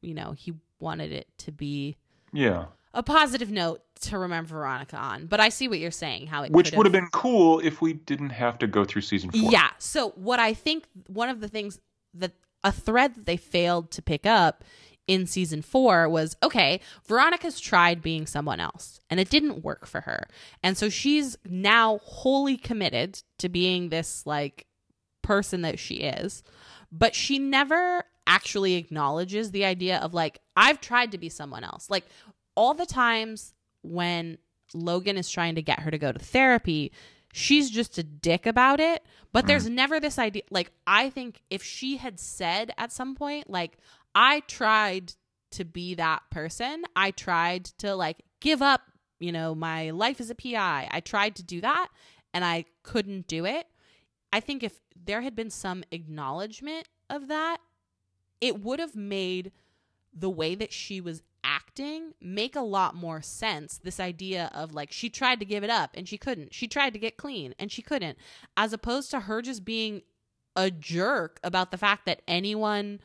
you 0.01 0.13
know, 0.13 0.31
he 0.31 0.53
wanted 0.79 1.11
it 1.11 1.27
to 1.39 1.51
be 1.51 1.97
Yeah 2.31 2.67
a 2.95 3.03
positive 3.03 3.51
note 3.51 3.81
to 4.01 4.17
remember 4.17 4.49
Veronica 4.49 4.97
on. 4.97 5.27
But 5.27 5.39
I 5.39 5.49
see 5.49 5.67
what 5.67 5.79
you're 5.79 5.91
saying. 5.91 6.27
How 6.27 6.43
it 6.43 6.51
which 6.51 6.71
would 6.71 6.85
have 6.85 6.93
been 6.93 7.09
cool 7.11 7.59
if 7.59 7.81
we 7.81 7.93
didn't 7.93 8.31
have 8.31 8.57
to 8.59 8.67
go 8.67 8.85
through 8.85 9.03
season 9.03 9.29
four. 9.29 9.51
Yeah. 9.51 9.69
So 9.77 10.09
what 10.11 10.39
I 10.39 10.53
think 10.53 10.87
one 11.07 11.29
of 11.29 11.41
the 11.41 11.47
things 11.47 11.79
that 12.15 12.31
a 12.63 12.71
thread 12.71 13.15
that 13.15 13.25
they 13.25 13.37
failed 13.37 13.91
to 13.91 14.01
pick 14.01 14.25
up 14.25 14.63
in 15.07 15.27
season 15.27 15.61
four 15.61 16.09
was 16.09 16.35
okay, 16.41 16.79
Veronica's 17.05 17.59
tried 17.59 18.01
being 18.01 18.25
someone 18.25 18.59
else 18.59 18.99
and 19.09 19.19
it 19.19 19.29
didn't 19.29 19.63
work 19.63 19.85
for 19.85 20.01
her. 20.01 20.27
And 20.63 20.77
so 20.77 20.89
she's 20.89 21.37
now 21.45 21.99
wholly 22.03 22.57
committed 22.57 23.21
to 23.39 23.49
being 23.49 23.89
this 23.89 24.25
like 24.25 24.65
person 25.25 25.61
that 25.63 25.79
she 25.79 25.95
is. 25.95 26.43
But 26.91 27.15
she 27.15 27.39
never 27.39 28.03
actually 28.27 28.75
acknowledges 28.75 29.51
the 29.51 29.65
idea 29.65 29.97
of 29.99 30.13
like, 30.13 30.39
I've 30.55 30.79
tried 30.79 31.11
to 31.11 31.17
be 31.17 31.29
someone 31.29 31.63
else. 31.63 31.89
Like, 31.89 32.05
all 32.55 32.73
the 32.73 32.85
times 32.85 33.53
when 33.81 34.37
Logan 34.73 35.17
is 35.17 35.29
trying 35.29 35.55
to 35.55 35.61
get 35.61 35.79
her 35.79 35.91
to 35.91 35.97
go 35.97 36.11
to 36.11 36.19
therapy, 36.19 36.91
she's 37.33 37.69
just 37.69 37.97
a 37.97 38.03
dick 38.03 38.45
about 38.45 38.79
it. 38.79 39.03
But 39.33 39.45
mm. 39.45 39.47
there's 39.47 39.69
never 39.69 39.99
this 39.99 40.17
idea. 40.17 40.43
Like, 40.49 40.71
I 40.87 41.09
think 41.09 41.41
if 41.49 41.63
she 41.63 41.97
had 41.97 42.19
said 42.19 42.71
at 42.77 42.91
some 42.91 43.15
point, 43.15 43.49
like, 43.49 43.77
I 44.13 44.41
tried 44.41 45.13
to 45.51 45.65
be 45.65 45.95
that 45.95 46.23
person, 46.31 46.83
I 46.95 47.11
tried 47.11 47.65
to, 47.79 47.95
like, 47.95 48.23
give 48.39 48.61
up, 48.61 48.81
you 49.19 49.31
know, 49.31 49.55
my 49.55 49.89
life 49.91 50.21
as 50.21 50.29
a 50.29 50.35
PI, 50.35 50.87
I 50.89 50.99
tried 51.01 51.35
to 51.35 51.43
do 51.43 51.61
that 51.61 51.89
and 52.33 52.43
I 52.43 52.65
couldn't 52.83 53.27
do 53.27 53.45
it. 53.45 53.67
I 54.31 54.39
think 54.41 54.63
if 54.63 54.79
there 54.95 55.21
had 55.21 55.35
been 55.35 55.49
some 55.49 55.83
acknowledgement 55.91 56.87
of 57.09 57.27
that, 57.27 57.57
it 58.41 58.61
would 58.61 58.79
have 58.79 58.95
made 58.95 59.51
the 60.13 60.29
way 60.29 60.55
that 60.55 60.71
she 60.71 61.01
was 61.01 61.21
acting 61.43 62.13
make 62.19 62.55
a 62.55 62.61
lot 62.61 62.95
more 62.95 63.21
sense. 63.21 63.79
This 63.83 63.99
idea 63.99 64.49
of 64.53 64.73
like 64.73 64.91
she 64.91 65.09
tried 65.09 65.39
to 65.39 65.45
give 65.45 65.63
it 65.63 65.69
up 65.69 65.91
and 65.95 66.07
she 66.07 66.17
couldn't. 66.17 66.53
She 66.53 66.67
tried 66.67 66.93
to 66.93 66.99
get 66.99 67.17
clean 67.17 67.53
and 67.59 67.71
she 67.71 67.81
couldn't. 67.81 68.17
As 68.57 68.73
opposed 68.73 69.11
to 69.11 69.21
her 69.21 69.41
just 69.41 69.63
being 69.63 70.01
a 70.55 70.71
jerk 70.71 71.39
about 71.43 71.71
the 71.71 71.77
fact 71.77 72.05
that 72.05 72.21
anyone 72.27 72.99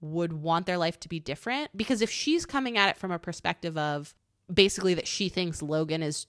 would 0.00 0.32
want 0.32 0.66
their 0.66 0.78
life 0.78 0.98
to 1.00 1.08
be 1.08 1.18
different 1.18 1.76
because 1.76 2.00
if 2.00 2.10
she's 2.10 2.46
coming 2.46 2.78
at 2.78 2.88
it 2.88 2.96
from 2.96 3.10
a 3.10 3.18
perspective 3.18 3.76
of 3.76 4.14
basically 4.52 4.94
that 4.94 5.06
she 5.06 5.28
thinks 5.28 5.62
Logan 5.62 6.02
is 6.02 6.26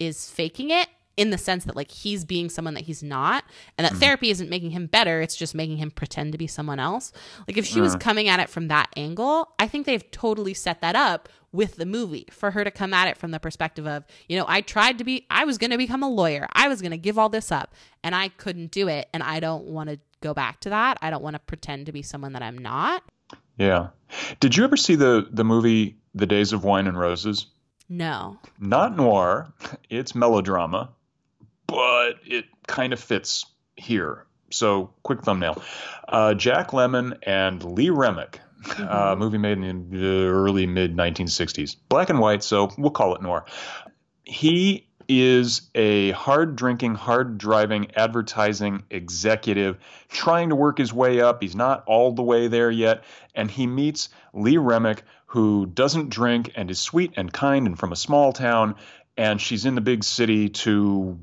is 0.00 0.30
faking 0.30 0.70
it 0.70 0.88
in 1.16 1.30
the 1.30 1.38
sense 1.38 1.64
that 1.64 1.76
like 1.76 1.90
he's 1.90 2.24
being 2.24 2.48
someone 2.48 2.74
that 2.74 2.84
he's 2.84 3.02
not 3.02 3.44
and 3.78 3.84
that 3.84 3.92
mm 3.92 4.00
therapy 4.04 4.28
isn't 4.28 4.50
making 4.50 4.70
him 4.70 4.86
better 4.86 5.22
it's 5.22 5.36
just 5.36 5.54
making 5.54 5.76
him 5.76 5.90
pretend 5.90 6.32
to 6.32 6.38
be 6.38 6.46
someone 6.46 6.80
else. 6.80 7.12
Like 7.46 7.56
if 7.56 7.64
she 7.64 7.80
was 7.80 7.94
coming 7.96 8.28
at 8.28 8.40
it 8.40 8.50
from 8.50 8.68
that 8.68 8.88
angle 8.96 9.48
i 9.58 9.68
think 9.68 9.86
they've 9.86 10.10
totally 10.10 10.52
set 10.52 10.80
that 10.80 10.96
up 10.96 11.28
with 11.52 11.76
the 11.76 11.86
movie 11.86 12.26
for 12.30 12.50
her 12.50 12.64
to 12.64 12.70
come 12.70 12.92
at 12.92 13.08
it 13.08 13.16
from 13.16 13.30
the 13.30 13.38
perspective 13.38 13.86
of 13.86 14.04
you 14.28 14.36
know 14.36 14.44
i 14.48 14.60
tried 14.60 14.98
to 14.98 15.04
be 15.04 15.24
i 15.30 15.44
was 15.44 15.58
going 15.58 15.70
to 15.70 15.78
become 15.78 16.02
a 16.02 16.08
lawyer. 16.08 16.48
I 16.52 16.68
was 16.68 16.82
going 16.82 16.90
to 16.90 16.98
give 16.98 17.18
all 17.18 17.28
this 17.28 17.52
up 17.52 17.74
and 18.02 18.14
i 18.14 18.28
couldn't 18.28 18.72
do 18.72 18.88
it 18.88 19.08
and 19.14 19.22
i 19.22 19.38
don't 19.40 19.64
want 19.64 19.90
to 19.90 19.98
go 20.24 20.34
back 20.34 20.58
to 20.60 20.70
that. 20.70 20.98
I 21.02 21.10
don't 21.10 21.22
want 21.22 21.34
to 21.34 21.40
pretend 21.40 21.86
to 21.86 21.92
be 21.92 22.02
someone 22.02 22.32
that 22.32 22.42
i'm 22.42 22.58
not. 22.58 23.04
Yeah. 23.58 23.88
Did 24.40 24.56
you 24.56 24.64
ever 24.64 24.76
see 24.76 24.96
the 24.96 25.28
the 25.30 25.44
movie 25.44 25.98
the 26.14 26.26
days 26.26 26.52
of 26.52 26.64
wine 26.64 26.88
and 26.88 26.98
roses? 26.98 27.46
No. 27.88 28.38
Not 28.58 28.96
noir. 28.96 29.52
It's 29.90 30.14
melodrama 30.14 30.90
but 31.66 32.14
it 32.24 32.46
kind 32.66 32.92
of 32.92 33.00
fits 33.00 33.46
here. 33.76 34.26
So, 34.50 34.90
quick 35.02 35.22
thumbnail 35.22 35.62
uh, 36.08 36.34
Jack 36.34 36.70
Lemmon 36.70 37.18
and 37.24 37.62
Lee 37.62 37.90
Remick, 37.90 38.40
uh, 38.40 38.72
mm-hmm. 38.72 38.88
uh, 38.88 39.16
movie 39.16 39.38
made 39.38 39.58
in 39.58 39.90
the 39.90 40.26
early 40.26 40.66
mid 40.66 40.96
1960s. 40.96 41.76
Black 41.88 42.10
and 42.10 42.18
white, 42.18 42.42
so 42.42 42.70
we'll 42.78 42.90
call 42.90 43.14
it 43.14 43.22
noir. 43.22 43.44
He 44.24 44.86
is 45.08 45.62
a 45.74 46.12
hard 46.12 46.56
drinking, 46.56 46.94
hard 46.94 47.38
driving 47.38 47.90
advertising 47.94 48.82
executive 48.90 49.78
trying 50.08 50.48
to 50.48 50.56
work 50.56 50.78
his 50.78 50.92
way 50.92 51.20
up. 51.20 51.42
He's 51.42 51.54
not 51.54 51.84
all 51.86 52.12
the 52.12 52.22
way 52.22 52.48
there 52.48 52.70
yet. 52.70 53.04
And 53.34 53.50
he 53.50 53.66
meets 53.66 54.08
Lee 54.32 54.56
Remick, 54.56 55.02
who 55.26 55.66
doesn't 55.66 56.10
drink 56.10 56.52
and 56.54 56.70
is 56.70 56.80
sweet 56.80 57.14
and 57.16 57.32
kind 57.32 57.66
and 57.66 57.78
from 57.78 57.92
a 57.92 57.96
small 57.96 58.32
town. 58.32 58.76
And 59.16 59.40
she's 59.40 59.64
in 59.64 59.74
the 59.74 59.80
big 59.80 60.04
city 60.04 60.48
to 60.48 61.18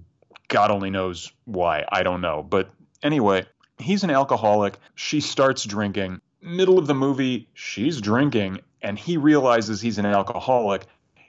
God 0.51 0.69
only 0.69 0.89
knows 0.89 1.31
why. 1.45 1.85
I 1.89 2.03
don't 2.03 2.19
know. 2.19 2.43
But 2.43 2.69
anyway, 3.01 3.45
he's 3.79 4.03
an 4.03 4.09
alcoholic. 4.09 4.77
She 4.95 5.21
starts 5.21 5.63
drinking. 5.63 6.19
Middle 6.41 6.77
of 6.77 6.87
the 6.87 6.93
movie, 6.93 7.47
she's 7.53 8.01
drinking, 8.01 8.59
and 8.81 8.99
he 8.99 9.15
realizes 9.15 9.79
he's 9.79 9.97
an 9.97 10.05
alcoholic. 10.05 10.85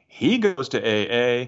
He 0.08 0.38
goes 0.38 0.70
to 0.70 0.78
AA, 0.80 1.46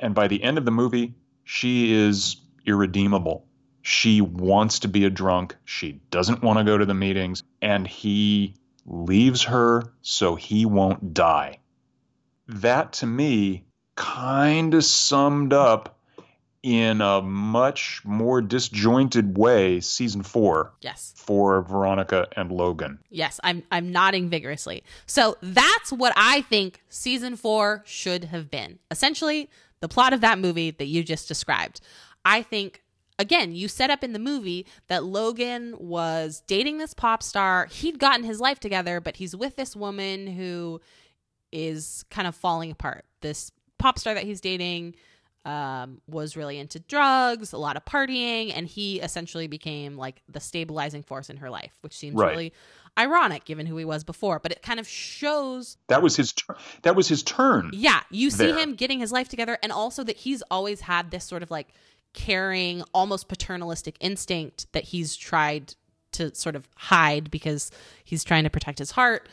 and 0.00 0.14
by 0.14 0.28
the 0.28 0.42
end 0.42 0.58
of 0.58 0.66
the 0.66 0.70
movie, 0.70 1.14
she 1.44 1.94
is 1.94 2.36
irredeemable. 2.66 3.46
She 3.80 4.20
wants 4.20 4.80
to 4.80 4.88
be 4.88 5.06
a 5.06 5.10
drunk. 5.10 5.56
She 5.64 6.00
doesn't 6.10 6.42
want 6.42 6.58
to 6.58 6.64
go 6.64 6.76
to 6.76 6.84
the 6.84 6.92
meetings, 6.92 7.42
and 7.62 7.86
he 7.86 8.54
leaves 8.84 9.44
her 9.44 9.94
so 10.02 10.34
he 10.34 10.66
won't 10.66 11.14
die. 11.14 11.60
That 12.48 12.92
to 12.94 13.06
me 13.06 13.64
kind 13.94 14.74
of 14.74 14.84
summed 14.84 15.54
up 15.54 15.98
in 16.64 17.02
a 17.02 17.20
much 17.20 18.00
more 18.04 18.40
disjointed 18.40 19.36
way 19.36 19.78
season 19.80 20.22
4 20.22 20.72
Yes. 20.80 21.12
for 21.14 21.60
Veronica 21.60 22.26
and 22.34 22.50
Logan. 22.50 22.98
Yes, 23.10 23.38
I'm 23.44 23.62
I'm 23.70 23.92
nodding 23.92 24.30
vigorously. 24.30 24.82
So 25.06 25.36
that's 25.42 25.92
what 25.92 26.14
I 26.16 26.40
think 26.40 26.82
season 26.88 27.36
4 27.36 27.82
should 27.84 28.24
have 28.24 28.50
been. 28.50 28.78
Essentially, 28.90 29.50
the 29.80 29.88
plot 29.88 30.14
of 30.14 30.22
that 30.22 30.38
movie 30.38 30.70
that 30.70 30.86
you 30.86 31.04
just 31.04 31.28
described. 31.28 31.82
I 32.24 32.40
think 32.40 32.82
again, 33.18 33.54
you 33.54 33.68
set 33.68 33.90
up 33.90 34.02
in 34.02 34.14
the 34.14 34.18
movie 34.18 34.66
that 34.88 35.04
Logan 35.04 35.74
was 35.78 36.42
dating 36.46 36.78
this 36.78 36.94
pop 36.94 37.22
star. 37.22 37.66
He'd 37.70 37.98
gotten 37.98 38.24
his 38.24 38.40
life 38.40 38.58
together, 38.58 39.00
but 39.02 39.16
he's 39.16 39.36
with 39.36 39.56
this 39.56 39.76
woman 39.76 40.26
who 40.26 40.80
is 41.52 42.04
kind 42.10 42.26
of 42.26 42.34
falling 42.34 42.70
apart. 42.70 43.04
This 43.20 43.52
pop 43.78 43.98
star 43.98 44.14
that 44.14 44.24
he's 44.24 44.40
dating 44.40 44.94
um, 45.44 46.00
was 46.08 46.36
really 46.36 46.58
into 46.58 46.80
drugs, 46.80 47.52
a 47.52 47.58
lot 47.58 47.76
of 47.76 47.84
partying, 47.84 48.52
and 48.56 48.66
he 48.66 49.00
essentially 49.00 49.46
became 49.46 49.96
like 49.96 50.22
the 50.28 50.40
stabilizing 50.40 51.02
force 51.02 51.28
in 51.30 51.36
her 51.38 51.50
life, 51.50 51.72
which 51.82 51.94
seems 51.96 52.14
Right. 52.16 52.30
really 52.30 52.52
ironic 52.98 53.44
given 53.44 53.66
who 53.66 53.76
he 53.76 53.84
was 53.84 54.04
before. 54.04 54.38
But 54.38 54.52
it 54.52 54.62
kind 54.62 54.80
of 54.80 54.88
shows, 54.88 55.76
That 55.88 56.02
was 56.02 56.16
his 56.16 56.32
tur- 56.32 56.56
that 56.82 56.96
was 56.96 57.08
his 57.08 57.22
turn. 57.22 57.70
yeah, 57.74 58.00
you 58.10 58.30
see 58.30 58.46
There. 58.52 58.58
him 58.58 58.74
getting 58.74 59.00
his 59.00 59.12
life 59.12 59.28
together, 59.28 59.58
and 59.62 59.70
also 59.72 60.02
that 60.04 60.16
he's 60.18 60.42
always 60.50 60.82
had 60.82 61.10
this 61.10 61.24
sort 61.24 61.42
of 61.42 61.50
like 61.50 61.68
caring, 62.14 62.82
almost 62.94 63.28
paternalistic 63.28 63.96
instinct 64.00 64.66
that 64.72 64.84
he's 64.84 65.16
tried 65.16 65.74
to 66.12 66.32
sort 66.34 66.54
of 66.54 66.68
hide 66.76 67.30
because 67.30 67.70
he's 68.04 68.22
trying 68.22 68.44
to 68.44 68.50
protect 68.50 68.78
his 68.78 68.92
heart. 68.92 69.28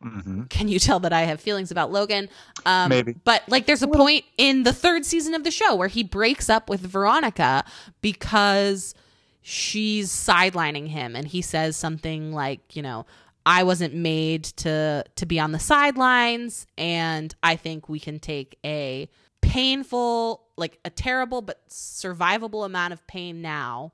Hmm 0.00 0.42
can 0.44 0.68
you 0.68 0.78
tell 0.78 1.00
that 1.00 1.12
I 1.12 1.22
have 1.22 1.40
feelings 1.40 1.70
about 1.70 1.92
Logan? 1.92 2.28
Um, 2.66 2.88
Maybe. 2.88 3.14
But 3.24 3.42
like, 3.48 3.66
there's 3.66 3.82
a 3.82 3.88
point 3.88 4.24
in 4.36 4.62
the 4.62 4.72
third 4.72 5.04
season 5.04 5.34
of 5.34 5.44
the 5.44 5.50
show 5.50 5.74
where 5.74 5.88
he 5.88 6.02
breaks 6.02 6.48
up 6.48 6.68
with 6.68 6.80
Veronica 6.80 7.64
because 8.00 8.94
she's 9.42 10.10
sidelining 10.10 10.88
him, 10.88 11.14
and 11.14 11.26
he 11.28 11.42
says 11.42 11.76
something 11.76 12.32
like, 12.32 12.74
you 12.76 12.82
know. 12.82 13.06
I 13.46 13.62
wasn't 13.62 13.94
made 13.94 14.44
to 14.44 15.04
to 15.16 15.24
be 15.24 15.40
on 15.40 15.52
the 15.52 15.58
sidelines 15.58 16.66
and 16.76 17.34
I 17.42 17.56
think 17.56 17.88
we 17.88 17.98
can 17.98 18.18
take 18.18 18.58
a 18.62 19.08
painful 19.40 20.44
like 20.58 20.78
a 20.84 20.90
terrible 20.90 21.40
but 21.40 21.66
survivable 21.70 22.66
amount 22.66 22.92
of 22.92 23.06
pain 23.06 23.40
now 23.40 23.92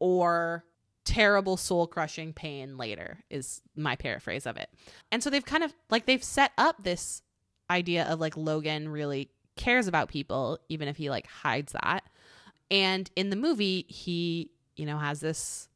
or 0.00 0.64
terrible 1.04 1.56
soul 1.56 1.86
crushing 1.86 2.32
pain 2.32 2.76
later 2.76 3.18
is 3.30 3.62
my 3.76 3.96
paraphrase 3.96 4.46
of 4.46 4.56
it. 4.56 4.68
And 5.10 5.22
so 5.22 5.30
they've 5.30 5.44
kind 5.44 5.64
of 5.64 5.74
like 5.90 6.06
they've 6.06 6.22
set 6.22 6.52
up 6.58 6.82
this 6.82 7.22
idea 7.70 8.04
of 8.04 8.20
like 8.20 8.36
Logan 8.36 8.88
really 8.88 9.30
cares 9.56 9.86
about 9.86 10.08
people 10.08 10.58
even 10.68 10.88
if 10.88 10.96
he 10.96 11.10
like 11.10 11.26
hides 11.26 11.72
that. 11.72 12.04
And 12.70 13.10
in 13.16 13.30
the 13.30 13.36
movie 13.36 13.86
he, 13.88 14.50
you 14.76 14.86
know, 14.86 14.98
has 14.98 15.20
this 15.20 15.68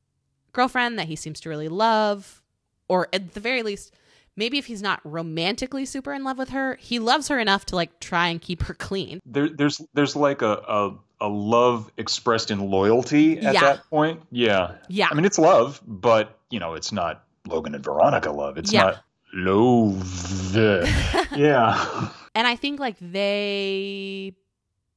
girlfriend 0.53 0.99
that 0.99 1.09
he 1.09 1.17
seems 1.17 1.41
to 1.41 1.49
really 1.49 1.69
love 1.69 2.43
or 2.89 3.09
at 3.13 3.35
the 3.35 3.41
very 3.41 3.63
least 3.63 3.95
maybe 4.37 4.59
if 4.59 4.67
he's 4.67 4.83
not 4.83 5.01
romantically 5.05 5.85
super 5.85 6.13
in 6.13 6.25
love 6.25 6.39
with 6.39 6.51
her, 6.51 6.77
he 6.81 6.99
loves 6.99 7.29
her 7.29 7.39
enough 7.39 7.65
to 7.67 7.77
like 7.77 8.01
try 8.01 8.29
and 8.29 8.41
keep 8.41 8.63
her 8.63 8.75
clean. 8.75 9.21
There, 9.25 9.49
there's 9.49 9.81
there's 9.95 10.17
like 10.17 10.43
a, 10.43 10.53
a 10.53 10.99
a 11.25 11.29
love 11.29 11.91
expressed 11.97 12.51
in 12.51 12.59
loyalty 12.71 13.39
at 13.41 13.55
Yeah. 13.55 13.61
that 13.63 13.89
point. 13.89 14.21
Yeah. 14.31 14.73
Yeah. 14.89 15.09
I 15.11 15.15
mean, 15.15 15.25
it's 15.25 15.39
love, 15.39 15.81
but 15.87 16.39
you 16.51 16.61
know, 16.61 16.75
it's 16.75 16.93
not 16.93 17.25
Logan 17.49 17.75
and 17.75 17.83
Veronica 17.83 18.31
love. 18.31 18.59
It's 18.59 18.73
Yeah. 18.73 18.83
not 18.83 19.05
love. 19.33 20.55
yeah. 21.37 22.09
And 22.35 22.47
I 22.47 22.57
think 22.57 22.79
like 22.79 22.97
they 23.01 24.35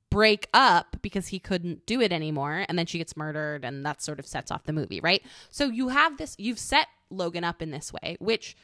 break 0.09 0.47
up 0.53 0.97
because 1.01 1.27
he 1.27 1.39
couldn't 1.39 1.85
do 1.85 2.01
it 2.01 2.11
anymore 2.11 2.65
and 2.67 2.77
then 2.77 2.85
she 2.85 2.97
gets 2.97 3.15
murdered 3.17 3.63
and 3.65 3.85
that 3.85 4.01
sort 4.01 4.19
of 4.19 4.25
sets 4.27 4.51
off 4.51 4.63
the 4.63 4.73
movie, 4.73 4.99
right? 5.01 5.23
So 5.49 5.65
you 5.69 5.89
have 5.89 6.17
this 6.17 6.35
you've 6.37 6.59
set 6.59 6.87
Logan 7.09 7.43
up 7.43 7.61
in 7.61 7.71
this 7.71 7.93
way, 7.93 8.17
which 8.19 8.55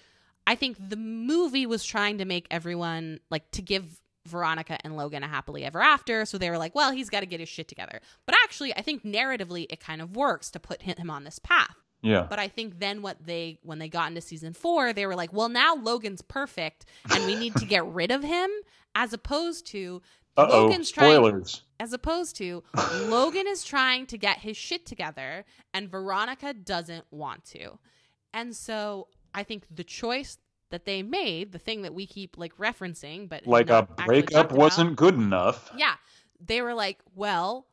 I 0.46 0.56
think 0.56 0.78
the 0.90 0.98
movie 0.98 1.66
was 1.66 1.86
trying 1.86 2.18
to 2.18 2.26
make 2.26 2.48
everyone 2.52 3.20
like 3.30 3.50
to 3.52 3.62
give 3.62 4.02
Veronica 4.28 4.78
and 4.84 4.96
Logan 4.96 5.24
a 5.24 5.28
happily 5.28 5.66
ever 5.66 5.82
after. 5.82 6.26
So 6.26 6.38
they 6.38 6.50
were 6.50 6.58
like, 6.58 6.76
well, 6.76 6.92
he's 6.92 7.10
got 7.10 7.22
to 7.22 7.26
get 7.26 7.40
his 7.40 7.50
shit 7.50 7.68
together. 7.68 8.00
But 8.26 8.36
actually, 8.44 8.74
I 8.76 8.82
think 8.82 9.04
narratively 9.04 9.66
it 9.70 9.80
kind 9.80 10.02
of 10.02 10.16
works 10.16 10.50
to 10.52 10.60
put 10.60 10.82
him 10.84 11.10
on 11.10 11.24
this 11.24 11.40
path. 11.40 11.76
Yeah. 12.02 12.28
But 12.30 12.38
I 12.38 12.50
think 12.50 12.80
then 12.80 13.02
what 13.02 13.26
they 13.26 13.60
when 13.64 13.80
they 13.80 13.88
got 13.88 14.10
into 14.10 14.22
season 14.22 14.54
four, 14.54 14.94
they 14.94 15.06
were 15.06 15.16
like, 15.16 15.32
well, 15.34 15.50
now 15.50 15.76
Logan's 15.76 16.22
perfect 16.22 16.86
and 17.10 17.26
we 17.26 17.36
need 17.36 17.56
to 17.56 17.66
get 17.66 17.86
rid 17.86 18.12
of 18.12 18.24
him, 18.24 18.50
as 18.94 19.14
opposed 19.14 19.66
to 19.68 20.02
Uh 20.36 20.48
oh. 20.50 20.64
Logan's 20.66 20.92
trying 20.92 21.46
as 21.80 21.94
opposed 21.94 22.36
to 22.38 22.64
Logan 23.06 23.46
is 23.48 23.64
trying 23.64 24.06
to 24.08 24.18
get 24.18 24.40
his 24.40 24.58
shit 24.58 24.86
together 24.86 25.46
and 25.74 25.90
Veronica 25.90 26.54
doesn't 26.54 27.06
want 27.10 27.46
to. 27.46 27.80
And 28.34 28.56
so 28.56 29.08
I 29.34 29.44
think 29.44 29.66
the 29.74 29.84
choice 29.84 30.38
that 30.70 30.86
they 30.86 31.04
made, 31.04 31.52
the 31.52 31.60
thing 31.60 31.84
that 31.84 31.94
we 31.94 32.06
keep 32.08 32.38
like 32.38 32.58
referencing, 32.58 33.30
but 33.30 33.46
Like 33.46 33.70
a 33.70 33.88
breakup 34.06 34.52
wasn't 34.52 34.96
good 34.96 35.16
enough. 35.16 35.72
yeah. 35.78 35.96
They 36.46 36.62
were 36.62 36.74
like, 36.74 37.00
well, 37.16 37.68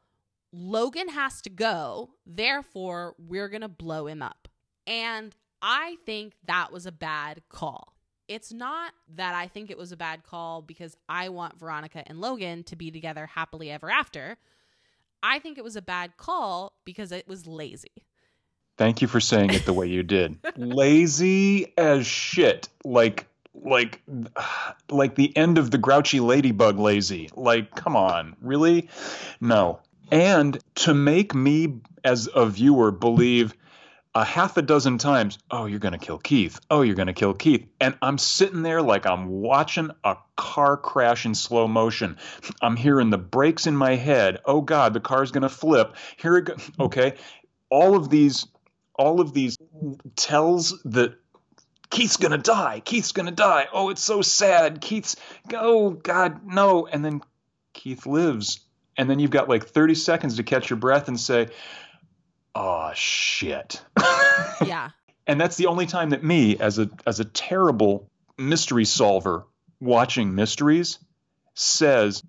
Logan 0.52 1.08
has 1.08 1.40
to 1.42 1.50
go, 1.50 2.10
therefore, 2.26 3.14
we're 3.18 3.48
going 3.48 3.62
to 3.62 3.68
blow 3.68 4.06
him 4.06 4.22
up. 4.22 4.48
And 4.86 5.34
I 5.62 5.96
think 6.06 6.34
that 6.46 6.72
was 6.72 6.86
a 6.86 6.92
bad 6.92 7.42
call. 7.48 7.96
It's 8.28 8.52
not 8.52 8.92
that 9.16 9.34
I 9.34 9.48
think 9.48 9.70
it 9.70 9.78
was 9.78 9.90
a 9.90 9.96
bad 9.96 10.22
call 10.22 10.62
because 10.62 10.96
I 11.08 11.30
want 11.30 11.58
Veronica 11.58 12.04
and 12.06 12.20
Logan 12.20 12.62
to 12.64 12.76
be 12.76 12.90
together 12.90 13.26
happily 13.26 13.70
ever 13.70 13.90
after. 13.90 14.36
I 15.22 15.38
think 15.40 15.58
it 15.58 15.64
was 15.64 15.76
a 15.76 15.82
bad 15.82 16.16
call 16.16 16.74
because 16.84 17.10
it 17.12 17.26
was 17.26 17.46
lazy. 17.46 18.04
Thank 18.80 19.02
you 19.02 19.08
for 19.08 19.20
saying 19.20 19.50
it 19.50 19.66
the 19.66 19.74
way 19.74 19.88
you 19.88 20.02
did. 20.02 20.38
Lazy 20.56 21.74
as 21.76 22.06
shit. 22.06 22.66
Like 22.82 23.26
like 23.52 24.00
like 24.88 25.16
the 25.16 25.36
end 25.36 25.58
of 25.58 25.70
the 25.70 25.76
grouchy 25.76 26.18
ladybug 26.18 26.78
lazy. 26.78 27.28
Like 27.36 27.74
come 27.74 27.94
on, 27.94 28.36
really? 28.40 28.88
No. 29.38 29.80
And 30.10 30.58
to 30.76 30.94
make 30.94 31.34
me 31.34 31.80
as 32.06 32.26
a 32.34 32.46
viewer 32.46 32.90
believe 32.90 33.54
a 34.14 34.24
half 34.24 34.56
a 34.56 34.62
dozen 34.62 34.96
times, 34.96 35.36
oh, 35.50 35.66
you're 35.66 35.78
going 35.78 35.92
to 35.92 35.98
kill 35.98 36.18
Keith. 36.18 36.58
Oh, 36.70 36.80
you're 36.80 36.96
going 36.96 37.06
to 37.06 37.12
kill 37.12 37.34
Keith. 37.34 37.68
And 37.82 37.94
I'm 38.00 38.16
sitting 38.16 38.62
there 38.62 38.80
like 38.80 39.04
I'm 39.04 39.28
watching 39.28 39.90
a 40.04 40.16
car 40.36 40.78
crash 40.78 41.26
in 41.26 41.34
slow 41.34 41.68
motion. 41.68 42.16
I'm 42.62 42.76
hearing 42.76 43.10
the 43.10 43.18
brakes 43.18 43.66
in 43.66 43.76
my 43.76 43.96
head. 43.96 44.38
Oh 44.46 44.62
God, 44.62 44.94
the 44.94 45.00
car's 45.00 45.32
going 45.32 45.42
to 45.42 45.50
flip. 45.50 45.96
Here 46.16 46.38
it 46.38 46.46
go. 46.46 46.56
Okay. 46.80 47.16
All 47.68 47.94
of 47.94 48.08
these 48.08 48.46
all 48.94 49.20
of 49.20 49.32
these 49.32 49.56
tells 50.16 50.80
that 50.84 51.14
Keith's 51.90 52.16
gonna 52.16 52.38
die. 52.38 52.80
Keith's 52.84 53.12
gonna 53.12 53.30
die. 53.30 53.66
Oh, 53.72 53.90
it's 53.90 54.02
so 54.02 54.22
sad. 54.22 54.80
Keith's 54.80 55.16
oh 55.54 55.90
God, 55.90 56.46
no. 56.46 56.86
And 56.86 57.04
then 57.04 57.20
Keith 57.72 58.06
lives. 58.06 58.60
And 58.96 59.08
then 59.08 59.18
you've 59.18 59.30
got 59.30 59.48
like 59.48 59.66
30 59.66 59.94
seconds 59.94 60.36
to 60.36 60.42
catch 60.42 60.70
your 60.70 60.76
breath 60.78 61.08
and 61.08 61.18
say, 61.18 61.48
Oh 62.54 62.90
shit. 62.94 63.82
Yeah. 64.64 64.90
and 65.26 65.40
that's 65.40 65.56
the 65.56 65.66
only 65.66 65.86
time 65.86 66.10
that 66.10 66.22
me, 66.22 66.58
as 66.58 66.78
a 66.78 66.90
as 67.06 67.18
a 67.20 67.24
terrible 67.24 68.10
mystery 68.38 68.84
solver 68.84 69.46
watching 69.80 70.34
mysteries, 70.34 70.98
says, 71.54 72.22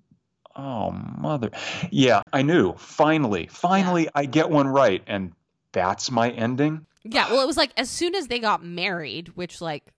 Oh 0.55 0.91
mother. 0.91 1.51
Yeah, 1.89 2.21
I 2.31 2.41
knew. 2.41 2.73
Finally, 2.73 3.47
finally 3.47 4.09
I 4.15 4.25
get 4.25 4.49
one 4.49 4.67
right. 4.67 5.03
And 5.07 5.33
that's 5.71 6.11
my 6.11 6.29
ending. 6.31 6.85
Yeah, 7.03 7.31
well, 7.31 7.41
it 7.41 7.47
was 7.47 7.57
like 7.57 7.71
as 7.77 7.89
soon 7.89 8.15
as 8.15 8.27
they 8.27 8.39
got 8.39 8.63
married, 8.63 9.29
which 9.29 9.61
like 9.61 9.91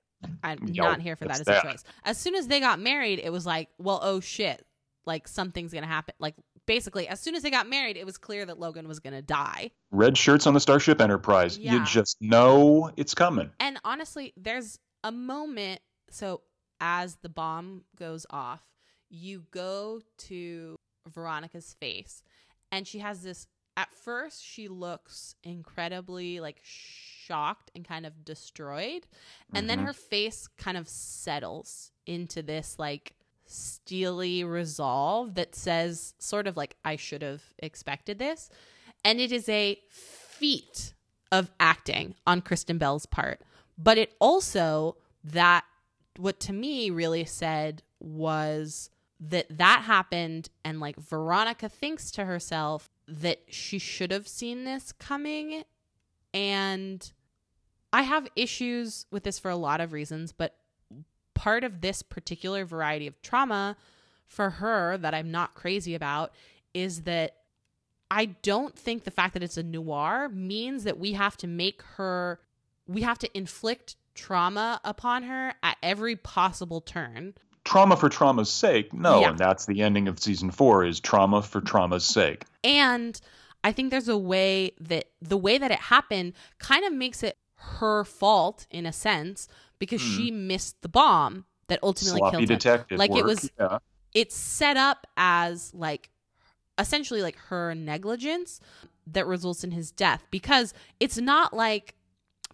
I'm 0.44 0.68
Yo, 0.68 0.84
not 0.84 1.02
here 1.02 1.16
for 1.16 1.26
that 1.26 1.42
as 1.42 1.48
a 1.48 1.62
choice. 1.62 1.84
As 2.04 2.18
soon 2.18 2.36
as 2.36 2.48
they 2.48 2.60
got 2.60 2.80
married, 2.80 3.20
it 3.20 3.32
was 3.32 3.46
like, 3.46 3.70
well, 3.78 4.00
oh 4.02 4.20
shit, 4.20 4.66
like 5.06 5.28
something's 5.28 5.74
gonna 5.74 5.88
happen. 5.88 6.16
Like 6.20 6.36
basically, 6.66 7.08
as 7.08 7.20
soon 7.20 7.36
as 7.36 7.44
they 7.44 7.52
got 7.52 7.68
married, 7.68 7.98
it 7.98 8.06
was 8.06 8.18
clear 8.18 8.46
that 8.46 8.60
Logan 8.60 8.88
was 8.88 9.00
gonna 9.00 9.22
die. 9.22 9.72
red 9.92 10.18
shirts 10.18 10.48
on 10.48 10.54
the 10.54 10.60
Starship 10.60 11.02
Enterprise. 11.02 11.58
Yeah. 11.58 11.74
You 11.74 11.86
just 11.86 12.22
know 12.22 12.92
it's 12.98 13.14
coming. 13.14 13.52
And 13.60 13.80
honestly, 13.84 14.34
there's 14.38 14.80
a 15.04 15.12
moment. 15.12 15.82
So 16.10 16.42
as 16.80 17.16
the 17.22 17.30
bomb 17.30 17.84
goes 17.98 18.26
off, 18.30 18.62
you 19.10 19.44
go 19.52 20.02
to 20.18 20.76
Veronica's 21.08 21.76
face, 21.80 22.24
and 22.72 22.88
she 22.88 23.00
has 23.00 23.24
this. 23.24 23.48
At 23.76 23.94
first, 23.94 24.44
she 24.46 24.68
looks 24.68 25.36
incredibly 25.44 26.40
like 26.40 26.60
shocked 26.64 27.72
and 27.76 27.84
kind 27.88 28.06
of 28.06 28.24
destroyed, 28.24 29.08
and 29.54 29.70
then 29.70 29.80
Mhm. 29.80 29.86
her 29.86 29.94
face 29.94 30.48
kind 30.48 30.78
of 30.78 30.88
settles 30.88 31.92
into 32.06 32.44
this 32.44 32.78
like 32.78 33.14
steely 33.46 34.44
resolve 34.44 35.36
that 35.36 35.56
says 35.56 36.14
sort 36.20 36.48
of 36.48 36.56
like 36.58 36.76
I 36.86 36.96
should 36.96 37.22
have 37.22 37.44
expected 37.60 38.20
this. 38.20 38.50
And 39.04 39.20
it 39.20 39.32
is 39.32 39.50
a 39.50 39.82
feat 39.90 40.94
of 41.32 41.52
acting 41.60 42.16
on 42.28 42.42
Kristen 42.42 42.78
Bell's 42.78 43.06
part. 43.06 43.42
But 43.78 43.98
it 43.98 44.16
also 44.20 44.98
that 45.24 45.66
what 46.18 46.40
to 46.42 46.54
me 46.54 46.90
really 46.90 47.26
said 47.26 47.82
was 48.00 48.90
that 49.20 49.48
that 49.58 49.84
happened 49.84 50.50
and 50.64 50.80
like 50.80 50.98
Veronica 50.98 51.70
thinks 51.70 52.12
to 52.12 52.26
herself 52.26 52.90
that 53.22 53.42
she 53.48 53.80
should 53.80 54.12
have 54.12 54.28
seen 54.28 54.64
this 54.64 54.92
coming 54.92 55.64
and 56.34 57.12
I 57.92 58.02
have 58.02 58.28
issues 58.36 59.06
with 59.12 59.24
this 59.24 59.38
for 59.38 59.52
a 59.52 59.56
lot 59.56 59.80
of 59.80 59.94
reasons, 59.94 60.32
but 60.32 60.56
part 61.36 61.64
of 61.64 61.82
this 61.82 62.02
particular 62.02 62.66
variety 62.66 63.06
of 63.06 63.22
trauma 63.22 63.78
for 64.26 64.50
her 64.50 64.98
that 64.98 65.14
I'm 65.14 65.30
not 65.30 65.54
crazy 65.54 65.94
about 65.94 66.34
is 66.74 67.04
that 67.04 67.36
I 68.10 68.26
don't 68.26 68.76
think 68.78 69.04
the 69.04 69.12
fact 69.12 69.34
that 69.34 69.44
it's 69.44 69.58
a 69.58 69.64
noir 69.64 70.28
means 70.30 70.86
that 70.86 71.00
we 71.00 71.14
have 71.14 71.38
to 71.38 71.48
make 71.48 71.84
her, 71.98 72.40
we 72.88 73.02
have 73.02 73.20
to 73.20 73.38
inflict 73.38 73.96
trauma 74.16 74.82
upon 74.84 75.24
her 75.24 75.54
at 75.62 75.78
every 75.84 76.16
possible 76.16 76.82
turn. 76.82 77.36
Trauma 77.74 77.98
for 77.98 78.08
trauma's 78.08 78.52
sake. 78.52 78.94
No, 78.94 79.22
yeah. 79.22 79.30
and 79.30 79.40
that's 79.40 79.66
the 79.66 79.82
ending 79.82 80.08
of 80.08 80.20
season 80.20 80.52
four 80.52 80.86
is 80.86 81.00
trauma 81.00 81.42
for 81.42 81.60
trauma's 81.60 82.06
sake. 82.06 82.46
And 82.64 83.20
I 83.64 83.72
think 83.72 83.90
there's 83.90 84.10
a 84.10 84.18
way 84.18 84.74
that 84.80 85.06
the 85.24 85.38
way 85.38 85.58
that 85.58 85.72
it 85.72 85.80
happened 85.80 86.34
kind 86.60 86.86
of 86.86 86.94
makes 86.94 87.24
it 87.24 87.36
her 87.56 88.04
fault 88.04 88.68
in 88.70 88.86
a 88.86 88.94
sense 88.94 89.48
because 89.80 90.02
mm. 90.02 90.16
she 90.16 90.30
missed 90.30 90.84
the 90.84 90.88
bomb 90.88 91.46
that 91.68 91.80
ultimately 91.82 92.20
Sloppy 92.20 92.38
killed 92.38 92.48
detective 92.50 92.96
him. 92.96 93.00
Like 93.00 93.10
work. 93.10 93.20
it 93.22 93.26
was, 93.26 93.52
yeah. 93.60 93.80
it's 94.14 94.36
set 94.36 94.78
up 94.78 95.08
as 95.18 95.74
like 95.74 96.12
essentially 96.78 97.24
like 97.24 97.38
her 97.48 97.74
negligence 97.74 98.60
that 99.08 99.26
results 99.26 99.64
in 99.64 99.72
his 99.72 99.90
death 99.90 100.24
because 100.30 100.76
it's 101.00 101.18
not 101.18 101.56
like 101.56 101.96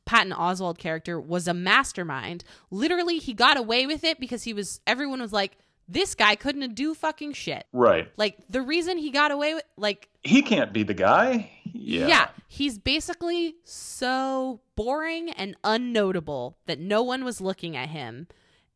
Patton 0.09 0.33
Oswalt 0.33 0.79
character 0.79 1.21
was 1.21 1.47
a 1.47 1.53
mastermind. 1.53 2.43
Literally, 2.71 3.19
he 3.19 3.35
got 3.35 3.57
away 3.57 3.85
with 3.85 4.03
it 4.03 4.19
because 4.19 4.41
he 4.41 4.53
was. 4.53 4.81
Everyone 4.87 5.21
was 5.21 5.31
like, 5.31 5.59
"This 5.87 6.15
guy 6.15 6.33
couldn't 6.33 6.73
do 6.73 6.95
fucking 6.95 7.33
shit." 7.33 7.67
Right. 7.71 8.11
Like 8.17 8.39
the 8.49 8.63
reason 8.63 8.97
he 8.97 9.11
got 9.11 9.29
away 9.29 9.53
with, 9.53 9.65
like, 9.77 10.09
he 10.23 10.41
can't 10.41 10.73
be 10.73 10.81
the 10.81 10.95
guy. 10.95 11.51
Yeah. 11.63 12.07
Yeah. 12.07 12.27
He's 12.47 12.79
basically 12.79 13.57
so 13.65 14.61
boring 14.75 15.29
and 15.29 15.55
unnotable 15.63 16.55
that 16.65 16.79
no 16.79 17.03
one 17.03 17.23
was 17.23 17.39
looking 17.39 17.77
at 17.77 17.89
him. 17.89 18.25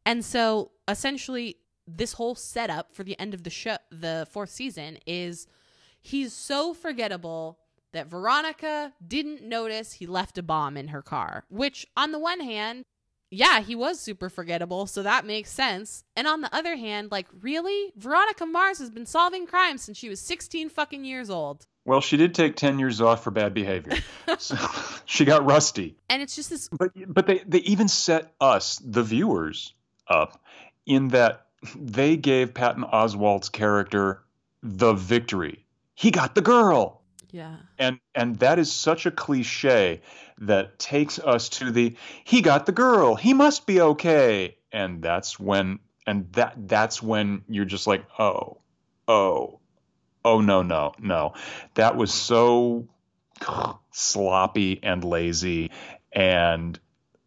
And 0.05 0.23
so 0.23 0.69
essentially 0.87 1.57
this 1.87 2.13
whole 2.13 2.35
setup 2.35 2.93
for 2.93 3.03
the 3.03 3.19
end 3.19 3.33
of 3.33 3.41
the 3.41 3.49
show 3.49 3.77
the 3.89 4.27
fourth 4.29 4.51
season 4.51 4.99
is 5.07 5.47
he's 5.99 6.31
so 6.31 6.75
forgettable 6.75 7.57
that 7.93 8.07
Veronica 8.07 8.93
didn't 9.05 9.43
notice 9.43 9.93
he 9.93 10.05
left 10.05 10.37
a 10.37 10.43
bomb 10.43 10.77
in 10.77 10.89
her 10.89 11.01
car, 11.01 11.45
which 11.49 11.87
on 11.95 12.11
the 12.11 12.19
one 12.19 12.39
hand, 12.39 12.83
yeah, 13.31 13.61
he 13.61 13.75
was 13.75 13.99
super 13.99 14.29
forgettable, 14.29 14.85
so 14.85 15.01
that 15.01 15.25
makes 15.25 15.49
sense. 15.49 16.03
And 16.15 16.27
on 16.27 16.41
the 16.41 16.53
other 16.55 16.75
hand, 16.75 17.11
like 17.11 17.27
really, 17.41 17.91
Veronica 17.95 18.45
Mars 18.45 18.77
has 18.79 18.91
been 18.91 19.05
solving 19.07 19.47
crimes 19.47 19.81
since 19.81 19.97
she 19.97 20.09
was 20.09 20.19
16 20.19 20.69
fucking 20.69 21.03
years 21.03 21.29
old. 21.29 21.65
Well, 21.85 21.99
she 21.99 22.15
did 22.15 22.35
take 22.35 22.55
10 22.55 22.79
years 22.79 23.01
off 23.01 23.23
for 23.23 23.31
bad 23.31 23.53
behavior. 23.53 23.97
so 24.37 24.55
she 25.05 25.25
got 25.25 25.45
rusty. 25.45 25.95
And 26.09 26.21
it's 26.21 26.35
just 26.35 26.49
this 26.49 26.69
But 26.69 26.91
but 27.07 27.25
they 27.25 27.43
they 27.47 27.59
even 27.59 27.87
set 27.87 28.33
us, 28.39 28.79
the 28.85 29.03
viewers, 29.03 29.73
up 30.07 30.41
in 30.85 31.09
that 31.09 31.47
they 31.75 32.17
gave 32.17 32.53
Patton 32.53 32.83
Oswalt's 32.83 33.49
character 33.49 34.23
the 34.61 34.93
victory. 34.93 35.65
He 35.95 36.11
got 36.11 36.35
the 36.35 36.41
girl. 36.41 37.01
Yeah. 37.33 37.55
And 37.79 37.99
and 38.13 38.35
that 38.37 38.59
is 38.59 38.71
such 38.71 39.07
a 39.07 39.11
cliche 39.11 40.01
that 40.37 40.77
takes 40.77 41.17
us 41.17 41.49
to 41.49 41.71
the 41.71 41.97
he 42.23 42.43
got 42.43 42.67
the 42.67 42.71
girl. 42.71 43.15
He 43.15 43.33
must 43.33 43.65
be 43.65 43.81
okay. 43.81 44.57
And 44.71 45.01
that's 45.01 45.39
when 45.39 45.79
and 46.05 46.31
that 46.33 46.53
that's 46.67 47.01
when 47.01 47.43
you're 47.49 47.65
just 47.65 47.87
like, 47.87 48.05
"Oh. 48.19 48.59
Oh. 49.07 49.59
Oh 50.23 50.41
no, 50.41 50.61
no. 50.61 50.93
No. 50.99 51.33
That 51.73 51.97
was 51.97 52.13
so 52.13 52.87
sloppy 53.91 54.79
and 54.83 55.03
lazy 55.03 55.71
and 56.11 56.79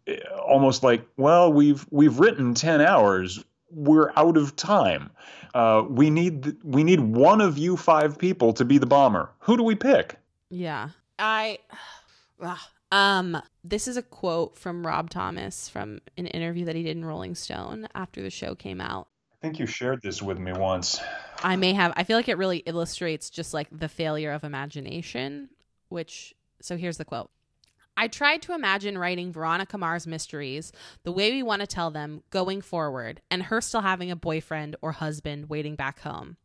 eh, 0.07 0.19
almost 0.41 0.85
like, 0.85 1.05
well, 1.17 1.53
we've 1.53 1.85
we've 1.91 2.21
written 2.21 2.55
10 2.55 2.81
hours 2.81 3.45
we're 3.71 4.13
out 4.17 4.37
of 4.37 4.57
time. 4.57 5.11
Uh, 5.55 5.85
we 5.89 6.11
need 6.11 6.57
we 6.63 6.85
need 6.85 7.01
one 7.01 7.41
of 7.41 7.59
you 7.59 7.77
five 7.77 8.19
people 8.19 8.53
to 8.55 8.65
be 8.65 8.79
the 8.79 8.87
bomber. 8.87 9.31
Who 9.41 9.57
do 9.57 9.63
we 9.63 9.75
pick? 9.75 10.17
Yeah, 10.51 10.91
I. 11.19 11.59
Um, 12.93 13.43
this 13.65 13.89
is 13.89 13.97
a 13.97 14.03
quote 14.03 14.57
from 14.57 14.87
Rob 14.87 15.11
Thomas 15.11 15.69
from 15.69 16.01
an 16.17 16.29
interview 16.29 16.65
that 16.67 16.77
he 16.77 16.85
did 16.85 16.97
in 16.97 17.05
Rolling 17.05 17.35
Stone 17.35 17.89
after 17.97 18.23
the 18.23 18.31
show 18.31 18.55
came 18.55 18.81
out. 18.81 19.09
I 19.33 19.37
think 19.43 19.59
you 19.59 19.67
shared 19.67 20.03
this 20.03 20.23
with 20.23 20.39
me 20.39 20.53
once. 20.53 21.01
I 21.43 21.57
may 21.57 21.73
have. 21.73 21.93
I 21.97 22.05
feel 22.05 22.17
like 22.17 22.29
it 22.29 22.39
really 22.39 22.59
illustrates 22.59 23.29
just 23.29 23.53
like 23.53 23.67
the 23.73 23.89
failure 23.89 24.31
of 24.31 24.45
imagination. 24.45 25.49
Which, 25.89 26.35
so 26.63 26.77
here's 26.77 26.97
the 26.97 27.05
quote. 27.05 27.31
I 27.97 28.09
tried 28.09 28.43
to 28.43 28.55
imagine 28.55 28.99
writing 28.99 29.33
Veronica 29.33 29.79
Mars 29.79 30.07
mysteries 30.07 30.73
the 31.03 31.13
way 31.13 31.31
we 31.31 31.43
want 31.43 31.61
to 31.61 31.67
tell 31.67 31.91
them 31.91 32.23
going 32.31 32.61
forward, 32.61 33.23
and 33.31 33.45
her 33.45 33.61
still 33.61 33.81
having 33.81 34.11
a 34.11 34.17
boyfriend 34.17 34.77
or 34.83 34.93
husband 34.93 35.49
waiting 35.49 35.77
back 35.77 36.01
home. 36.01 36.37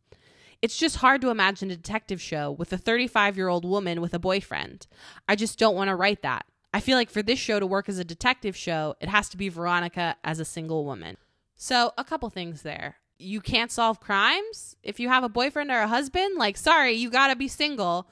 It's 0.62 0.78
just 0.78 0.96
hard 0.96 1.20
to 1.22 1.30
imagine 1.30 1.70
a 1.70 1.76
detective 1.76 2.22
show 2.22 2.52
with 2.52 2.72
a 2.72 2.78
35 2.78 3.36
year 3.36 3.48
old 3.48 3.64
woman 3.64 4.00
with 4.00 4.14
a 4.14 4.18
boyfriend. 4.18 4.86
I 5.28 5.34
just 5.34 5.58
don't 5.58 5.74
want 5.74 5.88
to 5.88 5.96
write 5.96 6.22
that. 6.22 6.46
I 6.72 6.80
feel 6.80 6.96
like 6.96 7.10
for 7.10 7.22
this 7.22 7.38
show 7.38 7.60
to 7.60 7.66
work 7.66 7.88
as 7.88 7.98
a 7.98 8.04
detective 8.04 8.56
show, 8.56 8.94
it 9.00 9.08
has 9.08 9.28
to 9.30 9.36
be 9.36 9.48
Veronica 9.48 10.16
as 10.24 10.40
a 10.40 10.44
single 10.44 10.84
woman. 10.84 11.16
So, 11.54 11.92
a 11.98 12.04
couple 12.04 12.30
things 12.30 12.62
there. 12.62 12.96
You 13.18 13.40
can't 13.40 13.70
solve 13.70 14.00
crimes 14.00 14.76
if 14.82 14.98
you 14.98 15.08
have 15.08 15.22
a 15.22 15.28
boyfriend 15.28 15.70
or 15.70 15.80
a 15.80 15.88
husband. 15.88 16.38
Like, 16.38 16.56
sorry, 16.56 16.92
you 16.92 17.10
gotta 17.10 17.36
be 17.36 17.46
single. 17.46 18.08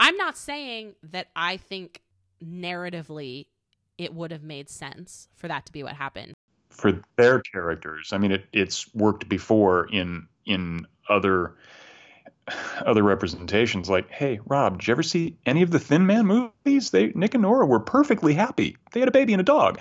I'm 0.00 0.16
not 0.16 0.36
saying 0.36 0.96
that 1.02 1.28
I 1.36 1.56
think 1.56 2.02
narratively 2.44 3.46
it 3.98 4.14
would 4.14 4.30
have 4.30 4.42
made 4.42 4.68
sense 4.68 5.28
for 5.36 5.48
that 5.48 5.66
to 5.66 5.72
be 5.72 5.82
what 5.82 5.94
happened. 5.94 6.34
For 6.70 7.00
their 7.16 7.40
characters. 7.40 8.12
I 8.12 8.18
mean 8.18 8.32
it, 8.32 8.46
it's 8.52 8.92
worked 8.94 9.28
before 9.28 9.86
in 9.92 10.26
in 10.44 10.86
other 11.08 11.54
other 12.84 13.02
representations. 13.02 13.88
Like 13.88 14.10
hey 14.10 14.40
rob 14.46 14.78
did 14.78 14.88
you 14.88 14.92
ever 14.92 15.02
see 15.02 15.36
any 15.46 15.62
of 15.62 15.70
the 15.70 15.78
thin 15.78 16.06
man 16.06 16.26
movies? 16.26 16.90
They 16.90 17.12
nick 17.14 17.34
and 17.34 17.42
nora 17.42 17.64
were 17.66 17.80
perfectly 17.80 18.34
happy. 18.34 18.76
They 18.92 19.00
had 19.00 19.08
a 19.08 19.12
baby 19.12 19.32
and 19.32 19.40
a 19.40 19.44
dog. 19.44 19.78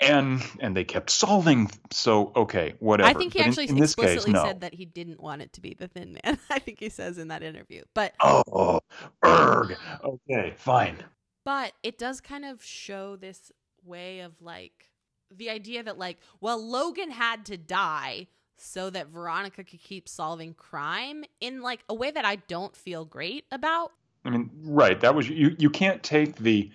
And 0.00 0.42
and 0.58 0.76
they 0.76 0.84
kept 0.84 1.10
solving. 1.10 1.70
So 1.92 2.32
okay 2.34 2.74
whatever. 2.80 3.08
I 3.08 3.14
think 3.14 3.34
he 3.34 3.38
but 3.38 3.48
actually 3.48 3.68
in, 3.68 3.76
in 3.76 3.84
explicitly 3.84 4.32
case, 4.32 4.34
no. 4.34 4.44
said 4.44 4.60
that 4.62 4.74
he 4.74 4.84
didn't 4.84 5.20
want 5.20 5.42
it 5.42 5.52
to 5.52 5.60
be 5.60 5.74
the 5.78 5.86
thin 5.86 6.18
man. 6.24 6.38
I 6.50 6.58
think 6.58 6.80
he 6.80 6.88
says 6.88 7.18
in 7.18 7.28
that 7.28 7.44
interview. 7.44 7.82
But 7.94 8.14
oh 8.20 8.80
erg. 9.24 9.76
Okay 10.04 10.54
fine 10.56 10.98
but 11.44 11.72
it 11.82 11.98
does 11.98 12.20
kind 12.20 12.44
of 12.44 12.62
show 12.62 13.16
this 13.16 13.52
way 13.84 14.20
of 14.20 14.40
like 14.40 14.90
the 15.30 15.50
idea 15.50 15.82
that 15.82 15.98
like, 15.98 16.18
well, 16.40 16.62
Logan 16.62 17.10
had 17.10 17.46
to 17.46 17.56
die 17.56 18.28
so 18.56 18.90
that 18.90 19.08
Veronica 19.08 19.64
could 19.64 19.80
keep 19.80 20.08
solving 20.08 20.54
crime 20.54 21.24
in 21.40 21.62
like 21.62 21.80
a 21.88 21.94
way 21.94 22.10
that 22.10 22.24
I 22.24 22.36
don't 22.36 22.76
feel 22.76 23.04
great 23.04 23.44
about. 23.50 23.92
I 24.24 24.30
mean, 24.30 24.50
right, 24.62 25.00
that 25.00 25.14
was 25.14 25.28
you 25.28 25.56
you 25.58 25.68
can't 25.68 26.02
take 26.02 26.36
the 26.36 26.70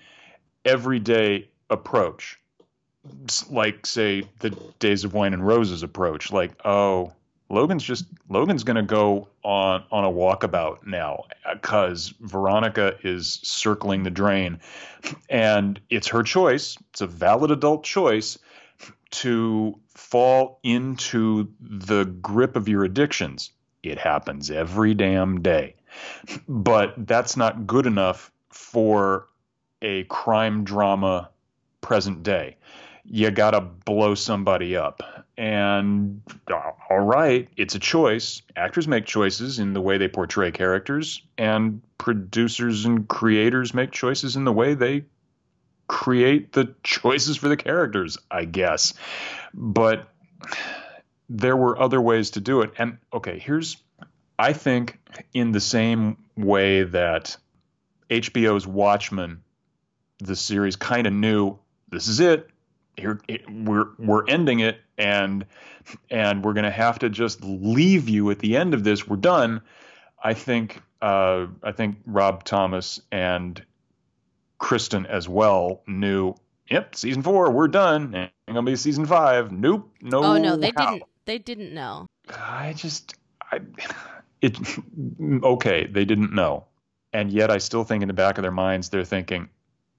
everyday 0.66 1.48
approach 1.70 2.40
like 3.50 3.86
say 3.86 4.24
the 4.40 4.50
days 4.80 5.04
of 5.04 5.14
wine 5.14 5.34
and 5.34 5.46
roses 5.46 5.84
approach 5.84 6.32
like 6.32 6.52
oh 6.66 7.14
Logan's 7.50 7.84
just 7.84 8.06
Logan's 8.30 8.64
going 8.64 8.76
to 8.76 8.84
go 8.84 9.30
on 9.44 9.84
on 9.92 10.04
a 10.04 10.12
walkabout 10.12 10.86
now 10.86 11.24
uh, 11.46 11.56
because 11.56 12.14
Veronica 12.20 12.96
is 13.04 13.40
circling 13.44 14.04
the 14.04 14.10
drain, 14.10 14.60
and 15.30 15.80
it's 15.90 16.08
her 16.08 16.24
choice. 16.24 16.78
It's 16.92 17.02
a 17.02 17.08
valid 17.08 17.52
adult 17.52 17.84
choice 17.84 18.38
to 19.10 19.80
fall 19.88 20.60
into 20.64 21.52
the 21.62 22.06
grip 22.06 22.56
of 22.56 22.68
your 22.68 22.84
addictions. 22.84 23.52
It 23.82 23.98
happens 23.98 24.52
every 24.52 24.94
damn 24.94 25.42
day, 25.42 25.76
but 26.48 26.94
that's 26.98 27.38
not 27.38 27.66
good 27.66 27.86
enough 27.86 28.32
for 28.50 29.28
a 29.82 30.04
crime 30.06 30.64
drama 30.64 31.30
present 31.80 32.24
day 32.24 32.58
you 33.10 33.32
got 33.32 33.52
to 33.52 33.62
blow 33.62 34.16
somebody 34.16 34.76
up. 34.76 35.02
And 35.38 36.22
uh, 36.52 36.72
all 36.90 37.00
right, 37.00 37.48
it's 37.56 37.76
a 37.76 37.80
choice. 37.80 38.42
Actors 38.56 38.88
make 38.88 39.06
choices 39.06 39.60
in 39.60 39.74
the 39.74 39.82
way 39.82 39.98
they 39.98 40.08
portray 40.08 40.52
characters, 40.52 41.22
and 41.38 41.82
producers 41.98 42.86
and 42.86 43.08
creators 43.08 43.74
make 43.74 43.92
choices 43.92 44.36
in 44.36 44.46
the 44.46 44.52
way 44.52 44.74
they 44.74 45.06
create 45.88 46.52
the 46.52 46.74
choices 46.84 47.38
for 47.38 47.50
the 47.50 47.58
characters, 47.58 48.18
I 48.30 48.46
guess. 48.46 48.94
But 49.54 50.10
there 51.30 51.56
were 51.56 51.80
other 51.80 52.02
ways 52.02 52.32
to 52.32 52.42
do 52.42 52.62
it. 52.62 52.74
And 52.78 52.98
okay, 53.14 53.40
here's 53.40 53.78
I 54.40 54.54
think 54.54 55.00
in 55.34 55.52
the 55.52 55.60
same 55.60 56.18
way 56.36 56.84
that 56.84 57.38
HBO's 58.10 58.68
Watchmen, 58.68 59.44
the 60.20 60.36
series 60.36 60.76
kind 60.76 61.08
of 61.08 61.14
knew 61.14 61.58
this 61.90 62.08
is 62.08 62.20
it. 62.20 62.50
Here 62.98 63.22
we're 63.48 63.90
we're 64.00 64.26
ending 64.28 64.60
it, 64.60 64.80
and 64.98 65.46
and 66.10 66.44
we're 66.44 66.54
gonna 66.54 66.72
have 66.72 67.00
to 67.00 67.10
just 67.10 67.44
leave 67.44 68.10
you 68.10 68.32
at 68.32 68.40
the 68.40 68.58
end 68.58 68.74
of 68.74 68.84
this. 68.84 69.08
We're 69.08 69.18
done. 69.18 69.62
I 70.24 70.34
think 70.34 70.82
uh, 71.02 71.48
I 71.64 71.72
think 71.72 71.98
Rob 72.06 72.44
Thomas 72.44 73.00
and 73.12 73.64
kristen 74.58 75.06
as 75.06 75.30
well 75.30 75.82
knew. 75.88 76.36
Yep, 76.70 76.96
season 76.96 77.22
four, 77.22 77.52
we're 77.52 77.68
done. 77.68 78.14
Ain't 78.16 78.32
gonna 78.48 78.64
be 78.64 78.76
season 78.76 79.06
five. 79.06 79.52
Nope, 79.52 79.90
no. 80.02 80.24
Oh 80.24 80.38
no, 80.38 80.58
they 80.58 80.74
how. 80.76 80.94
didn't. 80.94 81.04
They 81.26 81.38
didn't 81.38 81.74
know. 81.74 82.08
I 82.30 82.74
just, 82.74 83.16
I, 83.52 83.60
it. 84.42 84.58
Okay, 85.44 85.88
they 85.88 86.04
didn't 86.04 86.34
know, 86.34 86.66
and 87.14 87.32
yet 87.32 87.52
I 87.52 87.60
still 87.60 87.84
think 87.84 88.02
in 88.02 88.08
the 88.08 88.14
back 88.14 88.38
of 88.38 88.42
their 88.42 88.52
minds 88.52 88.90
they're 88.90 89.06
thinking, 89.06 89.50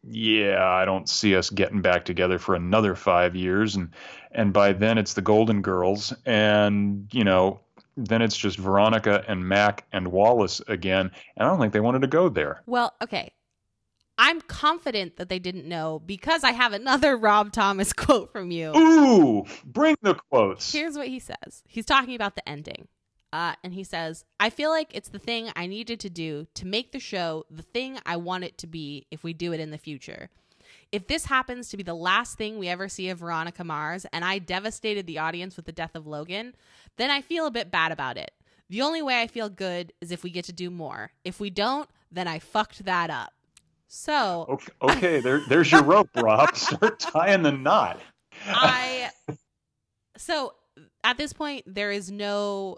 yeah, 0.05 0.65
I 0.65 0.85
don't 0.85 1.09
see 1.09 1.37
us 1.37 1.51
getting 1.51 1.83
back 1.83 2.05
together 2.05 2.39
for 2.39 2.55
another 2.55 2.95
five 2.95 3.35
years, 3.35 3.77
and 3.77 3.91
and 4.33 4.53
by 4.53 4.73
then 4.73 4.99
it's 4.99 5.15
the 5.15 5.23
Golden 5.23 5.63
Girls, 5.63 6.13
and 6.27 7.09
you 7.13 7.25
know 7.25 7.61
then 7.97 8.23
it's 8.23 8.37
just 8.37 8.59
Veronica 8.59 9.25
and 9.27 9.47
Mac 9.47 9.85
and 9.93 10.09
Wallace 10.09 10.61
again. 10.69 11.11
And 11.37 11.47
I 11.47 11.51
don't 11.51 11.59
think 11.59 11.73
they 11.73 11.81
wanted 11.81 12.03
to 12.03 12.07
go 12.07 12.29
there. 12.29 12.63
Well, 12.67 12.95
okay. 13.03 13.33
I'm 14.17 14.41
confident 14.41 15.17
that 15.17 15.29
they 15.29 15.39
didn't 15.39 15.67
know 15.67 16.01
because 16.05 16.43
I 16.43 16.51
have 16.53 16.73
another 16.73 17.17
Rob 17.17 17.53
Thomas 17.53 17.93
quote 17.95 18.33
from 18.33 18.51
you. 18.51 18.73
Ooh, 18.77 19.45
bring 19.65 19.97
the 20.03 20.15
quotes. 20.15 20.73
Here's 20.73 20.97
what 20.97 21.09
he 21.09 21.19
says. 21.19 21.63
He's 21.69 21.87
talking 21.87 22.15
about 22.15 22.35
the 22.35 22.49
ending. 22.49 22.89
Uh, 23.33 23.55
and 23.63 23.75
he 23.75 23.85
says, 23.85 24.25
I 24.41 24.51
feel 24.51 24.71
like 24.71 24.91
it's 24.95 25.11
the 25.11 25.19
thing 25.19 25.51
I 25.55 25.67
needed 25.67 26.01
to 26.01 26.11
do 26.11 26.47
to 26.55 26.67
make 26.67 26.93
the 26.93 27.01
show 27.01 27.45
the 27.51 27.63
thing 27.63 27.99
I 28.07 28.17
want 28.17 28.45
it 28.45 28.57
to 28.59 28.67
be 28.67 29.07
if 29.11 29.23
we 29.23 29.33
do 29.33 29.53
it 29.53 29.61
in 29.61 29.71
the 29.71 29.79
future. 29.79 30.31
If 30.91 31.07
this 31.07 31.27
happens 31.27 31.69
to 31.69 31.77
be 31.77 31.83
the 31.83 31.95
last 31.95 32.39
thing 32.39 32.59
we 32.59 32.69
ever 32.69 32.89
see 32.89 33.11
of 33.11 33.19
Veronica 33.19 33.65
Mars 33.65 34.07
and 34.13 34.25
I 34.25 34.39
devastated 34.39 35.07
the 35.07 35.19
audience 35.19 35.57
with 35.57 35.67
the 35.67 35.73
death 35.73 35.95
of 35.95 36.07
Logan, 36.07 36.55
then 36.97 37.11
I 37.11 37.21
feel 37.21 37.47
a 37.47 37.51
bit 37.51 37.71
bad 37.71 37.93
about 37.93 38.17
it. 38.17 38.33
The 38.71 38.83
only 38.83 39.03
way 39.03 39.21
I 39.21 39.27
feel 39.27 39.49
good 39.49 39.93
is 40.01 40.11
if 40.11 40.23
we 40.23 40.31
get 40.31 40.45
to 40.47 40.53
do 40.53 40.71
more. 40.71 41.13
If 41.25 41.41
we 41.41 41.51
don't, 41.51 41.89
then 42.11 42.29
I 42.29 42.39
fucked 42.39 42.85
that 42.85 43.11
up. 43.11 43.33
So 43.89 44.47
okay, 44.49 44.73
okay 44.83 45.21
there, 45.21 45.41
there's 45.49 45.73
your 45.73 45.83
rope, 45.83 46.11
Rob. 46.15 46.55
Start 46.57 46.99
tying 46.99 47.43
the 47.43 47.53
knot. 47.53 48.01
I 48.47 49.11
so 50.17 50.55
at 51.03 51.17
this 51.17 51.33
point 51.33 51.65
there 51.67 51.91
is 51.91 52.11
no 52.11 52.77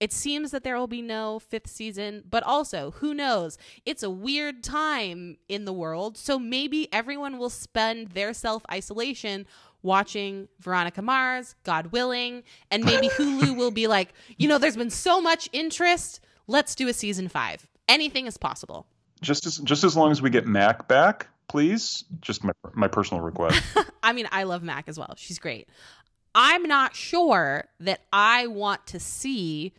it 0.00 0.12
seems 0.12 0.52
that 0.52 0.62
there 0.62 0.76
will 0.76 0.86
be 0.86 1.02
no 1.02 1.38
fifth 1.38 1.68
season, 1.68 2.22
but 2.28 2.42
also, 2.44 2.92
who 2.92 3.14
knows? 3.14 3.58
It's 3.84 4.02
a 4.02 4.10
weird 4.10 4.62
time 4.62 5.38
in 5.48 5.64
the 5.64 5.72
world, 5.72 6.16
so 6.16 6.38
maybe 6.38 6.92
everyone 6.92 7.38
will 7.38 7.50
spend 7.50 8.12
their 8.12 8.32
self 8.32 8.64
isolation 8.70 9.46
watching 9.82 10.48
Veronica 10.60 11.02
Mars, 11.02 11.54
God 11.64 11.88
willing, 11.88 12.44
and 12.70 12.84
maybe 12.84 13.08
Hulu 13.16 13.56
will 13.56 13.70
be 13.70 13.86
like, 13.86 14.12
you 14.36 14.48
know, 14.48 14.58
there's 14.58 14.76
been 14.76 14.90
so 14.90 15.20
much 15.20 15.48
interest, 15.52 16.20
let's 16.46 16.74
do 16.74 16.88
a 16.88 16.92
season 16.92 17.28
five. 17.28 17.66
Anything 17.88 18.26
is 18.26 18.36
possible. 18.36 18.86
Just 19.20 19.46
as 19.46 19.58
just 19.58 19.82
as 19.82 19.96
long 19.96 20.12
as 20.12 20.22
we 20.22 20.30
get 20.30 20.46
Mac 20.46 20.86
back, 20.86 21.26
please. 21.48 22.04
Just 22.20 22.44
my 22.44 22.52
my 22.74 22.86
personal 22.86 23.20
request. 23.20 23.60
I 24.02 24.12
mean, 24.12 24.28
I 24.30 24.44
love 24.44 24.62
Mac 24.62 24.88
as 24.88 24.96
well. 24.96 25.14
She's 25.16 25.40
great. 25.40 25.68
I'm 26.34 26.62
not 26.64 26.94
sure 26.94 27.64
that 27.80 28.02
I 28.12 28.46
want 28.46 28.86
to 28.88 29.00
see 29.00 29.72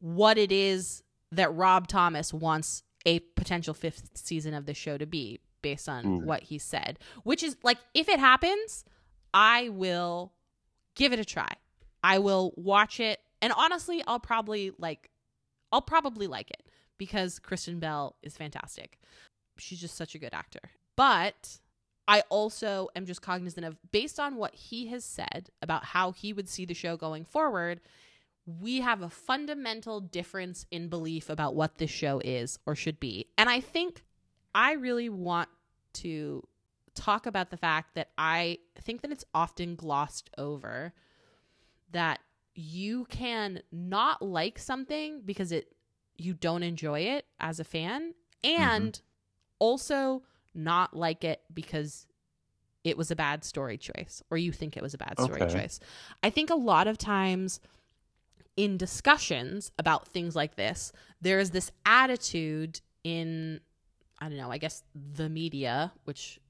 what 0.00 0.38
it 0.38 0.52
is 0.52 1.02
that 1.32 1.54
Rob 1.54 1.88
Thomas 1.88 2.32
wants 2.32 2.82
a 3.04 3.20
potential 3.20 3.74
fifth 3.74 4.10
season 4.14 4.54
of 4.54 4.66
the 4.66 4.74
show 4.74 4.98
to 4.98 5.06
be 5.06 5.40
based 5.62 5.88
on 5.88 6.06
Ooh. 6.06 6.18
what 6.20 6.44
he 6.44 6.58
said. 6.58 6.98
Which 7.24 7.42
is 7.42 7.56
like 7.62 7.78
if 7.94 8.08
it 8.08 8.18
happens, 8.18 8.84
I 9.34 9.68
will 9.68 10.32
give 10.94 11.12
it 11.12 11.18
a 11.18 11.24
try. 11.24 11.52
I 12.02 12.18
will 12.18 12.52
watch 12.56 13.00
it 13.00 13.20
and 13.40 13.52
honestly, 13.56 14.02
I'll 14.06 14.20
probably 14.20 14.72
like 14.78 15.10
I'll 15.72 15.82
probably 15.82 16.26
like 16.26 16.50
it 16.50 16.68
because 16.96 17.38
Kristen 17.38 17.78
Bell 17.78 18.16
is 18.22 18.36
fantastic. 18.36 18.98
She's 19.58 19.80
just 19.80 19.96
such 19.96 20.14
a 20.14 20.18
good 20.18 20.34
actor. 20.34 20.70
But 20.96 21.58
I 22.06 22.22
also 22.30 22.88
am 22.96 23.06
just 23.06 23.22
cognizant 23.22 23.66
of 23.66 23.76
based 23.92 24.18
on 24.18 24.36
what 24.36 24.54
he 24.54 24.86
has 24.88 25.04
said 25.04 25.50
about 25.62 25.84
how 25.84 26.12
he 26.12 26.32
would 26.32 26.48
see 26.48 26.64
the 26.64 26.74
show 26.74 26.96
going 26.96 27.24
forward, 27.24 27.80
we 28.60 28.80
have 28.80 29.02
a 29.02 29.10
fundamental 29.10 30.00
difference 30.00 30.64
in 30.70 30.88
belief 30.88 31.28
about 31.28 31.54
what 31.54 31.76
this 31.76 31.90
show 31.90 32.18
is 32.24 32.58
or 32.64 32.74
should 32.74 32.98
be. 32.98 33.26
And 33.36 33.50
I 33.50 33.60
think 33.60 34.04
I 34.54 34.72
really 34.72 35.10
want 35.10 35.50
to 35.94 36.42
talk 36.94 37.26
about 37.26 37.50
the 37.50 37.58
fact 37.58 37.94
that 37.94 38.08
I 38.16 38.58
think 38.80 39.02
that 39.02 39.12
it's 39.12 39.24
often 39.34 39.76
glossed 39.76 40.30
over 40.38 40.94
that 41.92 42.20
you 42.54 43.04
can 43.04 43.60
not 43.70 44.22
like 44.22 44.58
something 44.58 45.20
because 45.24 45.52
it 45.52 45.74
you 46.16 46.32
don't 46.32 46.62
enjoy 46.62 47.00
it 47.00 47.26
as 47.38 47.60
a 47.60 47.64
fan 47.64 48.14
and 48.42 48.94
mm-hmm. 48.94 49.02
also 49.60 50.22
not 50.54 50.96
like 50.96 51.22
it 51.22 51.42
because 51.52 52.06
it 52.82 52.96
was 52.96 53.10
a 53.10 53.16
bad 53.16 53.44
story 53.44 53.76
choice 53.76 54.22
or 54.30 54.38
you 54.38 54.50
think 54.50 54.76
it 54.76 54.82
was 54.82 54.94
a 54.94 54.98
bad 54.98 55.14
story 55.20 55.42
okay. 55.42 55.52
choice. 55.52 55.78
I 56.22 56.30
think 56.30 56.50
a 56.50 56.56
lot 56.56 56.88
of 56.88 56.98
times 56.98 57.60
in 58.58 58.76
discussions 58.76 59.70
about 59.78 60.08
things 60.08 60.34
like 60.34 60.56
this, 60.56 60.90
there 61.20 61.38
is 61.38 61.52
this 61.52 61.70
attitude 61.86 62.80
in, 63.04 63.60
I 64.18 64.28
don't 64.28 64.36
know, 64.36 64.50
I 64.50 64.58
guess 64.58 64.82
the 64.94 65.28
media, 65.28 65.92
which 66.02 66.40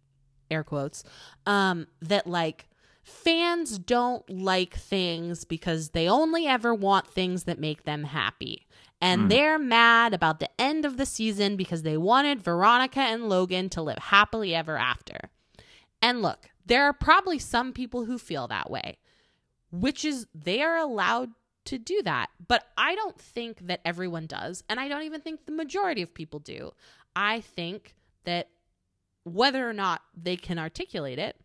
air 0.50 0.64
quotes, 0.64 1.04
um, 1.44 1.86
that 2.00 2.26
like 2.26 2.70
fans 3.02 3.78
don't 3.78 4.28
like 4.30 4.74
things 4.74 5.44
because 5.44 5.90
they 5.90 6.08
only 6.08 6.46
ever 6.46 6.74
want 6.74 7.06
things 7.06 7.44
that 7.44 7.60
make 7.60 7.84
them 7.84 8.04
happy. 8.04 8.66
And 9.02 9.24
mm. 9.24 9.28
they're 9.28 9.58
mad 9.58 10.14
about 10.14 10.40
the 10.40 10.48
end 10.58 10.86
of 10.86 10.96
the 10.96 11.04
season 11.04 11.56
because 11.56 11.82
they 11.82 11.98
wanted 11.98 12.40
Veronica 12.40 13.00
and 13.00 13.28
Logan 13.28 13.68
to 13.68 13.82
live 13.82 13.98
happily 13.98 14.54
ever 14.54 14.78
after. 14.78 15.28
And 16.00 16.22
look, 16.22 16.48
there 16.64 16.84
are 16.84 16.94
probably 16.94 17.38
some 17.38 17.74
people 17.74 18.06
who 18.06 18.16
feel 18.16 18.48
that 18.48 18.70
way, 18.70 18.96
which 19.70 20.06
is 20.06 20.26
they 20.34 20.62
are 20.62 20.78
allowed 20.78 21.32
to 21.68 21.78
do 21.78 22.02
that. 22.02 22.30
But 22.46 22.64
I 22.76 22.94
don't 22.94 23.18
think 23.18 23.66
that 23.66 23.80
everyone 23.84 24.26
does. 24.26 24.64
And 24.68 24.80
I 24.80 24.88
don't 24.88 25.02
even 25.02 25.20
think 25.20 25.44
the 25.44 25.52
majority 25.52 26.02
of 26.02 26.12
people 26.14 26.40
do. 26.40 26.72
I 27.14 27.40
think 27.42 27.94
that 28.24 28.48
whether 29.24 29.68
or 29.68 29.74
not 29.74 30.00
they 30.16 30.36
can 30.36 30.58
articulate 30.58 31.18
it, 31.18 31.36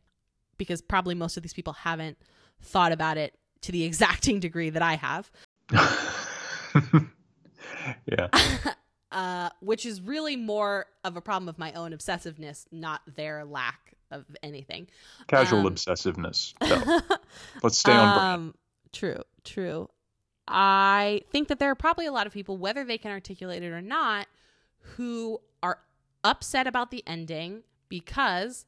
because 0.57 0.81
probably 0.81 1.15
most 1.15 1.35
of 1.35 1.43
these 1.43 1.53
people 1.53 1.73
haven't 1.73 2.17
thought 2.61 2.93
about 2.93 3.17
it 3.17 3.37
to 3.61 3.71
the 3.71 3.83
exacting 3.89 4.39
degree 4.39 4.69
that 4.69 4.81
I 4.81 4.95
have. 4.95 5.29
yeah. 8.05 8.27
uh, 9.11 9.49
which 9.59 9.85
is 9.85 9.99
really 10.01 10.37
more 10.37 10.85
of 11.03 11.17
a 11.17 11.21
problem 11.21 11.49
of 11.49 11.59
my 11.59 11.73
own 11.73 11.91
obsessiveness, 11.91 12.65
not 12.71 13.01
their 13.15 13.43
lack 13.43 13.93
of 14.09 14.25
anything. 14.41 14.87
Casual 15.27 15.67
um, 15.67 15.75
obsessiveness. 15.75 16.53
Let's 17.61 17.77
stay 17.77 17.91
on 17.91 18.17
brand. 18.17 18.33
Um, 18.35 18.55
true, 18.93 19.21
true. 19.43 19.89
I 20.47 21.21
think 21.31 21.47
that 21.47 21.59
there 21.59 21.71
are 21.71 21.75
probably 21.75 22.05
a 22.05 22.11
lot 22.11 22.27
of 22.27 22.33
people, 22.33 22.57
whether 22.57 22.83
they 22.83 22.97
can 22.97 23.11
articulate 23.11 23.63
it 23.63 23.71
or 23.71 23.81
not, 23.81 24.27
who 24.79 25.39
are 25.61 25.79
upset 26.23 26.67
about 26.67 26.91
the 26.91 27.03
ending 27.07 27.63
because 27.89 28.65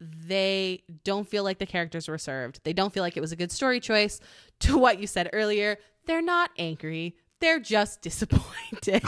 they 0.00 0.82
don't 1.04 1.28
feel 1.28 1.44
like 1.44 1.58
the 1.58 1.66
characters 1.66 2.08
were 2.08 2.18
served. 2.18 2.60
They 2.64 2.72
don't 2.72 2.92
feel 2.92 3.02
like 3.02 3.16
it 3.16 3.20
was 3.20 3.32
a 3.32 3.36
good 3.36 3.52
story 3.52 3.80
choice. 3.80 4.20
To 4.60 4.76
what 4.76 5.00
you 5.00 5.06
said 5.06 5.30
earlier, 5.32 5.78
they're 6.06 6.20
not 6.20 6.50
angry, 6.58 7.16
they're 7.40 7.60
just 7.60 8.02
disappointed. 8.02 9.02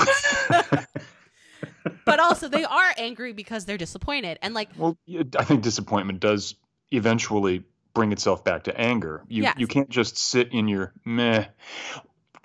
but 2.07 2.21
also, 2.21 2.49
they 2.49 2.65
are 2.65 2.95
angry 2.97 3.35
because 3.35 3.67
they're 3.67 3.77
disappointed. 3.77 4.39
And 4.41 4.55
like, 4.55 4.71
well, 4.79 4.97
I 5.39 5.45
think 5.45 5.63
disappointment 5.63 6.21
does 6.21 6.55
eventually 6.91 7.65
bring 7.95 8.13
itself 8.13 8.45
back 8.45 8.65
to 8.65 8.81
anger. 8.81 9.23
You 9.29 9.45
yes. 9.45 9.55
you 9.59 9.67
can't 9.67 9.91
just 9.91 10.17
sit 10.17 10.53
in 10.53 10.69
your 10.69 10.93
meh 11.05 11.47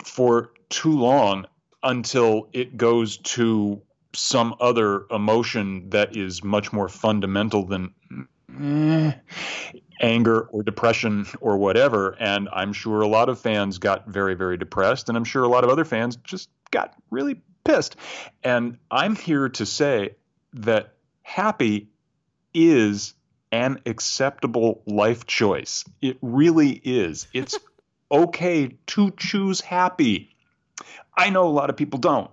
for 0.04 0.52
too 0.68 0.98
long 0.98 1.46
until 1.82 2.48
it 2.52 2.76
goes 2.76 3.18
to 3.18 3.80
some 4.14 4.54
other 4.60 5.04
emotion 5.10 5.90
that 5.90 6.16
is 6.16 6.42
much 6.42 6.72
more 6.72 6.88
fundamental 6.88 7.64
than 7.64 7.94
eh, 8.60 9.12
anger 10.00 10.40
or 10.40 10.62
depression 10.62 11.26
or 11.40 11.58
whatever. 11.58 12.16
And 12.18 12.48
I'm 12.52 12.72
sure 12.72 13.00
a 13.00 13.06
lot 13.06 13.28
of 13.28 13.38
fans 13.38 13.78
got 13.78 14.08
very, 14.08 14.34
very 14.34 14.56
depressed, 14.56 15.08
and 15.08 15.16
I'm 15.16 15.24
sure 15.24 15.44
a 15.44 15.48
lot 15.48 15.64
of 15.64 15.70
other 15.70 15.84
fans 15.84 16.16
just 16.16 16.48
got 16.70 16.94
really 17.10 17.40
pissed. 17.64 17.96
And 18.42 18.78
I'm 18.90 19.14
here 19.14 19.48
to 19.50 19.66
say 19.66 20.16
that 20.54 20.94
happy 21.22 21.88
is 22.54 23.14
an 23.52 23.80
acceptable 23.86 24.82
life 24.86 25.26
choice. 25.26 25.84
It 26.00 26.18
really 26.22 26.80
is. 26.84 27.26
It's 27.32 27.58
okay 28.10 28.76
to 28.88 29.10
choose 29.12 29.60
happy. 29.60 30.34
I 31.16 31.30
know 31.30 31.46
a 31.46 31.50
lot 31.50 31.70
of 31.70 31.76
people 31.76 31.98
don't. 31.98 32.30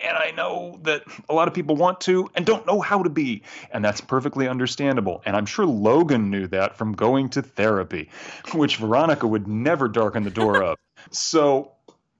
And 0.00 0.16
I 0.16 0.32
know 0.32 0.80
that 0.82 1.04
a 1.28 1.34
lot 1.34 1.46
of 1.46 1.54
people 1.54 1.76
want 1.76 2.00
to 2.02 2.28
and 2.34 2.44
don't 2.44 2.66
know 2.66 2.80
how 2.80 3.04
to 3.04 3.10
be. 3.10 3.42
And 3.70 3.84
that's 3.84 4.00
perfectly 4.00 4.48
understandable. 4.48 5.22
And 5.24 5.36
I'm 5.36 5.46
sure 5.46 5.64
Logan 5.64 6.28
knew 6.28 6.48
that 6.48 6.76
from 6.76 6.92
going 6.92 7.28
to 7.30 7.42
therapy, 7.42 8.10
which 8.52 8.78
Veronica 8.78 9.28
would 9.28 9.46
never 9.46 9.88
darken 9.88 10.24
the 10.24 10.30
door 10.30 10.62
of. 10.62 10.78
So, 11.10 11.72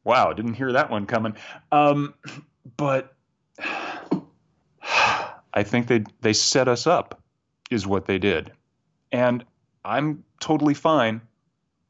wow, 0.02 0.32
didn't 0.32 0.54
hear 0.54 0.72
that 0.72 0.90
one 0.90 1.06
coming. 1.06 1.36
Um, 1.70 2.14
but 2.76 3.14
I 5.54 5.62
think 5.62 5.86
they 5.86 6.04
they 6.20 6.32
set 6.32 6.66
us 6.66 6.88
up, 6.88 7.21
is 7.72 7.86
what 7.86 8.06
they 8.06 8.18
did, 8.18 8.52
and 9.10 9.44
I'm 9.84 10.24
totally 10.40 10.74
fine 10.74 11.20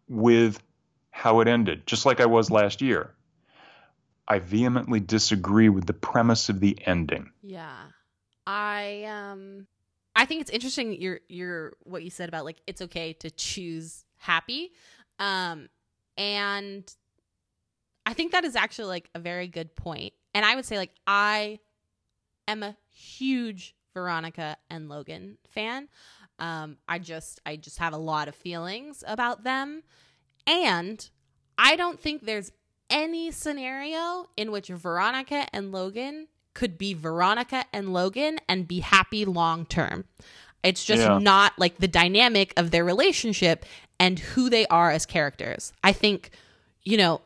with 0.09 0.63
how 1.11 1.41
it 1.41 1.49
ended, 1.49 1.87
just 1.87 2.07
like 2.07 2.21
I 2.21 2.27
was 2.27 2.51
last 2.51 2.81
year. 2.81 3.13
I 4.29 4.39
vehemently 4.39 5.01
disagree 5.01 5.69
with 5.69 5.87
the 5.87 5.93
premise 5.93 6.49
of 6.49 6.61
the 6.61 6.79
ending. 6.87 7.31
Yeah. 7.43 7.77
I 8.47 9.05
um 9.05 9.67
I 10.17 10.25
think 10.25 10.41
it's 10.41 10.51
interesting 10.51 11.01
your 11.01 11.21
your 11.29 11.75
what 11.85 12.03
you 12.03 12.11
said 12.11 12.29
about 12.29 12.45
like 12.45 12.63
it's 12.67 12.83
okay 12.83 13.13
to 13.15 13.31
choose 13.31 14.05
happy. 14.17 14.73
Um 15.19 15.69
and 16.17 16.85
I 18.07 18.15
think 18.15 18.33
that 18.33 18.45
is 18.45 18.57
actually 18.57 18.89
like 18.89 19.11
a 19.15 19.19
very 19.19 19.49
good 19.49 19.75
point. 19.77 20.13
And 20.35 20.45
I 20.45 20.55
would 20.55 20.65
say 20.65 20.77
like 20.77 20.95
I 21.07 21.59
am 22.49 22.63
a 22.63 22.77
huge 22.91 23.75
Veronica 23.95 24.57
and 24.71 24.89
Logan 24.89 25.39
fan. 25.51 25.89
Um 26.39 26.77
I 26.89 26.99
just 26.99 27.41
I 27.47 27.57
just 27.57 27.79
have 27.79 27.93
a 27.93 27.99
lot 27.99 28.29
of 28.29 28.35
feelings 28.35 29.05
about 29.07 29.45
them 29.45 29.83
and 30.47 31.09
I 31.59 31.77
don't 31.77 32.01
think 32.01 32.25
there's 32.25 32.51
any 32.91 33.31
scenario 33.31 34.27
in 34.37 34.51
which 34.51 34.69
Veronica 34.69 35.47
and 35.53 35.73
Logan 35.73 36.29
could 36.55 36.77
be 36.77 36.93
Veronica 36.95 37.65
and 37.73 37.93
Logan 37.93 38.39
and 38.49 38.69
be 38.69 38.81
happy 38.81 39.25
long 39.25 39.65
term. 39.67 40.05
It's 40.63 40.85
just 40.85 41.03
Yeah. 41.03 41.19
not 41.19 41.53
like 41.59 41.79
the 41.79 41.89
dynamic 41.89 42.53
of 42.57 42.71
their 42.71 42.85
relationship 42.85 43.65
and 43.99 44.19
who 44.19 44.51
they 44.51 44.67
are 44.67 44.91
as 44.91 45.07
characters. 45.07 45.73
I 45.83 45.93
think, 45.93 46.31
you 46.83 46.97
know, 46.97 47.21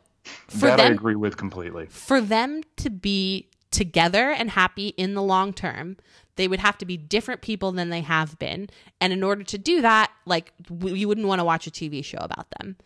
for 0.48 0.66
that 0.66 0.80
I 0.80 0.86
agree 0.88 1.16
with 1.16 1.36
completely. 1.36 1.86
for 1.86 2.20
them 2.20 2.62
to 2.76 2.90
be 2.90 3.48
together 3.70 4.30
and 4.30 4.50
happy 4.50 4.88
in 4.88 5.14
the 5.14 5.22
long 5.22 5.52
term, 5.52 5.96
they 6.36 6.48
would 6.48 6.60
have 6.60 6.78
to 6.78 6.86
be 6.86 6.96
different 6.96 7.42
people 7.42 7.72
than 7.72 7.90
they 7.90 8.02
have 8.02 8.38
been. 8.38 8.68
And 9.00 9.12
in 9.12 9.22
order 9.22 9.42
to 9.42 9.58
do 9.58 9.82
that, 9.82 10.10
like 10.24 10.52
w- 10.64 10.94
you 10.94 11.08
wouldn't 11.08 11.26
want 11.26 11.40
to 11.40 11.44
watch 11.44 11.66
a 11.66 11.70
TV 11.70 12.04
show 12.04 12.18
about 12.18 12.46
them. 12.58 12.76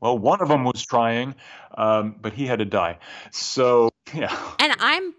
Well, 0.00 0.18
one 0.18 0.40
of 0.40 0.48
them 0.48 0.64
was 0.64 0.84
trying, 0.84 1.36
um, 1.76 2.16
but 2.20 2.32
he 2.32 2.46
had 2.46 2.58
to 2.58 2.64
die. 2.64 2.98
So, 3.30 3.90
yeah. 4.14 4.36
And 4.58 4.74
I'm 4.80 5.14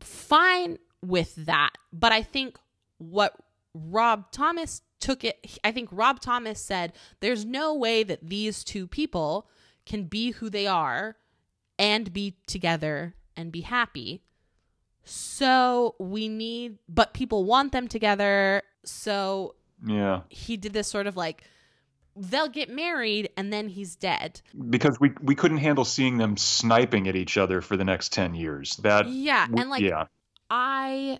fine 0.00 0.78
with 1.02 1.34
that. 1.46 1.70
But 1.92 2.12
I 2.12 2.22
think 2.22 2.58
what 2.98 3.34
Rob 3.74 4.30
Thomas 4.30 4.82
took 5.00 5.24
it, 5.24 5.58
I 5.64 5.72
think 5.72 5.88
Rob 5.90 6.20
Thomas 6.20 6.60
said, 6.60 6.92
there's 7.20 7.44
no 7.44 7.74
way 7.74 8.02
that 8.02 8.28
these 8.28 8.62
two 8.62 8.86
people 8.86 9.48
can 9.86 10.04
be 10.04 10.32
who 10.32 10.50
they 10.50 10.66
are 10.66 11.16
and 11.78 12.12
be 12.12 12.36
together 12.46 13.14
and 13.36 13.50
be 13.52 13.62
happy. 13.62 14.22
So 15.04 15.94
we 15.98 16.28
need, 16.28 16.78
but 16.88 17.14
people 17.14 17.44
want 17.44 17.72
them 17.72 17.88
together. 17.88 18.62
So 18.84 19.54
Yeah. 19.86 20.22
he 20.28 20.56
did 20.56 20.72
this 20.72 20.88
sort 20.88 21.06
of 21.06 21.16
like, 21.16 21.44
they'll 22.16 22.48
get 22.48 22.70
married 22.70 23.28
and 23.36 23.52
then 23.52 23.68
he's 23.68 23.96
dead. 23.96 24.40
Because 24.70 24.98
we 25.00 25.12
we 25.20 25.34
couldn't 25.34 25.58
handle 25.58 25.84
seeing 25.84 26.16
them 26.16 26.36
sniping 26.36 27.08
at 27.08 27.16
each 27.16 27.36
other 27.36 27.60
for 27.60 27.76
the 27.76 27.84
next 27.84 28.12
10 28.12 28.34
years. 28.34 28.76
That 28.78 29.08
Yeah. 29.08 29.46
And 29.56 29.68
like, 29.70 29.82
yeah. 29.82 30.06
I 30.50 31.18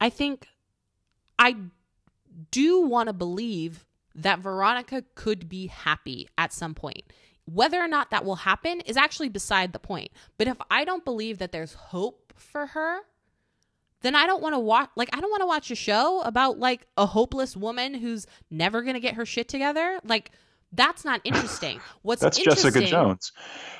I 0.00 0.10
think 0.10 0.48
I 1.38 1.56
do 2.50 2.82
want 2.82 3.08
to 3.08 3.12
believe 3.12 3.84
that 4.14 4.38
Veronica 4.40 5.04
could 5.14 5.48
be 5.48 5.66
happy 5.68 6.28
at 6.38 6.52
some 6.52 6.74
point. 6.74 7.02
Whether 7.46 7.80
or 7.80 7.88
not 7.88 8.10
that 8.10 8.24
will 8.24 8.36
happen 8.36 8.80
is 8.82 8.96
actually 8.96 9.28
beside 9.28 9.72
the 9.72 9.78
point. 9.78 10.12
But 10.38 10.46
if 10.46 10.56
I 10.70 10.84
don't 10.84 11.04
believe 11.04 11.38
that 11.38 11.50
there's 11.50 11.74
hope 11.74 12.21
for 12.36 12.66
her, 12.66 13.00
then 14.02 14.14
I 14.14 14.26
don't 14.26 14.42
want 14.42 14.54
to 14.54 14.58
watch 14.58 14.90
like 14.96 15.08
I 15.12 15.20
don't 15.20 15.30
want 15.30 15.42
to 15.42 15.46
watch 15.46 15.70
a 15.70 15.74
show 15.74 16.20
about 16.22 16.58
like 16.58 16.86
a 16.96 17.06
hopeless 17.06 17.56
woman 17.56 17.94
who's 17.94 18.26
never 18.50 18.82
going 18.82 18.94
to 18.94 19.00
get 19.00 19.14
her 19.14 19.24
shit 19.24 19.48
together. 19.48 20.00
Like 20.04 20.30
that's 20.72 21.04
not 21.04 21.20
interesting. 21.24 21.80
What's 22.02 22.22
That's 22.22 22.38
interesting 22.38 22.72
Jessica 22.72 22.90
Jones. 22.90 23.32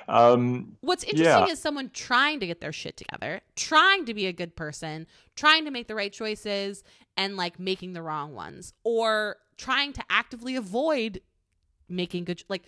Um, 0.08 0.76
What's 0.82 1.04
interesting 1.04 1.46
Yeah. 1.46 1.46
is 1.46 1.58
someone 1.58 1.90
trying 1.94 2.38
to 2.40 2.46
get 2.46 2.60
their 2.60 2.72
shit 2.72 2.96
together, 2.98 3.40
trying 3.56 4.04
to 4.04 4.14
be 4.14 4.26
a 4.26 4.32
good 4.32 4.54
person, 4.54 5.06
trying 5.34 5.64
to 5.64 5.70
make 5.70 5.88
the 5.88 5.94
right 5.94 6.12
choices 6.12 6.84
and 7.16 7.36
like 7.36 7.58
making 7.58 7.94
the 7.94 8.02
wrong 8.02 8.34
ones 8.34 8.74
or 8.84 9.36
trying 9.56 9.92
to 9.94 10.02
actively 10.10 10.54
avoid 10.56 11.20
making 11.88 12.24
good 12.24 12.42
like 12.48 12.62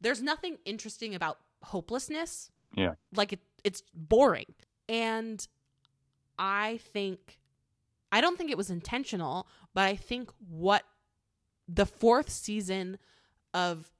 there's 0.00 0.22
nothing 0.22 0.58
interesting 0.64 1.14
about 1.14 1.38
hopelessness. 1.62 2.50
Yeah. 2.74 2.94
Like 3.14 3.32
it 3.32 3.40
it's 3.64 3.82
boring. 3.92 4.46
And 4.88 5.46
I 6.38 6.80
think 6.92 7.38
I 8.10 8.20
don't 8.20 8.38
think 8.38 8.50
it 8.50 8.56
was 8.56 8.70
intentional, 8.70 9.46
but 9.74 9.84
I 9.84 9.96
think 9.96 10.30
what 10.48 10.84
the 11.68 11.86
fourth 11.86 12.30
season 12.30 12.98
of 13.52 13.92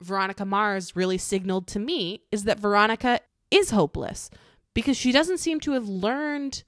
Veronica 0.00 0.44
Mars 0.44 0.94
really 0.94 1.18
signaled 1.18 1.66
to 1.68 1.80
me 1.80 2.22
is 2.30 2.44
that 2.44 2.60
Veronica 2.60 3.20
is 3.50 3.70
hopeless 3.70 4.30
because 4.74 4.96
she 4.96 5.10
doesn't 5.10 5.38
seem 5.38 5.58
to 5.60 5.72
have 5.72 5.88
learned 5.88 6.62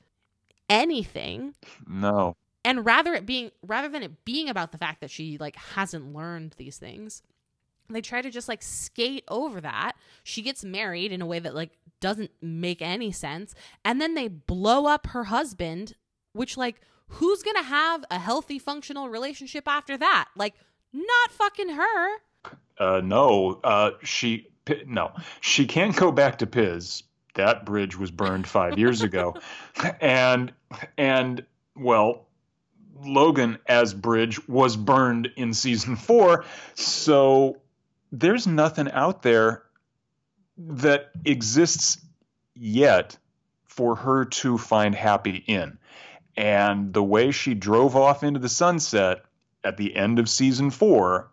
anything 0.69 1.55
no. 1.87 2.37
and 2.65 2.85
rather 2.85 3.13
it 3.15 3.27
being 3.27 3.51
rather 3.67 3.89
than 3.89 4.03
it 4.03 4.25
being 4.25 4.49
about 4.49 4.73
the 4.73 4.79
fact 4.79 5.01
that 5.01 5.11
she 5.11 5.37
like 5.39 5.57
hasn't 5.57 6.15
learned 6.15 6.55
these 6.57 6.79
things 6.79 7.23
they 7.89 8.01
try 8.01 8.23
to 8.23 8.31
just 8.31 8.49
like 8.49 8.63
skate 8.63 9.25
over 9.29 9.61
that 9.61 9.93
she 10.23 10.43
gets 10.43 10.65
married 10.65 11.11
in 11.11 11.21
a 11.21 11.27
way 11.27 11.41
that 11.41 11.55
like 11.55 11.73
doesn't 12.01 12.31
make 12.41 12.81
any 12.83 13.13
sense 13.13 13.55
and 13.85 14.01
then 14.01 14.15
they 14.15 14.29
blow 14.29 14.87
up 14.87 15.09
her 15.09 15.25
husband 15.25 15.95
which 16.33 16.57
like 16.57 16.81
who's 17.09 17.43
gonna 17.43 17.63
have 17.63 18.05
a 18.11 18.19
healthy 18.19 18.59
functional 18.59 19.09
relationship 19.09 19.67
after 19.69 19.97
that 19.99 20.29
like 20.37 20.55
not 20.93 21.31
fucking 21.31 21.69
her 21.71 22.17
Uh, 22.79 23.01
no. 23.05 23.61
Uh, 23.63 23.91
she 24.03 24.49
no. 24.87 25.13
She 25.41 25.67
can't 25.67 25.95
go 25.95 26.11
back 26.11 26.39
to 26.39 26.47
Piz. 26.47 27.03
That 27.35 27.65
bridge 27.67 27.97
was 27.99 28.11
burned 28.11 28.47
five 28.49 28.79
years 28.79 29.03
ago, 29.09 29.35
and 30.01 30.53
and 30.97 31.45
well, 31.77 32.27
Logan 33.05 33.59
as 33.67 33.93
Bridge 33.95 34.49
was 34.49 34.77
burned 34.77 35.29
in 35.37 35.53
season 35.55 35.97
four. 35.97 36.45
So 36.75 37.59
there's 38.11 38.47
nothing 38.47 38.91
out 38.91 39.23
there 39.23 39.63
that 40.69 41.11
exists 41.25 41.99
yet 42.55 43.17
for 43.65 43.95
her 43.95 44.27
to 44.27 44.59
find 44.59 44.95
happy 44.95 45.43
in. 45.47 45.79
And 46.37 46.93
the 46.93 47.03
way 47.03 47.31
she 47.31 47.55
drove 47.55 47.97
off 47.97 48.23
into 48.23 48.41
the 48.41 48.49
sunset 48.49 49.25
at 49.65 49.77
the 49.77 49.95
end 49.95 50.19
of 50.19 50.29
season 50.29 50.71
four 50.71 51.31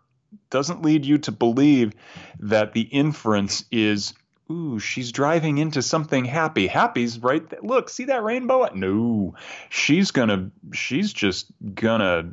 doesn't 0.50 0.82
lead 0.82 1.04
you 1.04 1.18
to 1.18 1.32
believe 1.32 1.92
that 2.40 2.72
the 2.72 2.82
inference 2.82 3.64
is, 3.70 4.14
ooh, 4.50 4.78
she's 4.78 5.12
driving 5.12 5.58
into 5.58 5.82
something 5.82 6.24
happy. 6.24 6.66
Happy's 6.66 7.18
right 7.18 7.48
there. 7.48 7.60
Look, 7.62 7.88
see 7.88 8.04
that 8.04 8.22
rainbow? 8.22 8.68
No, 8.74 9.34
she's 9.68 10.10
gonna, 10.10 10.50
she's 10.72 11.12
just 11.12 11.46
gonna 11.74 12.32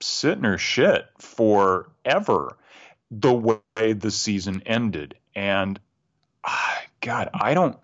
sit 0.00 0.38
in 0.38 0.44
her 0.44 0.58
shit 0.58 1.06
forever 1.18 2.56
the 3.10 3.32
way 3.32 3.92
the 3.92 4.10
season 4.10 4.62
ended. 4.66 5.14
And 5.34 5.78
Ah, 6.50 6.82
God, 7.02 7.28
I 7.34 7.52
don't, 7.52 7.76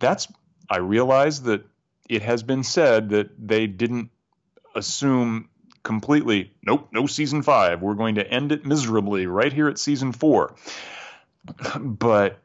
that's, 0.00 0.26
I 0.68 0.78
realize 0.78 1.42
that 1.42 1.64
it 2.08 2.22
has 2.22 2.42
been 2.42 2.64
said 2.64 3.10
that 3.10 3.30
they 3.38 3.68
didn't 3.68 4.10
assume 4.74 5.48
completely, 5.84 6.52
nope, 6.66 6.88
no 6.90 7.06
season 7.06 7.42
five. 7.42 7.80
We're 7.80 7.94
going 7.94 8.16
to 8.16 8.28
end 8.28 8.50
it 8.50 8.66
miserably 8.66 9.26
right 9.26 9.52
here 9.52 9.68
at 9.68 9.78
season 9.78 10.10
four. 10.12 10.56
But 11.78 12.40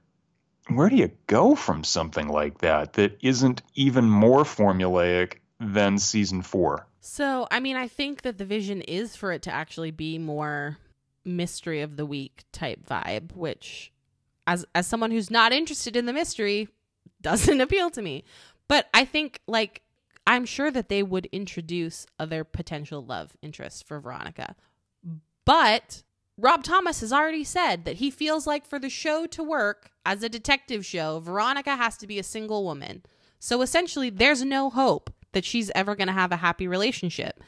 where 0.68 0.90
do 0.90 0.96
you 0.96 1.12
go 1.26 1.56
from 1.56 1.84
something 1.84 2.28
like 2.28 2.60
that 2.60 2.94
that 2.94 3.18
isn't 3.22 3.64
even 3.74 4.06
more 4.06 4.44
formulaic 4.44 5.38
than 5.60 5.98
season 5.98 6.44
four? 6.44 6.88
So, 7.02 7.48
I 7.50 7.60
mean, 7.60 7.76
I 7.78 7.88
think 7.88 8.22
that 8.22 8.38
the 8.38 8.46
vision 8.46 8.82
is 8.82 9.16
for 9.16 9.32
it 9.32 9.42
to 9.44 9.52
actually 9.52 9.92
be 9.92 10.20
more 10.20 10.78
mystery 11.26 11.82
of 11.82 11.98
the 11.98 12.06
week 12.06 12.44
type 12.52 12.86
vibe, 12.88 13.34
which 13.34 13.93
as 14.48 14.66
as 14.76 14.88
someone 14.88 15.12
who's 15.12 15.32
not 15.32 15.54
interested 15.54 15.96
in 15.96 16.06
the 16.06 16.14
mystery 16.14 16.68
doesn't 17.22 17.62
appeal 17.68 17.90
to 17.92 18.02
me. 18.02 18.24
But 18.68 18.88
I 18.94 19.06
think 19.06 19.40
like 19.48 19.82
I'm 20.26 20.46
sure 20.46 20.72
that 20.72 20.90
they 20.90 21.04
would 21.04 21.28
introduce 21.28 22.06
other 22.20 22.44
potential 22.44 23.04
love 23.04 23.36
interests 23.42 23.82
for 23.82 24.00
Veronica. 24.00 24.56
But 25.46 26.04
Rob 26.38 26.64
Thomas 26.64 27.02
has 27.02 27.12
already 27.12 27.44
said 27.44 27.86
that 27.86 27.98
he 27.98 28.10
feels 28.10 28.48
like 28.48 28.66
for 28.66 28.80
the 28.80 28.90
show 28.90 29.26
to 29.28 29.44
work 29.44 29.92
as 30.06 30.24
a 30.24 30.30
detective 30.30 30.86
show, 30.86 31.20
Veronica 31.20 31.76
has 31.76 31.98
to 31.98 32.08
be 32.08 32.20
a 32.20 32.24
single 32.24 32.64
woman. 32.64 33.04
So 33.40 33.62
essentially, 33.62 34.10
there's 34.10 34.44
no 34.44 34.70
hope 34.70 35.14
that 35.34 35.46
she's 35.46 35.72
ever 35.76 35.96
going 35.96 36.08
to 36.08 36.14
have 36.14 36.32
a 36.32 36.38
happy 36.38 36.68
relationship. 36.68 37.42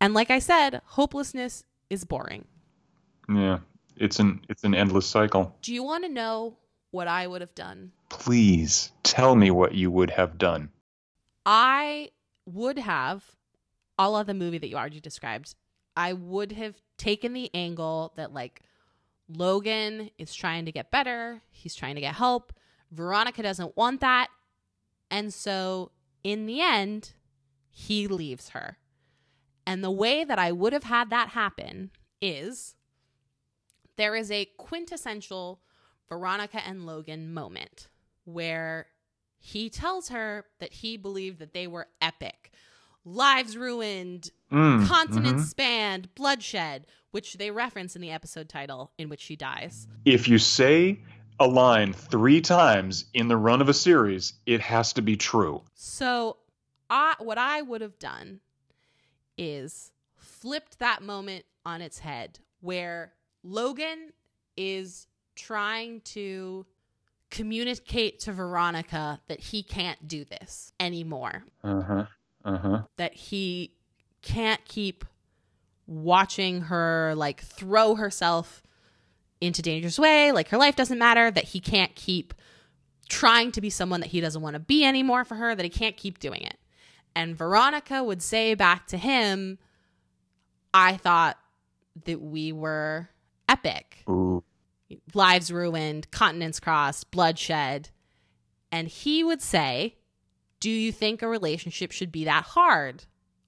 And 0.00 0.14
like 0.14 0.30
I 0.30 0.40
said, 0.40 0.80
hopelessness 0.84 1.64
is 1.88 2.04
boring. 2.04 2.46
Yeah, 3.28 3.60
it's 3.96 4.18
an 4.18 4.40
it's 4.48 4.64
an 4.64 4.74
endless 4.74 5.06
cycle. 5.06 5.56
Do 5.62 5.72
you 5.72 5.82
want 5.82 6.04
to 6.04 6.10
know 6.10 6.56
what 6.90 7.08
I 7.08 7.26
would 7.26 7.40
have 7.40 7.54
done? 7.54 7.92
Please 8.08 8.92
tell 9.02 9.34
me 9.34 9.50
what 9.50 9.74
you 9.74 9.90
would 9.90 10.10
have 10.10 10.38
done. 10.38 10.70
I 11.44 12.10
would 12.46 12.78
have, 12.78 13.24
a 13.98 14.08
la 14.08 14.22
the 14.22 14.34
movie 14.34 14.58
that 14.58 14.68
you 14.68 14.76
already 14.76 15.00
described, 15.00 15.54
I 15.96 16.12
would 16.12 16.52
have 16.52 16.76
taken 16.98 17.32
the 17.32 17.50
angle 17.54 18.12
that 18.16 18.32
like 18.32 18.62
Logan 19.28 20.10
is 20.18 20.34
trying 20.34 20.66
to 20.66 20.72
get 20.72 20.90
better, 20.90 21.42
he's 21.50 21.74
trying 21.74 21.94
to 21.94 22.00
get 22.00 22.14
help. 22.14 22.52
Veronica 22.92 23.42
doesn't 23.42 23.76
want 23.76 24.00
that. 24.00 24.28
And 25.10 25.32
so 25.34 25.90
in 26.22 26.46
the 26.46 26.60
end, 26.60 27.12
he 27.70 28.06
leaves 28.06 28.50
her. 28.50 28.78
And 29.66 29.82
the 29.82 29.90
way 29.90 30.24
that 30.24 30.38
I 30.38 30.52
would 30.52 30.72
have 30.72 30.84
had 30.84 31.10
that 31.10 31.30
happen 31.30 31.90
is 32.20 32.76
there 33.96 34.14
is 34.14 34.30
a 34.30 34.46
quintessential 34.56 35.60
Veronica 36.08 36.60
and 36.66 36.86
Logan 36.86 37.32
moment 37.32 37.88
where 38.24 38.86
he 39.38 39.68
tells 39.70 40.08
her 40.08 40.44
that 40.58 40.72
he 40.72 40.96
believed 40.96 41.38
that 41.38 41.52
they 41.52 41.66
were 41.66 41.88
epic. 42.00 42.52
Lives 43.04 43.56
ruined, 43.56 44.30
Mm, 44.50 44.86
continents 44.86 45.42
mhm. 45.42 45.46
spanned, 45.46 46.14
bloodshed, 46.14 46.86
which 47.10 47.34
they 47.34 47.50
reference 47.50 47.94
in 47.96 48.02
the 48.02 48.10
episode 48.10 48.48
title 48.48 48.92
in 48.98 49.08
which 49.08 49.20
she 49.20 49.36
dies. 49.36 49.86
If 50.04 50.28
you 50.28 50.38
say 50.38 51.00
a 51.40 51.46
line 51.46 51.92
three 51.92 52.40
times 52.40 53.06
in 53.12 53.28
the 53.28 53.36
run 53.36 53.60
of 53.60 53.68
a 53.68 53.74
series, 53.74 54.34
it 54.46 54.60
has 54.60 54.92
to 54.94 55.02
be 55.02 55.16
true. 55.16 55.62
So, 55.74 56.36
I 56.88 57.16
what 57.18 57.36
I 57.38 57.62
would 57.62 57.80
have 57.80 57.98
done 57.98 58.40
is 59.36 59.90
flipped 60.16 60.78
that 60.78 61.02
moment 61.02 61.44
on 61.66 61.80
its 61.82 61.98
head 61.98 62.38
where 62.60 63.12
Logan 63.44 64.10
is 64.56 65.06
trying 65.36 66.00
to 66.00 66.66
communicate 67.30 68.20
to 68.20 68.32
Veronica 68.32 69.20
that 69.28 69.40
he 69.40 69.62
can't 69.62 70.08
do 70.08 70.24
this 70.24 70.72
anymore. 70.80 71.44
Uh 71.62 71.82
huh. 71.82 72.04
Uh 72.44 72.58
huh. 72.58 72.82
That 72.96 73.14
he 73.14 73.74
can't 74.22 74.64
keep 74.64 75.04
watching 75.86 76.62
her 76.62 77.14
like 77.16 77.42
throw 77.42 77.94
herself 77.94 78.62
into 79.40 79.60
dangerous 79.62 79.98
way, 79.98 80.32
like 80.32 80.48
her 80.48 80.56
life 80.56 80.76
doesn't 80.76 80.98
matter, 80.98 81.30
that 81.30 81.44
he 81.44 81.60
can't 81.60 81.94
keep 81.94 82.32
trying 83.08 83.52
to 83.52 83.60
be 83.60 83.68
someone 83.68 84.00
that 84.00 84.10
he 84.10 84.20
doesn't 84.20 84.40
want 84.40 84.54
to 84.54 84.60
be 84.60 84.84
anymore 84.84 85.24
for 85.24 85.34
her, 85.34 85.54
that 85.54 85.62
he 85.62 85.68
can't 85.68 85.96
keep 85.96 86.18
doing 86.18 86.42
it. 86.42 86.56
And 87.14 87.36
Veronica 87.36 88.02
would 88.02 88.22
say 88.22 88.54
back 88.54 88.86
to 88.88 88.96
him, 88.96 89.58
I 90.72 90.96
thought 90.96 91.36
that 92.06 92.20
we 92.20 92.50
were 92.52 93.10
epic. 93.64 94.04
Ooh. 94.08 94.42
Lives 95.14 95.50
ruined, 95.50 96.10
continents 96.10 96.60
crossed, 96.60 97.10
bloodshed. 97.10 97.90
And 98.70 98.88
he 98.88 99.24
would 99.24 99.42
say, 99.42 99.96
Do 100.60 100.70
you 100.70 100.92
think 100.92 101.22
a 101.22 101.28
relationship 101.28 101.92
should 101.92 102.12
be 102.12 102.24
that 102.24 102.44
hard? 102.44 103.04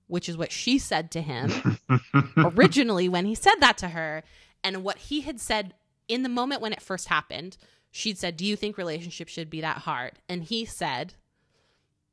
Which 0.09 0.29
is 0.29 0.37
what 0.37 0.53
she 0.53 0.79
said 0.79 1.11
to 1.13 1.21
him 1.21 1.79
originally 2.37 3.09
when 3.09 3.27
he 3.27 3.35
said 3.35 3.57
that 3.61 3.79
to 3.79 3.89
her. 3.89 4.23
And 4.63 4.85
what 4.85 4.99
he 4.99 5.21
had 5.23 5.41
said 5.41 5.75
in 6.09 6.23
the 6.23 6.29
moment 6.29 6.61
when 6.61 6.73
it 6.73 6.83
first 6.83 7.09
happened, 7.09 7.57
she'd 7.91 8.19
said, 8.19 8.37
Do 8.37 8.47
you 8.47 8.57
think 8.57 8.79
relationships 8.79 9.33
should 9.33 9.51
be 9.51 9.61
that 9.61 9.79
hard? 9.79 10.13
And 10.29 10.45
he 10.45 10.65
said, 10.65 11.15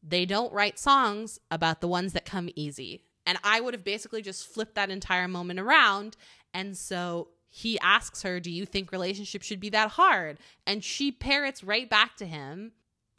They 0.02 0.26
don't 0.26 0.54
write 0.54 0.80
songs 0.80 1.40
about 1.50 1.82
the 1.82 1.88
ones 1.88 2.14
that 2.14 2.26
come 2.26 2.50
easy. 2.56 3.04
And 3.26 3.38
I 3.44 3.62
would 3.62 3.74
have 3.74 3.86
basically 3.86 4.22
just 4.22 4.48
flipped 4.48 4.76
that 4.76 4.90
entire 4.90 5.28
moment 5.28 5.60
around. 5.60 6.18
And 6.54 6.78
so 6.78 7.30
he 7.56 7.78
asks 7.82 8.24
her, 8.24 8.40
Do 8.40 8.50
you 8.50 8.66
think 8.66 8.92
relationships 8.92 9.46
should 9.46 9.60
be 9.60 9.70
that 9.70 9.92
hard? 9.92 10.40
And 10.66 10.84
she 10.84 11.12
parrots 11.12 11.64
right 11.64 11.88
back 11.88 12.16
to 12.18 12.26
him, 12.26 12.72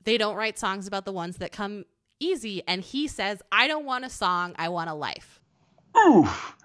They 0.03 0.19
don't 0.19 0.35
write 0.35 0.59
songs 0.59 0.89
about 0.89 1.05
the 1.05 1.13
ones 1.13 1.37
that 1.37 1.53
come 1.53 1.85
easy. 2.19 2.61
And 2.67 2.83
he 2.83 3.07
says, 3.07 3.43
I 3.53 3.69
don't 3.69 3.85
want 3.85 4.05
a 4.05 4.11
song, 4.11 4.57
I 4.59 4.71
want 4.71 4.91
a 4.91 4.95
life. 4.95 5.41
Oof. 6.05 6.57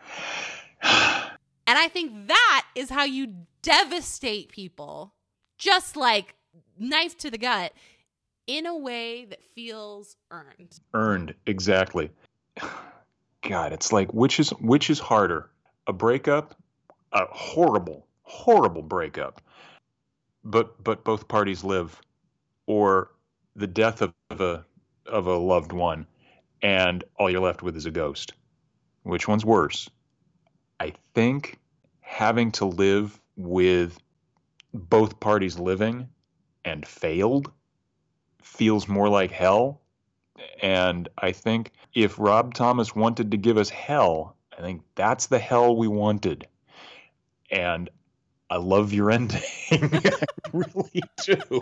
And 0.82 1.78
I 1.78 1.88
think 1.94 2.30
that 2.30 2.66
is 2.74 2.90
how 2.90 3.04
you 3.04 3.36
devastate 3.62 4.50
people, 4.50 5.14
just 5.60 5.96
like 5.96 6.34
knife 6.80 7.20
to 7.20 7.30
the 7.30 7.38
gut, 7.38 7.74
in 8.48 8.66
a 8.66 8.76
way 8.76 9.26
that 9.26 9.44
feels 9.44 10.18
earned. 10.32 10.80
Earned 10.96 11.36
exactly. 11.46 12.10
God, 13.48 13.74
it's 13.74 13.94
like 13.94 14.12
which 14.12 14.40
is 14.40 14.50
which 14.60 14.90
is 14.90 14.98
harder, 14.98 15.52
a 15.86 15.94
breakup, 15.94 16.56
a 17.12 17.26
horrible, 17.32 18.06
horrible 18.24 18.82
breakup, 18.82 19.42
but 20.44 20.82
but 20.84 21.04
both 21.04 21.28
parties 21.28 21.64
live, 21.64 22.00
or 22.66 23.12
the 23.56 23.68
death 23.68 24.02
of 24.02 24.14
a 24.30 24.66
of 25.06 25.28
a 25.28 25.38
loved 25.38 25.74
one, 25.74 26.06
and 26.62 27.04
all 27.16 27.30
you're 27.30 27.42
left 27.42 27.64
with 27.64 27.76
is 27.76 27.86
a 27.86 27.92
ghost. 27.92 28.34
Which 29.04 29.28
one's 29.28 29.46
worse? 29.46 29.90
I 30.80 30.94
think 31.14 31.60
having 32.02 32.52
to 32.54 32.66
live 32.66 33.20
with 33.36 33.98
both 34.74 35.20
parties 35.20 35.58
living 35.58 36.08
and 36.66 36.86
failed 36.86 37.52
feels 38.42 38.88
more 38.88 39.10
like 39.10 39.32
hell. 39.32 39.82
And 40.62 41.10
I 41.18 41.32
think 41.32 41.72
if 41.94 42.20
Rob 42.20 42.54
Thomas 42.54 42.96
wanted 42.96 43.32
to 43.32 43.38
give 43.38 43.58
us 43.58 43.70
hell, 43.70 44.36
I 44.58 44.62
think 44.62 44.84
that's 44.96 45.28
the 45.28 45.40
hell 45.40 45.76
we 45.76 45.88
wanted. 45.88 46.48
And 47.52 47.90
I 48.50 48.58
love 48.58 48.94
your 48.94 49.12
ending. 49.12 49.42
I 49.72 50.26
really 50.54 51.04
do. 51.24 51.62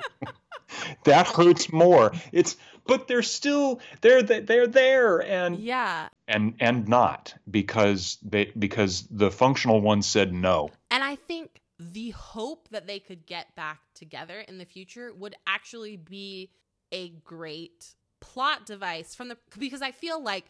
that 1.06 1.28
hurts 1.28 1.72
more. 1.72 2.12
It's 2.32 2.58
but 2.86 3.08
they're 3.08 3.22
still 3.24 3.80
they're 4.02 4.22
they're 4.24 4.68
there 4.68 5.20
and 5.22 5.60
Yeah. 5.60 6.10
and 6.28 6.56
and 6.60 6.88
not 6.88 7.34
because 7.50 8.18
they 8.24 8.52
because 8.58 9.08
the 9.12 9.32
functional 9.32 9.82
one 9.82 10.02
said 10.02 10.34
no. 10.34 10.70
And 10.90 11.04
I 11.04 11.16
think 11.16 11.62
the 11.80 12.10
hope 12.12 12.70
that 12.70 12.88
they 12.88 13.00
could 13.00 13.26
get 13.26 13.54
back 13.56 13.80
together 13.94 14.40
in 14.40 14.58
the 14.58 14.66
future 14.66 15.14
would 15.14 15.36
actually 15.46 15.96
be 15.98 16.50
a 16.92 17.10
great 17.10 17.94
plot 18.20 18.66
device 18.66 19.14
from 19.14 19.28
the 19.28 19.38
because 19.60 19.82
I 19.82 19.92
feel 19.92 20.22
like, 20.24 20.46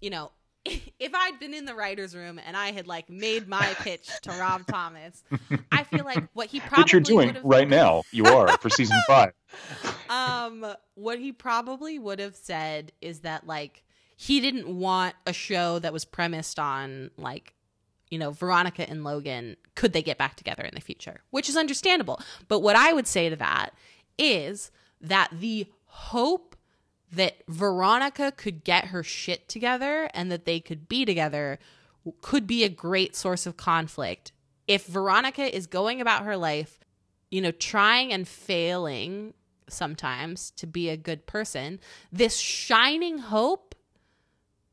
you 0.00 0.10
know, 0.10 0.32
if 0.98 1.12
I'd 1.14 1.38
been 1.40 1.54
in 1.54 1.64
the 1.64 1.74
writer's 1.74 2.14
room 2.14 2.40
and 2.44 2.56
I 2.56 2.72
had 2.72 2.86
like 2.86 3.10
made 3.10 3.48
my 3.48 3.66
pitch 3.80 4.08
to 4.22 4.30
Rob 4.30 4.66
Thomas, 4.70 5.22
I 5.72 5.84
feel 5.84 6.04
like 6.04 6.28
what 6.34 6.48
he 6.48 6.60
probably 6.60 6.84
Which 6.84 6.92
you're 6.92 7.00
doing 7.00 7.28
would 7.28 7.36
have 7.36 7.44
right 7.44 7.68
now. 7.68 8.02
You 8.12 8.26
are 8.26 8.48
for 8.58 8.70
season 8.70 8.98
five. 9.06 9.32
um 10.08 10.64
what 10.94 11.18
he 11.18 11.32
probably 11.32 11.98
would 11.98 12.18
have 12.18 12.36
said 12.36 12.92
is 13.00 13.20
that 13.20 13.46
like 13.46 13.82
he 14.16 14.40
didn't 14.40 14.68
want 14.68 15.14
a 15.26 15.32
show 15.32 15.78
that 15.80 15.92
was 15.92 16.04
premised 16.04 16.58
on 16.58 17.10
like 17.16 17.54
you 18.10 18.18
know 18.18 18.30
Veronica 18.30 18.88
and 18.88 19.04
Logan 19.04 19.56
could 19.74 19.92
they 19.92 20.02
get 20.02 20.18
back 20.18 20.36
together 20.36 20.62
in 20.62 20.74
the 20.74 20.80
future 20.80 21.22
which 21.30 21.48
is 21.48 21.56
understandable 21.56 22.20
but 22.48 22.60
what 22.60 22.76
I 22.76 22.92
would 22.92 23.06
say 23.06 23.28
to 23.28 23.36
that 23.36 23.70
is 24.18 24.70
that 25.00 25.28
the 25.32 25.66
hope 25.86 26.51
that 27.12 27.36
Veronica 27.46 28.32
could 28.32 28.64
get 28.64 28.86
her 28.86 29.02
shit 29.02 29.48
together 29.48 30.08
and 30.14 30.32
that 30.32 30.44
they 30.44 30.60
could 30.60 30.88
be 30.88 31.04
together 31.04 31.58
could 32.20 32.48
be 32.48 32.64
a 32.64 32.68
great 32.68 33.14
source 33.14 33.46
of 33.46 33.56
conflict 33.56 34.32
if 34.66 34.86
Veronica 34.86 35.54
is 35.54 35.68
going 35.68 36.00
about 36.00 36.24
her 36.24 36.36
life 36.36 36.82
you 37.32 37.40
know, 37.40 37.50
trying 37.50 38.12
and 38.12 38.28
failing 38.28 39.32
sometimes 39.68 40.50
to 40.50 40.66
be 40.66 40.90
a 40.90 40.98
good 40.98 41.26
person, 41.26 41.80
this 42.12 42.36
shining 42.36 43.18
hope 43.18 43.74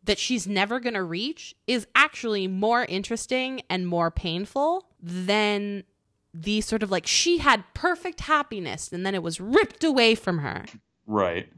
that 0.03 0.19
she's 0.19 0.45
never 0.45 0.81
going 0.81 0.93
to 0.93 1.03
reach 1.03 1.55
is 1.67 1.87
actually 1.95 2.47
more 2.47 2.83
interesting 2.83 3.61
and 3.69 3.87
more 3.87 4.11
painful 4.11 4.89
than 5.01 5.85
the 6.33 6.59
sort 6.59 6.83
of 6.83 6.91
like 6.91 7.07
she 7.07 7.37
had 7.37 7.63
perfect 7.73 8.21
happiness 8.21 8.91
and 8.91 9.05
then 9.05 9.15
it 9.15 9.23
was 9.23 9.39
ripped 9.39 9.85
away 9.85 10.13
from 10.13 10.39
her. 10.39 10.65
Right. 11.07 11.49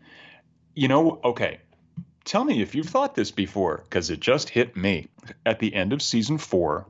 You 0.74 0.88
know, 0.88 1.20
okay. 1.24 1.60
Tell 2.24 2.44
me 2.44 2.62
if 2.62 2.76
you've 2.76 2.90
thought 2.90 3.16
this 3.16 3.32
before, 3.32 3.82
because 3.84 4.10
it 4.10 4.20
just 4.20 4.50
hit 4.50 4.76
me. 4.76 5.08
At 5.46 5.60
the 5.60 5.74
end 5.74 5.92
of 5.92 6.02
season 6.02 6.38
four, 6.38 6.86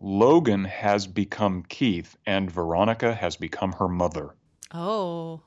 Logan 0.00 0.64
has 0.64 1.06
become 1.06 1.64
Keith 1.68 2.16
and 2.26 2.50
Veronica 2.50 3.12
has 3.14 3.36
become 3.36 3.72
her 3.72 3.88
mother. 3.88 4.34
Oh. 4.72 5.40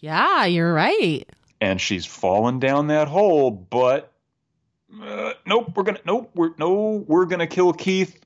Yeah, 0.00 0.44
you're 0.44 0.72
right. 0.72 1.28
And 1.60 1.80
she's 1.80 2.06
fallen 2.06 2.60
down 2.60 2.88
that 2.88 3.08
hole, 3.08 3.50
but 3.50 4.12
uh, 5.02 5.32
nope, 5.46 5.72
we're 5.74 5.82
gonna 5.82 6.00
nope, 6.04 6.30
we're 6.34 6.54
no, 6.58 7.04
we're 7.06 7.26
gonna 7.26 7.46
kill 7.46 7.72
Keith 7.72 8.20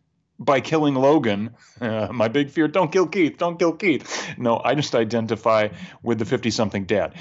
by 0.44 0.60
killing 0.60 0.94
Logan. 0.94 1.50
Uh, 1.80 2.08
my 2.12 2.28
big 2.28 2.50
fear: 2.50 2.68
don't 2.68 2.92
kill 2.92 3.06
Keith. 3.06 3.38
Don't 3.38 3.58
kill 3.58 3.72
Keith. 3.72 4.34
No, 4.38 4.60
I 4.64 4.74
just 4.74 4.94
identify 4.94 5.68
with 6.02 6.18
the 6.18 6.24
fifty-something 6.24 6.84
dad. 6.84 7.14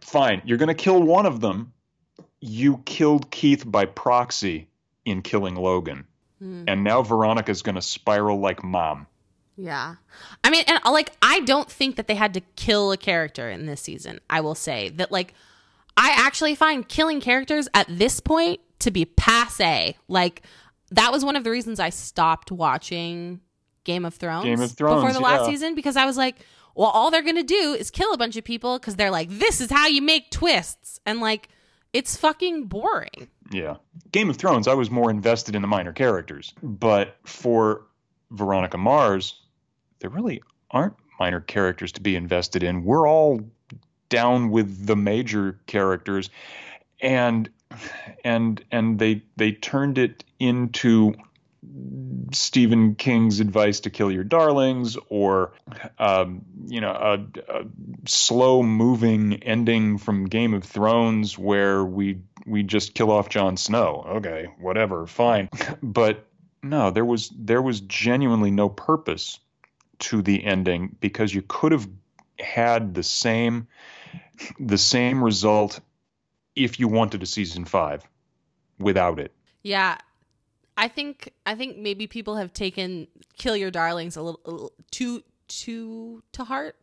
Fine, 0.00 0.42
you're 0.44 0.58
going 0.58 0.68
to 0.68 0.74
kill 0.74 1.02
one 1.02 1.26
of 1.26 1.40
them. 1.40 1.72
You 2.40 2.78
killed 2.84 3.30
Keith 3.30 3.64
by 3.66 3.84
proxy 3.86 4.68
in 5.04 5.22
killing 5.22 5.56
Logan, 5.56 6.06
Hmm. 6.38 6.64
and 6.66 6.84
now 6.84 7.02
Veronica's 7.02 7.62
going 7.62 7.74
to 7.74 7.82
spiral 7.82 8.40
like 8.40 8.64
mom. 8.64 9.06
Yeah. 9.56 9.96
I 10.42 10.48
mean, 10.48 10.64
and 10.66 10.80
uh, 10.86 10.90
like, 10.90 11.12
I 11.20 11.40
don't 11.40 11.70
think 11.70 11.96
that 11.96 12.06
they 12.06 12.14
had 12.14 12.32
to 12.32 12.40
kill 12.56 12.92
a 12.92 12.96
character 12.96 13.50
in 13.50 13.66
this 13.66 13.82
season. 13.82 14.20
I 14.30 14.40
will 14.40 14.54
say 14.54 14.88
that, 14.90 15.12
like, 15.12 15.34
I 15.98 16.14
actually 16.16 16.54
find 16.54 16.88
killing 16.88 17.20
characters 17.20 17.68
at 17.74 17.86
this 17.90 18.20
point 18.20 18.60
to 18.78 18.90
be 18.90 19.04
passe. 19.04 19.98
Like, 20.08 20.42
that 20.90 21.12
was 21.12 21.24
one 21.24 21.36
of 21.36 21.44
the 21.44 21.50
reasons 21.50 21.80
I 21.80 21.90
stopped 21.90 22.50
watching 22.50 23.40
Game 23.84 24.04
of 24.04 24.14
Thrones, 24.14 24.44
Game 24.44 24.60
of 24.60 24.72
Thrones, 24.72 25.02
before 25.02 25.12
the 25.12 25.20
last 25.20 25.44
yeah. 25.44 25.50
season 25.50 25.74
because 25.74 25.96
I 25.96 26.06
was 26.06 26.16
like, 26.16 26.36
well, 26.74 26.88
all 26.88 27.10
they're 27.10 27.22
going 27.22 27.36
to 27.36 27.42
do 27.42 27.76
is 27.78 27.90
kill 27.90 28.12
a 28.12 28.18
bunch 28.18 28.36
of 28.36 28.44
people 28.44 28.78
because 28.78 28.96
they're 28.96 29.10
like, 29.10 29.28
this 29.28 29.60
is 29.60 29.70
how 29.70 29.86
you 29.86 30.02
make 30.02 30.30
twists. 30.30 31.00
And, 31.04 31.20
like, 31.20 31.48
it's 31.92 32.16
fucking 32.16 32.66
boring. 32.66 33.28
Yeah. 33.50 33.76
Game 34.12 34.30
of 34.30 34.36
Thrones, 34.36 34.68
I 34.68 34.74
was 34.74 34.90
more 34.90 35.10
invested 35.10 35.56
in 35.56 35.62
the 35.62 35.68
minor 35.68 35.92
characters. 35.92 36.54
But 36.62 37.16
for 37.24 37.86
Veronica 38.30 38.78
Mars, 38.78 39.40
there 39.98 40.10
really 40.10 40.42
aren't 40.70 40.94
minor 41.18 41.40
characters 41.40 41.92
to 41.92 42.00
be 42.00 42.16
invested 42.16 42.62
in. 42.62 42.84
We're 42.84 43.08
all 43.08 43.40
down 44.08 44.50
with 44.50 44.86
the 44.86 44.96
major 44.96 45.58
characters. 45.66 46.30
And 47.00 47.50
and 48.24 48.62
and 48.70 48.98
they 48.98 49.22
they 49.36 49.52
turned 49.52 49.98
it 49.98 50.24
into 50.38 51.14
Stephen 52.32 52.94
King's 52.94 53.40
advice 53.40 53.80
to 53.80 53.90
kill 53.90 54.10
your 54.10 54.24
darlings, 54.24 54.96
or 55.08 55.52
um, 55.98 56.42
you 56.66 56.80
know, 56.80 56.90
a, 56.90 57.52
a 57.52 57.64
slow 58.06 58.62
moving 58.62 59.42
ending 59.42 59.98
from 59.98 60.26
Game 60.26 60.54
of 60.54 60.64
Thrones 60.64 61.38
where 61.38 61.84
we 61.84 62.20
we 62.46 62.62
just 62.62 62.94
kill 62.94 63.10
off 63.10 63.28
Jon 63.28 63.56
Snow. 63.56 64.04
Okay, 64.16 64.48
whatever, 64.58 65.06
fine. 65.06 65.48
But 65.82 66.26
no, 66.62 66.90
there 66.90 67.04
was 67.04 67.30
there 67.36 67.62
was 67.62 67.80
genuinely 67.80 68.50
no 68.50 68.68
purpose 68.68 69.38
to 70.00 70.22
the 70.22 70.44
ending 70.44 70.96
because 71.00 71.34
you 71.34 71.42
could 71.42 71.72
have 71.72 71.88
had 72.38 72.94
the 72.94 73.02
same 73.02 73.68
the 74.58 74.78
same 74.78 75.22
result 75.22 75.80
if 76.64 76.78
you 76.80 76.88
wanted 76.88 77.22
a 77.22 77.26
season 77.26 77.64
five 77.64 78.06
without 78.78 79.18
it. 79.18 79.32
Yeah. 79.62 79.98
I 80.76 80.88
think 80.88 81.32
I 81.44 81.54
think 81.54 81.76
maybe 81.76 82.06
people 82.06 82.36
have 82.36 82.52
taken 82.52 83.06
"Kill 83.36 83.56
Your 83.56 83.70
Darlings" 83.70 84.16
a 84.16 84.22
little, 84.22 84.40
a 84.46 84.50
little 84.50 84.72
too 84.90 85.22
too 85.48 86.22
to 86.32 86.44
heart. 86.44 86.76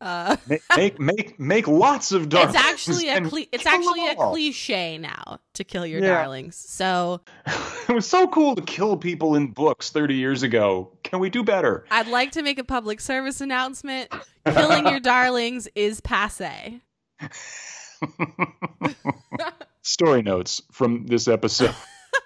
Uh, 0.00 0.36
make 0.48 0.62
make 0.76 0.98
make, 1.00 1.38
make 1.40 1.68
lots 1.68 2.12
of 2.12 2.28
darlings. 2.30 2.54
it's 2.54 2.64
actually 2.64 3.08
a 3.10 3.20
cli- 3.20 3.48
it's 3.52 3.66
actually 3.66 4.06
a 4.08 4.14
cliche 4.16 4.96
now 4.98 5.38
to 5.54 5.64
kill 5.64 5.84
your 5.84 6.00
Yeah. 6.00 6.08
darlings. 6.14 6.56
So 6.56 7.20
it 7.88 7.92
was 7.92 8.06
so 8.06 8.26
cool 8.28 8.54
to 8.56 8.62
kill 8.62 8.96
people 8.96 9.34
in 9.34 9.48
books 9.52 9.90
30 9.90 10.14
years 10.14 10.42
ago. 10.42 10.90
Can 11.02 11.18
we 11.20 11.28
do 11.28 11.42
better? 11.44 11.84
I'd 11.90 12.08
like 12.08 12.32
to 12.32 12.42
make 12.42 12.58
a 12.58 12.64
public 12.64 13.00
service 13.00 13.40
announcement: 13.42 14.10
killing 14.46 14.86
your 14.86 15.00
darlings 15.12 15.68
is 15.74 16.00
passe. 16.00 16.80
Story 19.82 20.22
notes 20.22 20.62
from 20.72 21.06
this 21.06 21.28
episode. 21.28 21.74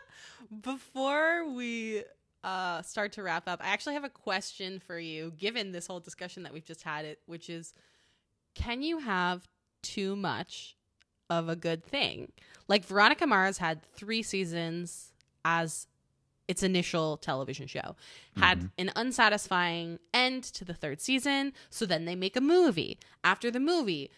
Before 0.62 1.50
we 1.50 2.04
uh, 2.44 2.82
start 2.82 3.12
to 3.12 3.22
wrap 3.22 3.48
up, 3.48 3.60
I 3.62 3.68
actually 3.68 3.94
have 3.94 4.04
a 4.04 4.08
question 4.08 4.80
for 4.80 4.98
you, 4.98 5.32
given 5.36 5.72
this 5.72 5.86
whole 5.86 6.00
discussion 6.00 6.44
that 6.44 6.52
we've 6.52 6.64
just 6.64 6.82
had, 6.82 7.04
it 7.04 7.20
which 7.26 7.50
is, 7.50 7.74
can 8.54 8.82
you 8.82 8.98
have 8.98 9.46
too 9.82 10.16
much 10.16 10.76
of 11.28 11.48
a 11.48 11.56
good 11.56 11.84
thing? 11.84 12.32
Like 12.68 12.84
Veronica 12.84 13.26
Mars 13.26 13.58
had 13.58 13.82
three 13.82 14.22
seasons 14.22 15.12
as 15.44 15.86
its 16.48 16.62
initial 16.62 17.18
television 17.18 17.66
show, 17.66 17.94
had 18.36 18.70
an 18.78 18.90
unsatisfying 18.96 19.98
end 20.14 20.42
to 20.44 20.64
the 20.64 20.72
third 20.72 21.00
season. 21.00 21.52
So 21.68 21.84
then 21.84 22.06
they 22.06 22.16
make 22.16 22.36
a 22.36 22.40
movie. 22.40 22.98
After 23.22 23.50
the 23.50 23.60
movie, 23.60 24.10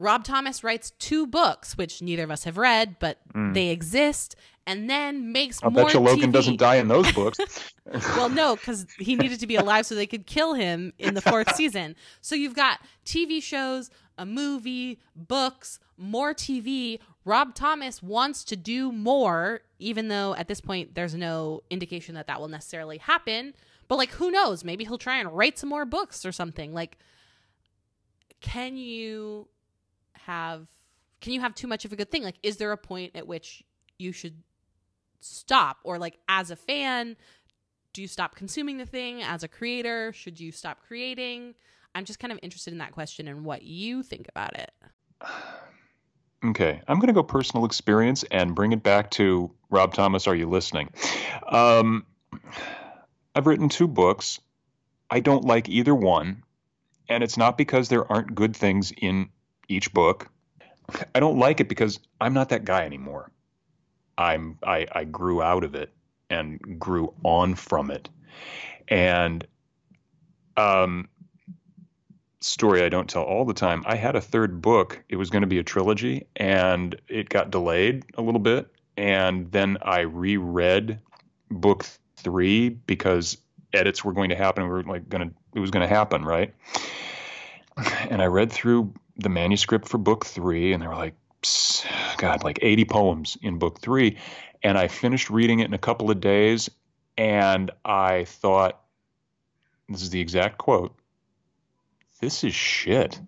Rob 0.00 0.24
Thomas 0.24 0.64
writes 0.64 0.92
two 0.92 1.26
books, 1.26 1.76
which 1.76 2.00
neither 2.00 2.24
of 2.24 2.30
us 2.30 2.44
have 2.44 2.56
read, 2.56 2.96
but 2.98 3.18
mm. 3.34 3.52
they 3.52 3.68
exist, 3.68 4.34
and 4.66 4.88
then 4.88 5.30
makes 5.30 5.62
I'll 5.62 5.70
more 5.70 5.84
bet 5.84 5.94
you 5.94 6.00
Logan 6.00 6.30
TV. 6.30 6.32
doesn't 6.32 6.56
die 6.56 6.76
in 6.76 6.88
those 6.88 7.12
books. 7.12 7.38
Well, 8.16 8.28
no, 8.28 8.54
because 8.54 8.86
he 9.00 9.16
needed 9.16 9.40
to 9.40 9.48
be 9.48 9.56
alive 9.56 9.84
so 9.84 9.96
they 9.96 10.06
could 10.06 10.24
kill 10.24 10.54
him 10.54 10.92
in 10.96 11.14
the 11.14 11.20
fourth 11.20 11.56
season. 11.56 11.96
So 12.20 12.36
you've 12.36 12.54
got 12.54 12.78
TV 13.04 13.42
shows, 13.42 13.90
a 14.16 14.24
movie, 14.24 15.00
books, 15.16 15.80
more 15.96 16.32
TV. 16.32 17.00
Rob 17.24 17.52
Thomas 17.52 18.00
wants 18.00 18.44
to 18.44 18.54
do 18.54 18.92
more, 18.92 19.62
even 19.80 20.06
though 20.06 20.36
at 20.36 20.46
this 20.46 20.60
point 20.60 20.94
there's 20.94 21.16
no 21.16 21.62
indication 21.68 22.14
that 22.14 22.28
that 22.28 22.40
will 22.40 22.46
necessarily 22.46 22.98
happen. 22.98 23.54
But 23.88 23.96
like, 23.96 24.10
who 24.10 24.30
knows? 24.30 24.62
Maybe 24.62 24.84
he'll 24.84 24.96
try 24.96 25.16
and 25.16 25.36
write 25.36 25.58
some 25.58 25.68
more 25.68 25.84
books 25.84 26.24
or 26.24 26.30
something. 26.30 26.72
Like, 26.72 26.96
can 28.40 28.76
you 28.76 29.48
have 30.14 30.66
can 31.20 31.32
you 31.32 31.40
have 31.40 31.54
too 31.54 31.66
much 31.66 31.84
of 31.84 31.92
a 31.92 31.96
good 31.96 32.10
thing? 32.10 32.22
Like, 32.22 32.38
is 32.42 32.56
there 32.56 32.72
a 32.72 32.78
point 32.78 33.14
at 33.14 33.26
which 33.26 33.62
you 33.98 34.10
should 34.10 34.42
stop, 35.20 35.78
or 35.84 35.98
like 35.98 36.18
as 36.28 36.50
a 36.50 36.56
fan? 36.56 37.16
do 37.92 38.02
you 38.02 38.08
stop 38.08 38.34
consuming 38.34 38.78
the 38.78 38.86
thing 38.86 39.22
as 39.22 39.42
a 39.42 39.48
creator? 39.48 40.12
Should 40.12 40.38
you 40.38 40.52
stop 40.52 40.78
creating? 40.86 41.54
I'm 41.94 42.04
just 42.04 42.20
kind 42.20 42.32
of 42.32 42.38
interested 42.42 42.72
in 42.72 42.78
that 42.78 42.92
question 42.92 43.26
and 43.26 43.44
what 43.44 43.62
you 43.62 44.02
think 44.02 44.28
about 44.28 44.56
it. 44.58 44.70
Okay, 46.42 46.80
I'm 46.88 46.98
going 46.98 47.08
to 47.08 47.12
go 47.12 47.22
personal 47.22 47.66
experience 47.66 48.24
and 48.30 48.54
bring 48.54 48.72
it 48.72 48.82
back 48.82 49.10
to 49.10 49.50
Rob 49.68 49.92
Thomas. 49.92 50.26
Are 50.26 50.34
you 50.34 50.48
listening? 50.48 50.88
Um, 51.46 52.06
I've 53.34 53.46
written 53.46 53.68
two 53.68 53.86
books. 53.86 54.40
I 55.10 55.20
don't 55.20 55.44
like 55.44 55.68
either 55.68 55.94
one, 55.94 56.42
and 57.10 57.22
it's 57.22 57.36
not 57.36 57.58
because 57.58 57.90
there 57.90 58.10
aren't 58.10 58.34
good 58.34 58.56
things 58.56 58.90
in 58.90 59.28
each 59.70 59.92
book. 59.92 60.30
I 61.14 61.20
don't 61.20 61.38
like 61.38 61.60
it 61.60 61.68
because 61.68 62.00
I'm 62.20 62.34
not 62.34 62.48
that 62.48 62.64
guy 62.64 62.84
anymore. 62.84 63.30
I'm 64.18 64.58
I, 64.62 64.86
I 64.92 65.04
grew 65.04 65.40
out 65.40 65.64
of 65.64 65.74
it 65.74 65.92
and 66.28 66.78
grew 66.78 67.14
on 67.22 67.54
from 67.54 67.90
it, 67.90 68.08
and 68.88 69.46
um, 70.56 71.08
story 72.40 72.82
I 72.82 72.88
don't 72.88 73.08
tell 73.08 73.22
all 73.22 73.44
the 73.44 73.54
time. 73.54 73.82
I 73.86 73.96
had 73.96 74.16
a 74.16 74.20
third 74.20 74.60
book. 74.60 75.02
It 75.08 75.16
was 75.16 75.30
going 75.30 75.42
to 75.42 75.48
be 75.48 75.58
a 75.58 75.62
trilogy 75.62 76.26
and 76.36 76.98
it 77.08 77.28
got 77.28 77.50
delayed 77.50 78.04
a 78.14 78.22
little 78.22 78.40
bit. 78.40 78.68
And 78.96 79.50
then 79.52 79.78
I 79.82 80.00
reread 80.00 80.98
book 81.50 81.86
three 82.16 82.70
because 82.70 83.36
edits 83.72 84.04
were 84.04 84.12
going 84.12 84.30
to 84.30 84.36
happen. 84.36 84.64
We 84.64 84.70
were 84.70 84.82
like 84.82 85.08
going 85.08 85.28
to, 85.28 85.34
it 85.54 85.60
was 85.60 85.70
going 85.70 85.86
to 85.86 85.94
happen. 85.94 86.24
Right. 86.24 86.54
And 88.10 88.20
I 88.20 88.26
read 88.26 88.52
through 88.52 88.92
the 89.22 89.28
manuscript 89.28 89.88
for 89.88 89.98
book 89.98 90.26
three 90.26 90.72
and 90.72 90.82
there 90.82 90.88
were 90.88 90.96
like, 90.96 91.14
God, 92.18 92.44
like 92.44 92.58
80 92.62 92.84
poems 92.84 93.38
in 93.40 93.58
book 93.58 93.80
three. 93.80 94.18
And 94.62 94.76
I 94.76 94.88
finished 94.88 95.30
reading 95.30 95.60
it 95.60 95.66
in 95.66 95.74
a 95.74 95.78
couple 95.78 96.10
of 96.10 96.20
days 96.20 96.70
and 97.16 97.70
I 97.84 98.24
thought, 98.24 98.80
this 99.88 100.02
is 100.02 100.10
the 100.10 100.20
exact 100.20 100.58
quote 100.58 100.94
this 102.20 102.44
is 102.44 102.54
shit. 102.54 103.20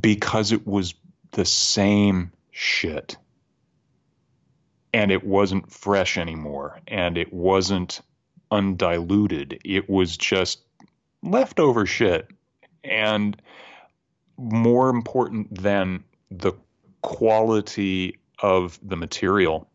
Because 0.00 0.52
it 0.52 0.66
was 0.66 0.94
the 1.32 1.44
same 1.44 2.32
shit. 2.50 3.16
And 4.92 5.10
it 5.10 5.24
wasn't 5.24 5.72
fresh 5.72 6.16
anymore 6.16 6.80
and 6.86 7.18
it 7.18 7.32
wasn't 7.32 8.00
undiluted. 8.50 9.60
It 9.64 9.90
was 9.90 10.16
just 10.16 10.60
leftover 11.22 11.84
shit. 11.84 12.30
And 12.84 13.36
more 14.36 14.88
important 14.88 15.62
than 15.62 16.04
the 16.30 16.52
quality 17.02 18.18
of 18.40 18.78
the 18.82 18.96
material 18.96 19.68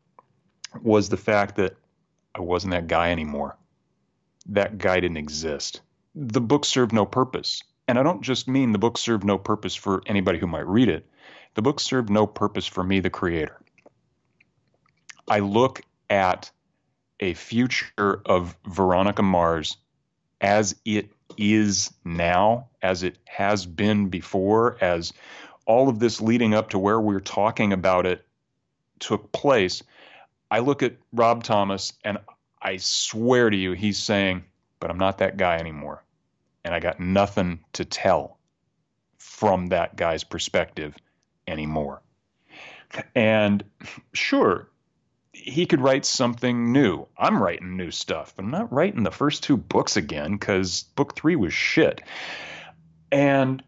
was 0.82 1.10
the 1.10 1.18
fact 1.18 1.56
that 1.56 1.76
I 2.36 2.42
wasn't 2.42 2.72
that 2.72 2.88
guy 2.88 3.12
anymore 3.12 3.56
that 4.48 4.78
guy 4.78 5.00
didn't 5.00 5.18
exist 5.18 5.82
the 6.16 6.42
book 6.42 6.66
served 6.66 6.94
no 6.94 7.06
purpose. 7.06 7.64
And 7.88 7.98
I 7.98 8.04
don't 8.04 8.22
just 8.22 8.48
mean 8.48 8.72
the 8.72 8.80
book 8.80 8.98
served 8.98 9.24
no 9.24 9.38
purpose 9.38 9.76
for 9.76 10.02
anybody 10.06 10.40
who 10.40 10.48
might 10.48 10.68
read 10.68 10.90
it. 10.90 11.08
The 11.56 11.62
book 11.62 11.80
served 11.80 12.10
no 12.10 12.28
purpose 12.28 12.68
for 12.68 12.84
me, 12.84 13.00
the 13.00 13.10
creator. 13.10 13.60
I 15.28 15.40
look 15.40 15.82
at 16.10 16.52
a 17.20 17.34
future 17.34 18.22
of 18.26 18.56
Veronica 18.66 19.24
Mars 19.24 19.78
as 20.42 20.76
it 20.86 21.12
is 21.38 21.94
now, 22.04 22.68
as 22.82 23.04
it 23.04 23.18
has 23.26 23.66
been 23.66 24.10
before, 24.10 24.78
as 24.82 25.14
all 25.66 25.90
of 25.90 26.00
this 26.00 26.22
leading 26.22 26.54
up 26.54 26.72
to 26.72 26.80
where 26.80 27.00
we're 27.00 27.20
talking 27.20 27.74
about 27.74 28.06
it 28.06 28.26
took 29.00 29.32
place. 29.32 29.84
I 30.52 30.60
look 30.60 30.84
at 30.84 30.98
Rob 31.14 31.44
Thomas 31.44 31.94
and 32.04 32.18
I 32.62 32.78
swear 32.78 33.50
to 33.50 33.56
you, 33.56 33.74
he's 33.74 33.98
saying, 33.98 34.44
but 34.80 34.90
I'm 34.90 34.98
not 34.98 35.20
that 35.20 35.38
guy 35.38 35.58
anymore. 35.58 36.04
And 36.66 36.74
I 36.74 36.80
got 36.80 37.00
nothing 37.00 37.60
to 37.74 37.86
tell 37.86 38.38
from 39.18 39.68
that 39.68 39.96
guy's 39.96 40.24
perspective 40.24 40.96
anymore. 41.48 42.02
And 43.16 43.64
sure, 44.14 44.69
he 45.42 45.66
could 45.66 45.82
write 45.82 46.06
something 46.06 46.72
new. 46.72 47.08
I'm 47.18 47.42
writing 47.42 47.78
new 47.78 47.92
stuff. 47.92 48.34
I'm 48.38 48.52
not 48.52 48.72
writing 48.72 49.04
the 49.04 49.12
first 49.12 49.44
two 49.44 49.58
books 49.58 49.96
again 49.98 50.34
because 50.34 50.84
book 50.96 51.16
three 51.16 51.36
was 51.36 51.54
shit. 51.54 52.02
And 53.12 53.64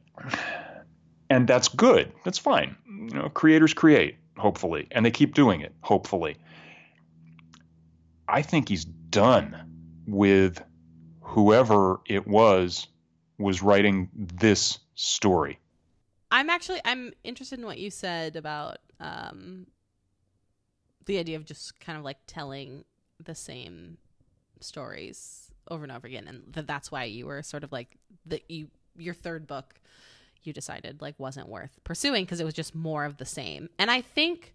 and 1.29 1.47
that's 1.47 1.69
good. 1.69 2.11
That's 2.25 2.37
fine. 2.37 2.75
You 2.85 3.17
know, 3.17 3.29
creators 3.29 3.73
create, 3.73 4.17
hopefully, 4.37 4.87
and 4.91 5.05
they 5.05 5.11
keep 5.11 5.33
doing 5.33 5.61
it, 5.61 5.73
hopefully. 5.81 6.35
I 8.27 8.41
think 8.41 8.69
he's 8.69 8.85
done 8.85 9.55
with 10.05 10.61
whoever 11.21 12.01
it 12.05 12.27
was 12.27 12.87
was 13.37 13.61
writing 13.61 14.09
this 14.13 14.77
story. 14.95 15.57
I'm 16.31 16.49
actually 16.49 16.81
I'm 16.85 17.13
interested 17.23 17.59
in 17.59 17.65
what 17.65 17.77
you 17.77 17.89
said 17.89 18.35
about 18.35 18.77
um, 18.99 19.67
the 21.05 21.17
idea 21.17 21.37
of 21.37 21.45
just 21.45 21.79
kind 21.79 21.97
of 21.97 22.03
like 22.03 22.17
telling 22.27 22.85
the 23.23 23.35
same 23.35 23.97
stories 24.59 25.51
over 25.69 25.83
and 25.83 25.91
over 25.91 26.07
again, 26.07 26.27
and 26.27 26.43
that 26.53 26.67
that's 26.67 26.91
why 26.91 27.05
you 27.05 27.25
were 27.25 27.41
sort 27.43 27.63
of 27.63 27.71
like 27.71 27.97
that 28.25 28.49
you 28.49 28.67
your 28.97 29.13
third 29.13 29.47
book 29.47 29.79
you 30.43 30.53
decided 30.53 31.01
like 31.01 31.15
wasn't 31.19 31.47
worth 31.47 31.79
pursuing 31.83 32.23
because 32.23 32.39
it 32.39 32.45
was 32.45 32.53
just 32.53 32.75
more 32.75 33.05
of 33.05 33.17
the 33.17 33.25
same. 33.25 33.69
And 33.77 33.91
I 33.91 34.01
think 34.01 34.53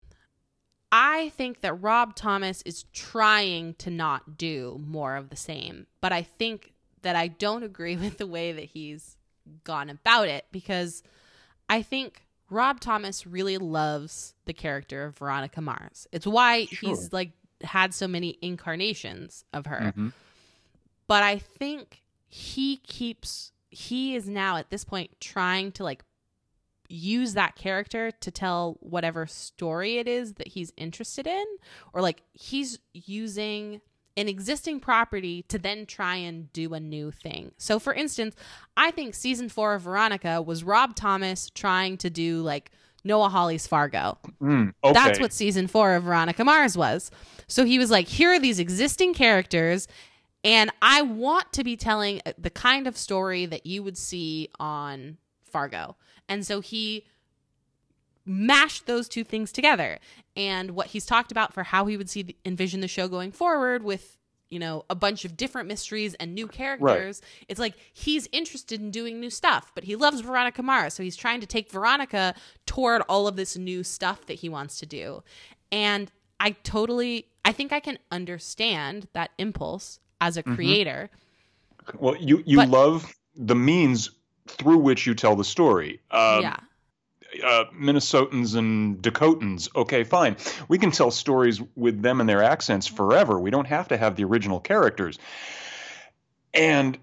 I 0.92 1.30
think 1.30 1.60
that 1.60 1.74
Rob 1.74 2.14
Thomas 2.14 2.62
is 2.62 2.84
trying 2.92 3.74
to 3.74 3.90
not 3.90 4.38
do 4.38 4.80
more 4.86 5.16
of 5.16 5.30
the 5.30 5.36
same, 5.36 5.86
but 6.00 6.12
I 6.12 6.22
think 6.22 6.72
that 7.02 7.16
I 7.16 7.28
don't 7.28 7.62
agree 7.62 7.96
with 7.96 8.18
the 8.18 8.26
way 8.26 8.52
that 8.52 8.64
he's 8.64 9.16
gone 9.64 9.90
about 9.90 10.28
it 10.28 10.46
because 10.50 11.02
I 11.68 11.82
think 11.82 12.26
Rob 12.48 12.80
Thomas 12.80 13.26
really 13.26 13.58
loves 13.58 14.34
the 14.44 14.52
character 14.52 15.04
of 15.04 15.18
Veronica 15.18 15.60
Mars. 15.60 16.06
It's 16.12 16.26
why 16.26 16.66
sure. 16.66 16.90
he's 16.90 17.12
like 17.12 17.32
had 17.62 17.94
so 17.94 18.06
many 18.06 18.38
incarnations 18.40 19.44
of 19.52 19.66
her. 19.66 19.80
Mm-hmm. 19.80 20.08
But 21.06 21.22
I 21.22 21.38
think 21.38 22.02
he 22.28 22.78
keeps 22.78 23.52
he 23.70 24.14
is 24.14 24.28
now 24.28 24.56
at 24.56 24.70
this 24.70 24.84
point 24.84 25.10
trying 25.20 25.72
to 25.72 25.84
like 25.84 26.04
use 26.88 27.34
that 27.34 27.56
character 27.56 28.10
to 28.12 28.30
tell 28.30 28.76
whatever 28.80 29.26
story 29.26 29.98
it 29.98 30.06
is 30.06 30.34
that 30.34 30.48
he's 30.48 30.72
interested 30.76 31.26
in 31.26 31.44
or 31.92 32.00
like 32.00 32.22
he's 32.32 32.78
using 32.92 33.80
an 34.16 34.28
existing 34.28 34.80
property 34.80 35.42
to 35.48 35.58
then 35.58 35.86
try 35.86 36.16
and 36.16 36.52
do 36.52 36.72
a 36.74 36.80
new 36.80 37.10
thing. 37.10 37.52
So 37.58 37.78
for 37.78 37.92
instance, 37.92 38.34
I 38.76 38.90
think 38.90 39.14
season 39.14 39.48
4 39.48 39.74
of 39.74 39.82
Veronica 39.82 40.40
was 40.40 40.64
Rob 40.64 40.94
Thomas 40.94 41.50
trying 41.50 41.98
to 41.98 42.10
do 42.10 42.40
like 42.40 42.70
Noah 43.04 43.28
Hawley's 43.28 43.66
Fargo. 43.66 44.18
Mm, 44.42 44.72
okay. 44.82 44.92
That's 44.92 45.20
what 45.20 45.32
season 45.32 45.66
4 45.66 45.96
of 45.96 46.04
Veronica 46.04 46.44
Mars 46.44 46.76
was. 46.76 47.10
So 47.46 47.64
he 47.64 47.78
was 47.78 47.90
like 47.90 48.08
here 48.08 48.32
are 48.32 48.38
these 48.38 48.58
existing 48.58 49.14
characters 49.14 49.86
and 50.42 50.70
I 50.80 51.02
want 51.02 51.52
to 51.54 51.64
be 51.64 51.76
telling 51.76 52.20
the 52.38 52.50
kind 52.50 52.86
of 52.86 52.96
story 52.96 53.46
that 53.46 53.66
you 53.66 53.82
would 53.82 53.98
see 53.98 54.48
on 54.60 55.18
Fargo. 55.42 55.96
And 56.28 56.46
so 56.46 56.60
he 56.60 57.04
mashed 58.26 58.86
those 58.86 59.08
two 59.08 59.24
things 59.24 59.52
together. 59.52 59.98
And 60.36 60.72
what 60.72 60.88
he's 60.88 61.06
talked 61.06 61.32
about 61.32 61.54
for 61.54 61.62
how 61.62 61.86
he 61.86 61.96
would 61.96 62.10
see 62.10 62.22
the, 62.22 62.36
envision 62.44 62.80
the 62.80 62.88
show 62.88 63.08
going 63.08 63.32
forward 63.32 63.82
with 63.82 64.16
you 64.48 64.60
know 64.60 64.84
a 64.88 64.94
bunch 64.94 65.24
of 65.24 65.36
different 65.36 65.66
mysteries 65.66 66.14
and 66.14 66.32
new 66.32 66.46
characters 66.46 67.20
right. 67.20 67.46
it's 67.48 67.58
like 67.58 67.74
he's 67.92 68.28
interested 68.30 68.80
in 68.80 68.92
doing 68.92 69.18
new 69.18 69.28
stuff 69.28 69.72
but 69.74 69.82
he 69.82 69.96
loves 69.96 70.20
veronica 70.20 70.62
mars 70.62 70.94
so 70.94 71.02
he's 71.02 71.16
trying 71.16 71.40
to 71.40 71.48
take 71.48 71.68
veronica 71.68 72.32
toward 72.64 73.02
all 73.08 73.26
of 73.26 73.34
this 73.34 73.56
new 73.56 73.82
stuff 73.82 74.24
that 74.26 74.34
he 74.34 74.48
wants 74.48 74.78
to 74.78 74.86
do 74.86 75.20
and 75.72 76.12
i 76.38 76.52
totally 76.62 77.26
i 77.44 77.50
think 77.50 77.72
i 77.72 77.80
can 77.80 77.98
understand 78.12 79.08
that 79.14 79.32
impulse 79.36 79.98
as 80.20 80.36
a 80.36 80.42
mm-hmm. 80.42 80.54
creator. 80.54 81.10
Mm-hmm. 81.86 82.04
Well, 82.04 82.16
you 82.16 82.42
you 82.46 82.56
but, 82.58 82.68
love 82.68 83.14
the 83.36 83.54
means 83.54 84.10
through 84.48 84.78
which 84.78 85.06
you 85.06 85.14
tell 85.14 85.36
the 85.36 85.44
story. 85.44 86.00
Um, 86.10 86.42
yeah. 86.42 86.56
Uh, 87.44 87.64
Minnesotans 87.72 88.56
and 88.56 89.00
Dakotans. 89.02 89.68
Okay, 89.74 90.04
fine. 90.04 90.36
We 90.68 90.78
can 90.78 90.90
tell 90.90 91.10
stories 91.10 91.60
with 91.74 92.02
them 92.02 92.20
and 92.20 92.28
their 92.28 92.42
accents 92.42 92.86
forever. 92.86 93.38
We 93.38 93.50
don't 93.50 93.66
have 93.66 93.88
to 93.88 93.96
have 93.96 94.16
the 94.16 94.24
original 94.24 94.60
characters. 94.60 95.18
And 96.54 96.98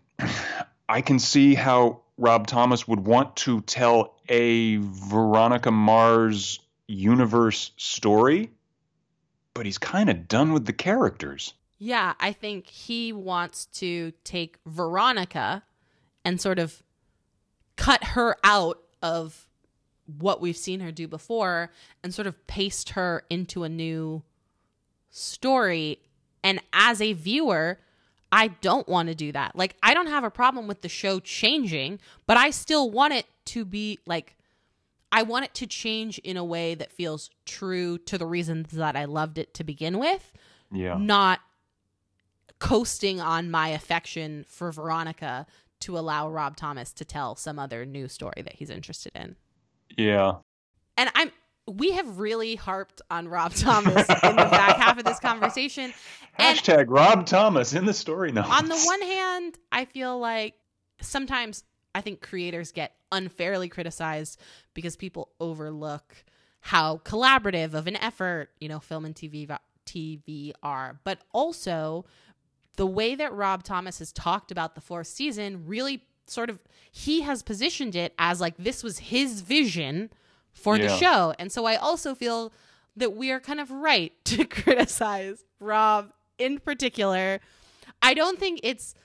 I 0.90 1.02
can 1.02 1.20
see 1.20 1.54
how 1.54 2.02
Rob 2.18 2.48
Thomas 2.48 2.88
would 2.88 3.02
want 3.02 3.36
to 3.38 3.62
tell 3.62 4.16
a 4.30 4.78
Veronica 4.78 5.72
Mars 5.72 6.60
universe 6.88 7.72
story, 7.78 8.52
but 9.54 9.66
he's 9.66 9.78
kind 9.78 10.10
of 10.10 10.28
done 10.28 10.54
with 10.54 10.66
the 10.66 10.74
characters. 10.74 11.54
Yeah, 11.80 12.14
I 12.20 12.32
think 12.32 12.68
he 12.68 13.12
wants 13.12 13.66
to 13.66 14.14
take 14.24 14.58
Veronica 14.66 15.64
and 16.24 16.40
sort 16.40 16.60
of 16.60 16.82
cut 17.76 18.04
her 18.04 18.38
out 18.44 18.80
of 19.02 19.48
what 20.20 20.41
we've 20.41 20.57
seen 20.57 20.80
her 20.80 20.91
do 20.91 21.07
before 21.07 21.72
and 22.03 22.14
sort 22.14 22.28
of 22.28 22.47
paste 22.47 22.91
her 22.91 23.24
into 23.30 23.64
a 23.64 23.70
new 23.70 24.24
story. 25.09 25.99
And 26.43 26.61
as 26.74 27.01
a 27.01 27.14
viewer, 27.14 27.80
I 28.32 28.47
don't 28.47 28.88
want 28.88 29.09
to 29.09 29.16
do 29.16 29.32
that. 29.32 29.55
Like, 29.55 29.76
I 29.84 29.93
don't 29.93 30.07
have 30.07 30.24
a 30.24 30.32
problem 30.32 30.68
with 30.68 30.82
the 30.82 30.89
show 30.89 31.20
changing, 31.20 31.99
but 32.26 32.36
I 32.38 32.49
still 32.49 32.89
want 32.89 33.14
it 33.14 33.26
to 33.45 33.64
be 33.64 33.99
like, 34.05 34.36
I 35.11 35.22
want 35.22 35.45
it 35.45 35.53
to 35.55 35.68
change 35.68 36.18
in 36.20 36.38
a 36.38 36.43
way 36.43 36.74
that 36.74 36.91
feels 36.91 37.30
true 37.45 37.99
to 37.99 38.18
the 38.18 38.26
reasons 38.26 38.72
that 38.72 38.95
I 38.95 39.05
loved 39.05 39.38
it 39.38 39.53
to 39.53 39.64
begin 39.64 39.99
with. 39.99 40.32
Yeah. 40.72 40.97
Not 40.97 41.41
coasting 42.57 43.22
on 43.22 43.51
my 43.51 43.68
affection 43.68 44.45
for 44.47 44.72
Veronica 44.72 45.45
to 45.82 45.97
allow 45.97 46.30
Rob 46.30 46.55
Thomas 46.55 46.91
to 46.93 47.05
tell 47.05 47.36
some 47.36 47.59
other 47.59 47.86
new 47.86 48.07
story 48.07 48.41
that 48.41 48.55
he's 48.55 48.70
interested 48.70 49.11
in. 49.14 49.36
Yeah. 49.98 50.36
And 50.98 51.10
I'm 51.16 51.32
we 51.68 51.91
have 51.94 52.20
really 52.20 52.56
harped 52.56 53.02
on 53.10 53.28
Rob 53.28 53.54
Thomas 53.56 54.08
in 54.10 54.36
the 54.36 54.48
back 54.52 54.78
half 54.78 54.98
of 54.98 55.06
this 55.06 55.20
conversation. 55.20 55.94
Hashtag 56.39 56.82
and 56.82 56.92
Rob 56.92 57.26
Thomas 57.26 57.74
in 57.74 57.86
the 57.86 57.93
story 57.93 58.32
notes. 58.32 58.50
On 58.50 58.67
the 58.67 58.78
one 58.78 59.01
hand, 59.01 59.58
I 59.72 59.86
feel 59.86 60.20
like 60.20 60.55
sometimes 61.01 61.63
I 61.96 62.01
think 62.01 62.22
creators 62.22 62.72
get 62.72 62.96
unfairly 63.12 63.70
criticized 63.70 64.39
because 64.74 64.96
people 64.96 65.30
overlook 65.39 66.26
how 66.59 66.97
collaborative 66.97 67.74
of 67.74 67.88
an 67.88 67.96
effort, 67.97 68.50
you 68.59 68.67
know, 68.67 68.80
film 68.80 69.05
and 69.05 69.16
TV 69.16 69.58
TV 69.86 70.54
are. 70.63 71.00
But 71.04 71.20
also 71.32 72.05
the 72.76 72.88
way 72.88 73.16
that 73.16 73.34
Rob 73.34 73.63
Thomas 73.63 74.00
has 74.00 74.12
talked 74.12 74.51
about 74.51 74.76
the 74.76 74.82
fourth 74.82 75.08
season 75.08 75.67
really 75.67 76.04
sort 76.28 76.50
of 76.50 76.59
he 76.91 77.21
has 77.21 77.41
positioned 77.43 77.95
it 77.95 78.13
as 78.20 78.39
like 78.39 78.55
this 78.58 78.83
was 78.83 79.00
his 79.00 79.41
vision 79.41 80.09
for 80.54 80.78
yeah. 80.78 80.87
the 80.87 80.97
show. 80.97 81.33
And 81.39 81.51
so 81.51 81.66
I 81.66 81.75
also 81.75 82.13
feel 82.16 82.54
that 82.95 83.16
we 83.16 83.32
are 83.32 83.39
kind 83.39 83.59
of 83.59 83.71
right 83.71 84.13
to 84.25 84.45
criticize 84.45 85.43
Rob 85.59 86.12
in 86.37 86.59
particular. 86.59 87.39
I 88.01 88.13
don't 88.13 88.39
think 88.39 88.59
it's 88.63 88.95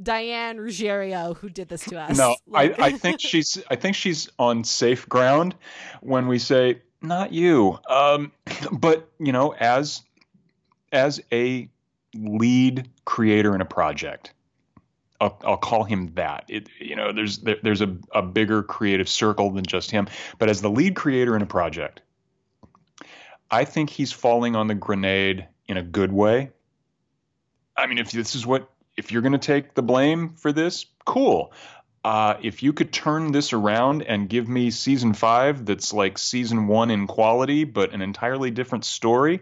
Diane 0.00 0.58
Ruggiero 0.58 1.34
who 1.34 1.48
did 1.48 1.68
this 1.68 1.84
to 1.86 1.98
us. 1.98 2.16
No, 2.16 2.36
like- 2.46 2.78
I, 2.78 2.86
I 2.86 2.92
think 2.92 3.20
she's 3.20 3.62
I 3.70 3.76
think 3.76 3.96
she's 3.96 4.28
on 4.38 4.64
safe 4.64 5.08
ground 5.08 5.54
when 6.00 6.28
we 6.28 6.38
say 6.38 6.82
not 7.02 7.32
you. 7.32 7.78
Um, 7.88 8.32
but 8.72 9.08
you 9.18 9.32
know, 9.32 9.54
as 9.54 10.02
as 10.92 11.20
a 11.32 11.68
lead 12.14 12.88
creator 13.04 13.54
in 13.54 13.60
a 13.60 13.66
project. 13.66 14.32
I'll, 15.20 15.40
I'll, 15.44 15.56
call 15.56 15.84
him 15.84 16.12
that. 16.14 16.44
It, 16.48 16.68
you 16.80 16.94
know, 16.94 17.12
there's 17.12 17.38
there, 17.38 17.56
there's 17.62 17.80
a, 17.80 17.96
a 18.14 18.22
bigger 18.22 18.62
creative 18.62 19.08
circle 19.08 19.50
than 19.50 19.64
just 19.64 19.90
him. 19.90 20.08
But 20.38 20.48
as 20.48 20.60
the 20.60 20.70
lead 20.70 20.94
creator 20.94 21.34
in 21.34 21.42
a 21.42 21.46
project, 21.46 22.02
I 23.50 23.64
think 23.64 23.90
he's 23.90 24.12
falling 24.12 24.54
on 24.54 24.68
the 24.68 24.74
grenade 24.74 25.46
in 25.66 25.76
a 25.76 25.82
good 25.82 26.12
way. 26.12 26.50
I 27.76 27.86
mean, 27.86 27.98
if 27.98 28.10
this 28.10 28.34
is 28.34 28.46
what 28.46 28.70
if 28.96 29.12
you're 29.12 29.22
going 29.22 29.32
to 29.32 29.38
take 29.38 29.74
the 29.74 29.82
blame 29.82 30.34
for 30.34 30.52
this, 30.52 30.86
cool. 31.04 31.52
Uh, 32.04 32.36
if 32.42 32.62
you 32.62 32.72
could 32.72 32.92
turn 32.92 33.32
this 33.32 33.52
around 33.52 34.02
and 34.02 34.28
give 34.28 34.48
me 34.48 34.70
season 34.70 35.12
five 35.14 35.66
that's 35.66 35.92
like 35.92 36.16
season 36.16 36.66
one 36.66 36.90
in 36.90 37.06
quality, 37.06 37.64
but 37.64 37.92
an 37.92 38.02
entirely 38.02 38.50
different 38.50 38.84
story, 38.84 39.40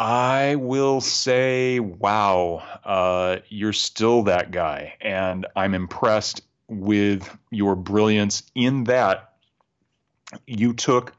I 0.00 0.54
will 0.54 1.02
say, 1.02 1.78
wow, 1.78 2.62
uh, 2.86 3.40
you're 3.50 3.74
still 3.74 4.22
that 4.22 4.50
guy. 4.50 4.94
And 5.02 5.46
I'm 5.54 5.74
impressed 5.74 6.40
with 6.68 7.28
your 7.50 7.76
brilliance 7.76 8.42
in 8.54 8.84
that 8.84 9.34
you 10.46 10.72
took 10.72 11.12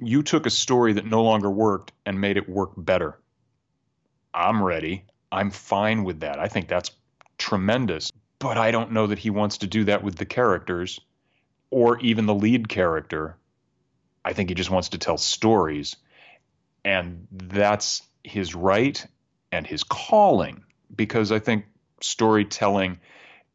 you 0.00 0.24
took 0.24 0.46
a 0.46 0.50
story 0.50 0.94
that 0.94 1.06
no 1.06 1.22
longer 1.22 1.48
worked 1.48 1.92
and 2.04 2.20
made 2.20 2.36
it 2.36 2.48
work 2.48 2.72
better. 2.76 3.20
I'm 4.34 4.64
ready. 4.64 5.04
I'm 5.30 5.52
fine 5.52 6.02
with 6.02 6.20
that. 6.20 6.40
I 6.40 6.48
think 6.48 6.66
that's 6.66 6.90
tremendous. 7.38 8.10
But 8.40 8.58
I 8.58 8.72
don't 8.72 8.92
know 8.92 9.06
that 9.06 9.20
he 9.20 9.30
wants 9.30 9.58
to 9.58 9.68
do 9.68 9.84
that 9.84 10.02
with 10.02 10.16
the 10.16 10.26
characters 10.26 10.98
or 11.70 12.00
even 12.00 12.26
the 12.26 12.34
lead 12.34 12.68
character. 12.68 13.36
I 14.24 14.32
think 14.32 14.48
he 14.48 14.56
just 14.56 14.70
wants 14.70 14.88
to 14.88 14.98
tell 14.98 15.18
stories. 15.18 15.94
And 16.86 17.26
that's 17.32 18.02
his 18.22 18.54
right 18.54 19.04
and 19.50 19.66
his 19.66 19.82
calling 19.82 20.62
because 20.94 21.32
I 21.32 21.40
think 21.40 21.64
storytelling 22.00 23.00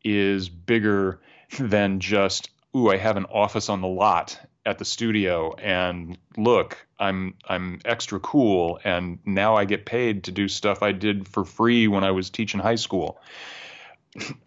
is 0.04 0.50
bigger 0.50 1.22
than 1.58 2.02
just, 2.02 2.50
ooh, 2.76 2.90
I 2.90 2.98
have 2.98 3.16
an 3.16 3.26
office 3.26 3.70
on 3.70 3.80
the 3.80 3.88
lot 3.88 4.38
at 4.66 4.80
the 4.80 4.86
studio 4.86 5.54
and 5.54 6.18
look, 6.36 6.86
I'm 7.00 7.36
I'm 7.48 7.80
extra 7.86 8.20
cool 8.20 8.82
and 8.84 9.20
now 9.26 9.56
I 9.56 9.64
get 9.64 9.86
paid 9.86 10.26
to 10.26 10.34
do 10.34 10.50
stuff 10.50 10.84
I 10.84 10.92
did 10.92 11.26
for 11.26 11.46
free 11.46 11.88
when 11.88 12.04
I 12.04 12.12
was 12.12 12.30
teaching 12.30 12.60
high 12.60 12.76
school. 12.76 13.18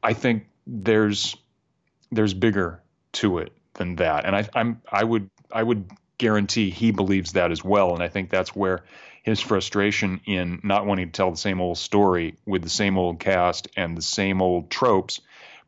I 0.02 0.12
think 0.12 0.44
there's 0.66 1.34
there's 2.12 2.34
bigger 2.34 2.82
to 3.12 3.38
it 3.38 3.52
than 3.74 3.96
that. 3.96 4.26
And 4.26 4.36
I 4.36 4.46
I'm 4.54 4.82
I 4.92 5.02
would 5.02 5.30
I 5.50 5.62
would 5.62 5.90
guarantee 6.18 6.70
he 6.70 6.90
believes 6.90 7.32
that 7.32 7.50
as 7.50 7.64
well. 7.64 7.94
And 7.94 8.02
I 8.02 8.08
think 8.08 8.30
that's 8.30 8.54
where 8.54 8.84
his 9.22 9.40
frustration 9.40 10.20
in 10.26 10.60
not 10.62 10.86
wanting 10.86 11.06
to 11.06 11.12
tell 11.12 11.30
the 11.30 11.36
same 11.36 11.60
old 11.60 11.78
story 11.78 12.36
with 12.44 12.62
the 12.62 12.68
same 12.68 12.98
old 12.98 13.18
cast 13.18 13.68
and 13.76 13.96
the 13.96 14.02
same 14.02 14.42
old 14.42 14.70
tropes 14.70 15.20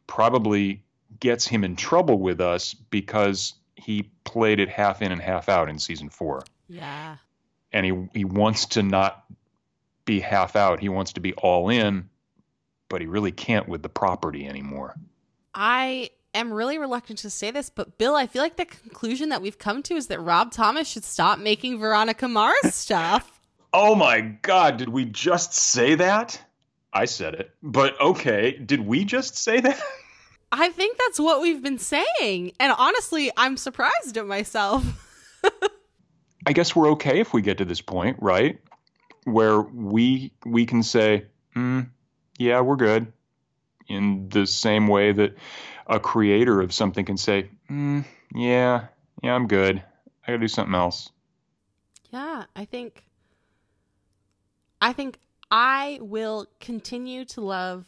probably 0.06 0.82
gets 1.18 1.46
him 1.46 1.64
in 1.64 1.74
trouble 1.74 2.18
with 2.18 2.40
us 2.40 2.74
because 2.74 3.54
he 3.74 4.10
played 4.24 4.60
it 4.60 4.68
half 4.68 5.02
in 5.02 5.12
and 5.12 5.20
half 5.20 5.48
out 5.48 5.68
in 5.68 5.78
season 5.78 6.10
four. 6.10 6.42
Yeah. 6.68 7.16
And 7.72 7.86
he 7.86 8.08
he 8.18 8.24
wants 8.24 8.66
to 8.66 8.82
not 8.82 9.24
be 10.04 10.20
half 10.20 10.56
out. 10.56 10.80
He 10.80 10.88
wants 10.88 11.14
to 11.14 11.20
be 11.20 11.32
all 11.34 11.68
in, 11.68 12.08
but 12.88 13.00
he 13.00 13.06
really 13.06 13.32
can't 13.32 13.68
with 13.68 13.82
the 13.82 13.88
property 13.88 14.46
anymore. 14.46 14.94
I 15.54 16.10
am 16.36 16.52
really 16.52 16.78
reluctant 16.78 17.18
to 17.20 17.30
say 17.30 17.50
this, 17.50 17.70
but 17.70 17.98
Bill, 17.98 18.14
I 18.14 18.26
feel 18.26 18.42
like 18.42 18.56
the 18.56 18.64
conclusion 18.64 19.28
that 19.30 19.42
we've 19.42 19.58
come 19.58 19.82
to 19.84 19.94
is 19.94 20.06
that 20.08 20.20
Rob 20.20 20.52
Thomas 20.52 20.88
should 20.88 21.04
stop 21.04 21.38
making 21.38 21.78
Veronica 21.78 22.28
Mars 22.28 22.56
stuff. 22.74 23.40
Oh 23.72 23.94
my 23.94 24.20
God, 24.20 24.76
did 24.76 24.88
we 24.88 25.04
just 25.04 25.52
say 25.52 25.94
that? 25.96 26.42
I 26.92 27.04
said 27.04 27.34
it, 27.34 27.50
but 27.62 28.00
okay, 28.00 28.52
did 28.52 28.80
we 28.80 29.04
just 29.04 29.36
say 29.36 29.60
that? 29.60 29.80
I 30.52 30.70
think 30.70 30.96
that's 30.98 31.20
what 31.20 31.42
we've 31.42 31.62
been 31.62 31.78
saying. 31.78 32.52
And 32.58 32.72
honestly, 32.78 33.30
I'm 33.36 33.56
surprised 33.56 34.16
at 34.16 34.26
myself. 34.26 34.84
I 36.46 36.52
guess 36.52 36.74
we're 36.74 36.90
okay 36.92 37.20
if 37.20 37.34
we 37.34 37.42
get 37.42 37.58
to 37.58 37.64
this 37.64 37.80
point, 37.80 38.16
right? 38.20 38.58
Where 39.24 39.60
we 39.60 40.32
we 40.44 40.64
can 40.64 40.82
say, 40.82 41.26
mm, 41.54 41.90
"Yeah, 42.38 42.60
we're 42.60 42.76
good," 42.76 43.12
in 43.88 44.28
the 44.28 44.46
same 44.46 44.88
way 44.88 45.12
that 45.12 45.36
a 45.86 46.00
creator 46.00 46.60
of 46.60 46.72
something 46.72 47.04
can 47.04 47.16
say, 47.16 47.50
mm, 47.70 48.04
"Yeah, 48.34 48.88
yeah, 49.22 49.34
I'm 49.34 49.46
good. 49.46 49.82
I 50.22 50.26
gotta 50.26 50.38
do 50.38 50.48
something 50.48 50.74
else." 50.74 51.10
Yeah, 52.10 52.44
I 52.54 52.64
think 52.64 53.04
I 54.80 54.92
think 54.92 55.18
I 55.50 55.98
will 56.00 56.46
continue 56.60 57.24
to 57.26 57.40
love 57.40 57.86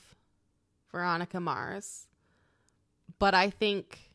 Veronica 0.90 1.40
Mars, 1.40 2.06
but 3.18 3.34
I 3.34 3.50
think 3.50 4.12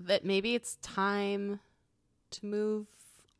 that 0.00 0.24
maybe 0.24 0.54
it's 0.54 0.76
time 0.76 1.60
to 2.30 2.46
move 2.46 2.86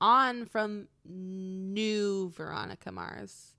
on 0.01 0.45
from 0.47 0.89
new 1.05 2.31
Veronica 2.31 2.93
Mars 2.93 3.55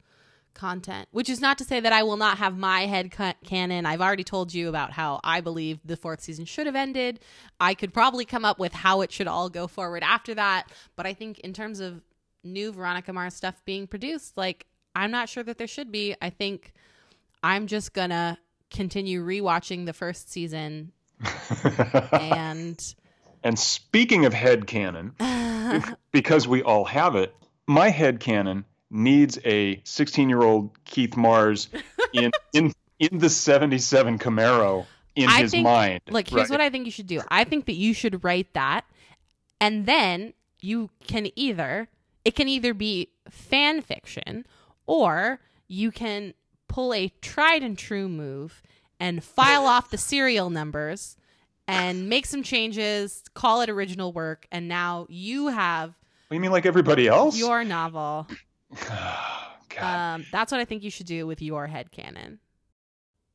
content, 0.60 1.08
which 1.12 1.30
is 1.30 1.40
not 1.40 1.58
to 1.58 1.64
say 1.64 1.80
that 1.80 1.94
I 1.94 2.04
will 2.04 2.18
not 2.18 2.38
have 2.38 2.58
my 2.58 2.86
head 2.86 3.12
canon. 3.46 3.86
I've 3.86 4.02
already 4.02 4.26
told 4.26 4.54
you 4.54 4.68
about 4.68 4.92
how 4.92 5.22
I 5.24 5.40
believe 5.40 5.80
the 5.86 5.96
fourth 5.96 6.20
season 6.20 6.44
should 6.44 6.66
have 6.66 6.76
ended. 6.76 7.22
I 7.62 7.74
could 7.74 7.94
probably 7.94 8.26
come 8.26 8.44
up 8.44 8.60
with 8.60 8.74
how 8.74 9.00
it 9.00 9.12
should 9.12 9.28
all 9.28 9.50
go 9.50 9.68
forward 9.68 10.04
after 10.04 10.36
that, 10.36 10.70
but 10.98 11.06
I 11.06 11.14
think 11.14 11.40
in 11.40 11.54
terms 11.54 11.80
of 11.80 12.02
new 12.44 12.74
Veronica 12.74 13.14
Mars 13.14 13.36
stuff 13.36 13.62
being 13.64 13.88
produced, 13.88 14.36
like 14.36 14.66
I'm 14.94 15.12
not 15.12 15.30
sure 15.30 15.44
that 15.44 15.58
there 15.58 15.68
should 15.68 15.94
be. 15.94 16.14
I 16.22 16.30
think 16.30 16.74
I'm 17.42 17.66
just 17.66 17.94
gonna 17.94 18.38
continue 18.70 19.26
rewatching 19.26 19.86
the 19.86 19.94
first 19.94 20.30
season 20.30 20.92
and 22.12 22.96
and 23.44 23.58
speaking 23.58 24.26
of 24.26 24.34
head 24.34 24.68
canon, 24.68 25.16
because 26.12 26.50
we 26.50 26.62
all 26.62 26.84
have 26.84 27.16
it, 27.16 27.34
my 27.66 27.90
head 27.90 28.20
canon 28.20 28.66
needs 28.92 29.38
a 29.46 29.82
16 29.84 30.30
year 30.30 30.42
old 30.42 30.72
Keith 30.86 31.16
Mars 31.16 31.70
in 32.14 32.32
in 32.54 32.74
in 33.00 33.20
the 33.20 33.30
77 33.30 34.20
Camaro 34.20 34.86
in 35.16 35.30
I 35.30 35.42
his 35.42 35.52
think, 35.52 35.64
mind. 35.64 36.02
Look, 36.10 36.28
here's 36.28 36.44
right? 36.44 36.50
what 36.50 36.62
I 36.62 36.70
think 36.70 36.86
you 36.86 36.92
should 36.92 37.08
do. 37.08 37.22
I 37.30 37.44
think 37.44 37.66
that 37.66 37.76
you 37.76 37.94
should 37.94 38.24
write 38.24 38.54
that, 38.54 38.86
and 39.60 39.86
then 39.86 40.34
you 40.62 40.90
can 41.08 41.30
either 41.36 41.88
it 42.26 42.36
can 42.36 42.48
either 42.48 42.74
be 42.74 43.10
fan 43.30 43.82
fiction 43.82 44.46
or 44.86 45.40
you 45.68 45.92
can 45.92 46.34
pull 46.68 46.94
a 46.94 47.10
tried 47.22 47.64
and 47.64 47.78
true 47.78 48.10
move 48.10 48.62
and 49.00 49.24
file 49.24 49.66
off 49.66 49.90
the 49.90 49.98
serial 49.98 50.50
numbers 50.50 51.16
and 51.68 52.10
make 52.10 52.26
some 52.26 52.44
changes, 52.44 53.24
call 53.36 53.62
it 53.62 53.70
original 53.70 54.12
work, 54.12 54.48
and 54.52 54.68
now 54.68 55.06
you 55.10 55.48
have. 55.48 55.94
What, 56.28 56.36
you 56.36 56.42
mean 56.42 56.52
like 56.52 56.66
everybody 56.66 57.08
else? 57.08 57.38
Your 57.38 57.64
novel. 57.64 58.28
um, 59.80 60.26
that's 60.32 60.52
what 60.52 60.62
I 60.62 60.66
think 60.66 60.84
you 60.84 60.90
should 60.90 61.08
do 61.08 61.26
with 61.26 61.42
your 61.42 61.68
head 61.68 61.92
canon. 61.92 62.40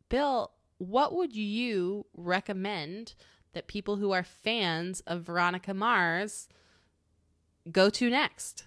Bill, 0.09 0.51
what 0.79 1.15
would 1.15 1.35
you 1.35 2.07
recommend 2.17 3.15
that 3.53 3.67
people 3.67 3.97
who 3.97 4.13
are 4.13 4.23
fans 4.23 5.01
of 5.07 5.23
Veronica 5.23 5.75
Mars 5.75 6.49
go 7.71 7.91
to 7.91 8.11
next? 8.11 8.65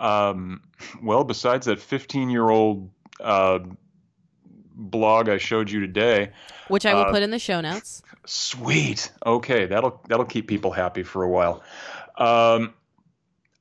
Um, 0.00 0.62
well, 1.02 1.24
besides 1.24 1.66
that 1.66 1.80
15 1.80 2.30
year 2.30 2.48
old 2.48 2.90
uh, 3.20 3.60
blog 4.74 5.28
I 5.28 5.38
showed 5.38 5.70
you 5.70 5.80
today, 5.80 6.30
which 6.68 6.86
I 6.86 6.94
will 6.94 7.02
uh, 7.02 7.10
put 7.10 7.22
in 7.22 7.30
the 7.30 7.38
show 7.38 7.60
notes. 7.60 8.02
Sweet. 8.26 9.10
Okay, 9.26 9.66
that'll 9.66 10.00
that'll 10.08 10.26
keep 10.26 10.46
people 10.46 10.70
happy 10.70 11.02
for 11.02 11.24
a 11.24 11.28
while. 11.28 11.62
Um, 12.16 12.74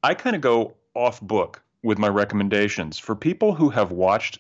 I 0.03 0.13
kind 0.13 0.35
of 0.35 0.41
go 0.41 0.75
off 0.97 1.21
book 1.21 1.61
with 1.83 1.97
my 1.97 2.07
recommendations 2.07 2.97
for 2.97 3.15
people 3.15 3.53
who 3.53 3.69
have 3.69 3.91
watched 3.91 4.39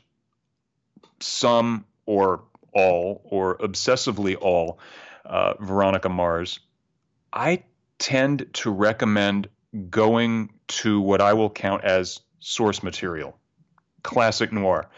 some 1.19 1.85
or 2.05 2.43
all 2.73 3.21
or 3.25 3.57
obsessively 3.57 4.35
all 4.39 4.79
uh, 5.25 5.53
Veronica 5.59 6.09
Mars. 6.09 6.59
I 7.31 7.63
tend 7.99 8.47
to 8.53 8.71
recommend 8.71 9.49
going 9.89 10.53
to 10.67 10.99
what 10.99 11.21
I 11.21 11.33
will 11.33 11.49
count 11.49 11.83
as 11.83 12.21
source 12.39 12.81
material, 12.81 13.37
classic 14.03 14.51
noir. 14.51 14.89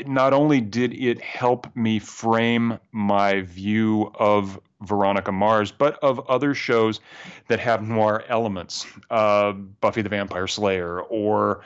not 0.07 0.33
only 0.33 0.61
did 0.61 0.93
it 0.93 1.21
help 1.21 1.75
me 1.75 1.99
frame 1.99 2.79
my 2.93 3.43
view 3.43 4.13
of 4.15 4.61
Veronica 4.87 5.33
Mars, 5.33 5.73
but 5.73 5.99
of 6.03 6.21
other 6.29 6.55
shows 6.55 7.01
that 7.49 7.61
have 7.61 7.83
noir 7.83 8.25
elements, 8.29 8.87
uh, 9.11 9.53
Buffy 9.53 10.03
the 10.03 10.09
Vampire 10.09 10.47
Slayer, 10.47 11.01
or 11.01 11.63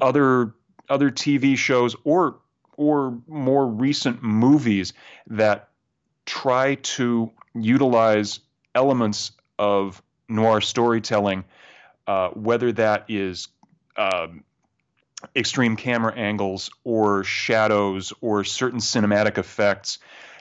other 0.00 0.54
other 0.88 1.10
TV 1.10 1.56
shows, 1.56 1.96
or 2.04 2.36
or 2.76 3.18
more 3.26 3.66
recent 3.66 4.22
movies 4.22 4.92
that 5.26 5.68
try 6.26 6.76
to 6.76 7.30
utilize 7.54 8.40
elements 8.74 9.32
of 9.58 10.02
noir 10.28 10.60
storytelling, 10.60 11.44
uh, 12.06 12.28
whether 12.30 12.70
that 12.72 13.04
is 13.08 13.48
um, 13.96 14.44
extreme 15.34 15.76
camera 15.76 16.14
angles 16.14 16.70
or 16.84 17.24
shadows 17.24 18.12
or 18.20 18.44
certain 18.44 18.78
cinematic 18.78 19.38
effects, 19.38 19.98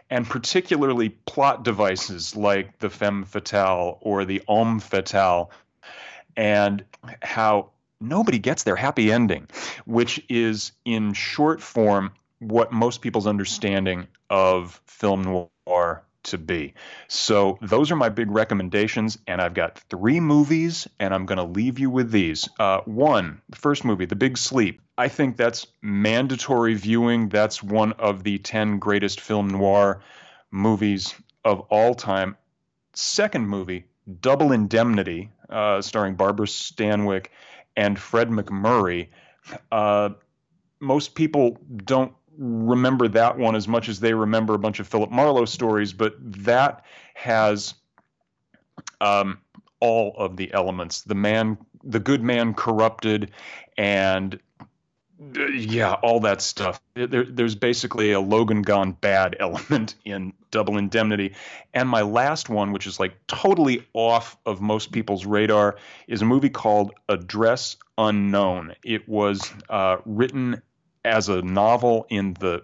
and 0.10 0.28
particularly 0.28 1.10
plot 1.10 1.64
devices 1.64 2.36
like 2.36 2.80
the 2.80 2.90
femme 2.90 3.26
fatale 3.26 3.98
or 4.02 4.26
the 4.26 4.42
homme 4.48 4.80
fatale, 4.80 5.52
and 6.36 6.84
how 7.22 7.72
nobody 8.00 8.40
gets 8.40 8.64
their 8.64 8.76
happy 8.76 9.12
ending, 9.12 9.48
which 9.86 10.24
is 10.30 10.72
in 10.86 11.14
short 11.14 11.62
form 11.62 12.12
what 12.40 12.72
most 12.72 13.02
people's 13.02 13.28
understanding 13.28 14.08
of 14.30 14.82
film 14.86 15.24
noir 15.24 16.04
to 16.28 16.38
be. 16.38 16.74
So 17.08 17.58
those 17.62 17.92
are 17.92 17.96
my 17.96 18.10
big 18.10 18.32
recommendations, 18.32 19.18
and 19.28 19.42
I've 19.42 19.54
got 19.54 19.80
three 19.90 20.20
movies, 20.20 20.88
and 21.00 21.14
I'm 21.14 21.26
going 21.26 21.38
to 21.38 21.44
leave 21.44 21.80
you 21.80 21.90
with 21.90 22.12
these. 22.12 22.48
Uh, 22.60 22.82
one, 22.86 23.42
the 23.50 23.58
first 23.58 23.84
movie, 23.84 24.06
The 24.06 24.16
Big 24.16 24.38
Sleep. 24.38 24.82
I 24.98 25.08
think 25.10 25.38
that's 25.38 25.68
mandatory 25.82 26.74
viewing. 26.74 27.30
That's 27.30 27.62
one 27.62 27.94
of 27.94 28.24
the 28.24 28.38
10 28.40 28.80
greatest 28.80 29.22
film 29.22 29.50
noir 29.50 30.02
movies 30.52 31.14
of 31.44 31.62
all 31.70 31.94
time. 31.94 32.38
Second 32.94 33.48
movie, 33.48 33.86
Double 34.22 34.52
Indemnity, 34.52 35.32
uh, 35.50 35.82
starring 35.82 36.16
Barbara 36.16 36.48
Stanwyck 36.48 37.28
and 37.76 37.98
Fred 38.00 38.30
MacMurray. 38.30 39.10
Uh, 39.72 40.10
most 40.80 41.16
people 41.16 41.58
don't 41.76 42.14
remember 42.38 43.08
that 43.08 43.38
one 43.38 43.56
as 43.56 43.68
much 43.68 43.90
as 43.90 44.00
they 44.00 44.14
remember 44.14 44.54
a 44.54 44.60
bunch 44.60 44.80
of 44.80 44.88
Philip 44.88 45.12
Marlowe 45.12 45.46
stories, 45.46 45.94
but 45.94 46.16
that 46.20 46.86
has 47.16 47.74
um, 49.02 49.40
all 49.80 50.14
of 50.18 50.38
the 50.38 50.54
elements. 50.54 51.02
The 51.02 51.16
man, 51.16 51.58
the 51.84 52.00
good 52.00 52.22
man 52.22 52.54
corrupted, 52.54 53.32
and 53.78 54.40
uh, 55.20 55.46
yeah, 55.48 55.94
all 55.94 56.20
that 56.22 56.42
stuff. 56.42 56.80
There, 56.94 57.26
there's 57.26 57.56
basically 57.56 58.12
a 58.12 58.20
Logan 58.20 58.62
gone 58.62 58.92
bad 58.94 59.36
element 59.40 59.96
in 60.06 60.34
Double 60.52 60.78
Indemnity. 60.78 61.34
And 61.74 61.90
my 61.90 62.02
last 62.02 62.50
one, 62.50 62.72
which 62.72 62.88
is 62.88 63.00
like 63.00 63.16
totally 63.28 63.86
off 63.94 64.38
of 64.46 64.62
most 64.62 64.92
people's 64.92 65.26
radar, 65.26 65.78
is 66.08 66.22
a 66.22 66.26
movie 66.26 66.50
called 66.50 66.92
Address 67.10 67.78
Unknown. 67.98 68.76
It 68.84 69.08
was 69.10 69.52
uh, 69.70 69.98
written 70.06 70.62
as 71.04 71.30
a 71.30 71.42
novel 71.42 72.06
in 72.10 72.34
the 72.34 72.64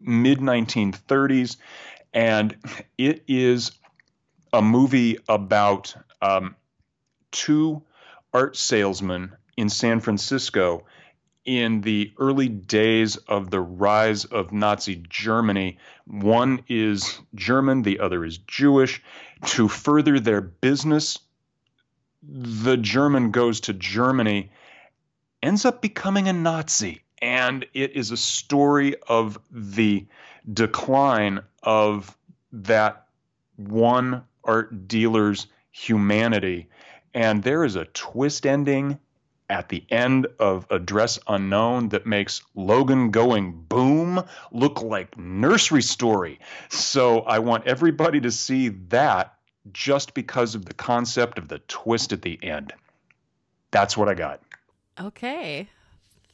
mid 0.00 0.38
1930s, 0.38 1.56
and 2.12 2.56
it 2.98 3.24
is 3.28 3.72
a 4.52 4.62
movie 4.62 5.18
about 5.28 5.94
um, 6.20 6.56
two 7.30 7.82
art 8.32 8.56
salesmen 8.56 9.32
in 9.56 9.68
San 9.68 10.00
Francisco 10.00 10.84
in 11.44 11.80
the 11.80 12.12
early 12.18 12.48
days 12.48 13.16
of 13.16 13.50
the 13.50 13.60
rise 13.60 14.24
of 14.24 14.52
Nazi 14.52 15.02
Germany. 15.08 15.78
One 16.06 16.62
is 16.68 17.20
German, 17.34 17.82
the 17.82 18.00
other 18.00 18.24
is 18.24 18.38
Jewish. 18.38 19.02
To 19.46 19.66
further 19.66 20.20
their 20.20 20.40
business, 20.40 21.18
the 22.22 22.76
German 22.76 23.32
goes 23.32 23.60
to 23.62 23.72
Germany, 23.72 24.52
ends 25.42 25.64
up 25.64 25.82
becoming 25.82 26.28
a 26.28 26.32
Nazi 26.32 27.02
and 27.22 27.64
it 27.72 27.92
is 27.92 28.10
a 28.10 28.16
story 28.16 28.96
of 29.08 29.38
the 29.50 30.04
decline 30.52 31.40
of 31.62 32.18
that 32.52 33.06
one 33.56 34.24
art 34.44 34.88
dealer's 34.88 35.46
humanity. 35.70 36.68
And 37.14 37.42
there 37.42 37.64
is 37.64 37.76
a 37.76 37.84
twist 37.84 38.44
ending 38.44 38.98
at 39.48 39.68
the 39.68 39.84
end 39.88 40.26
of 40.38 40.66
Address 40.70 41.20
Unknown 41.28 41.90
that 41.90 42.06
makes 42.06 42.42
Logan 42.56 43.12
going 43.12 43.52
boom 43.52 44.24
look 44.50 44.82
like 44.82 45.16
nursery 45.16 45.82
story. 45.82 46.40
So 46.70 47.20
I 47.20 47.38
want 47.38 47.66
everybody 47.66 48.20
to 48.22 48.32
see 48.32 48.68
that 48.88 49.34
just 49.72 50.14
because 50.14 50.56
of 50.56 50.64
the 50.64 50.74
concept 50.74 51.38
of 51.38 51.46
the 51.46 51.60
twist 51.60 52.12
at 52.12 52.22
the 52.22 52.42
end. 52.42 52.72
That's 53.70 53.96
what 53.96 54.08
I 54.08 54.14
got. 54.14 54.40
Okay. 55.00 55.68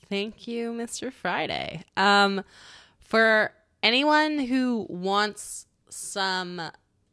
Thank 0.09 0.49
you, 0.49 0.73
Mr. 0.73 1.13
Friday. 1.13 1.85
Um, 1.97 2.43
for 2.99 3.53
anyone 3.83 4.39
who 4.39 4.87
wants 4.89 5.67
some 5.91 6.61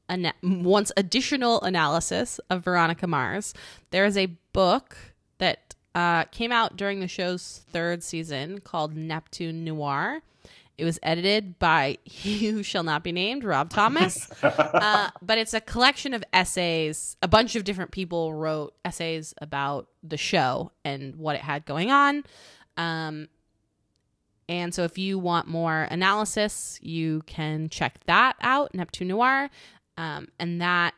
ana- 0.09 0.33
wants 0.43 0.91
additional 0.95 1.61
analysis 1.61 2.39
of 2.49 2.63
Veronica 2.63 3.07
Mars, 3.07 3.53
there 3.91 4.05
is 4.05 4.17
a 4.17 4.27
book 4.53 4.95
that 5.39 5.75
uh, 5.93 6.23
came 6.25 6.51
out 6.51 6.77
during 6.77 6.99
the 6.99 7.07
show's 7.07 7.61
third 7.71 8.03
season 8.03 8.59
called 8.59 8.95
Neptune 8.95 9.63
Noir. 9.63 10.21
It 10.77 10.83
was 10.83 10.99
edited 11.03 11.57
by 11.57 11.97
he 12.03 12.49
who 12.49 12.63
shall 12.63 12.83
not 12.83 13.03
be 13.03 13.11
named, 13.11 13.43
Rob 13.43 13.69
Thomas. 13.69 14.29
uh, 14.43 15.09
but 15.21 15.37
it's 15.37 15.53
a 15.53 15.61
collection 15.61 16.13
of 16.13 16.23
essays. 16.33 17.15
A 17.21 17.27
bunch 17.27 17.55
of 17.55 17.63
different 17.63 17.91
people 17.91 18.33
wrote 18.33 18.73
essays 18.83 19.33
about 19.41 19.87
the 20.03 20.17
show 20.17 20.71
and 20.83 21.15
what 21.15 21.35
it 21.35 21.41
had 21.41 21.65
going 21.65 21.91
on. 21.91 22.23
Um, 22.77 23.27
and 24.47 24.73
so 24.73 24.83
if 24.83 24.97
you 24.97 25.17
want 25.17 25.47
more 25.47 25.87
analysis, 25.89 26.79
you 26.81 27.23
can 27.25 27.69
check 27.69 27.99
that 28.05 28.35
out, 28.41 28.75
Neptune 28.75 29.07
Noir. 29.07 29.49
Um, 29.97 30.27
and 30.39 30.61
that, 30.61 30.93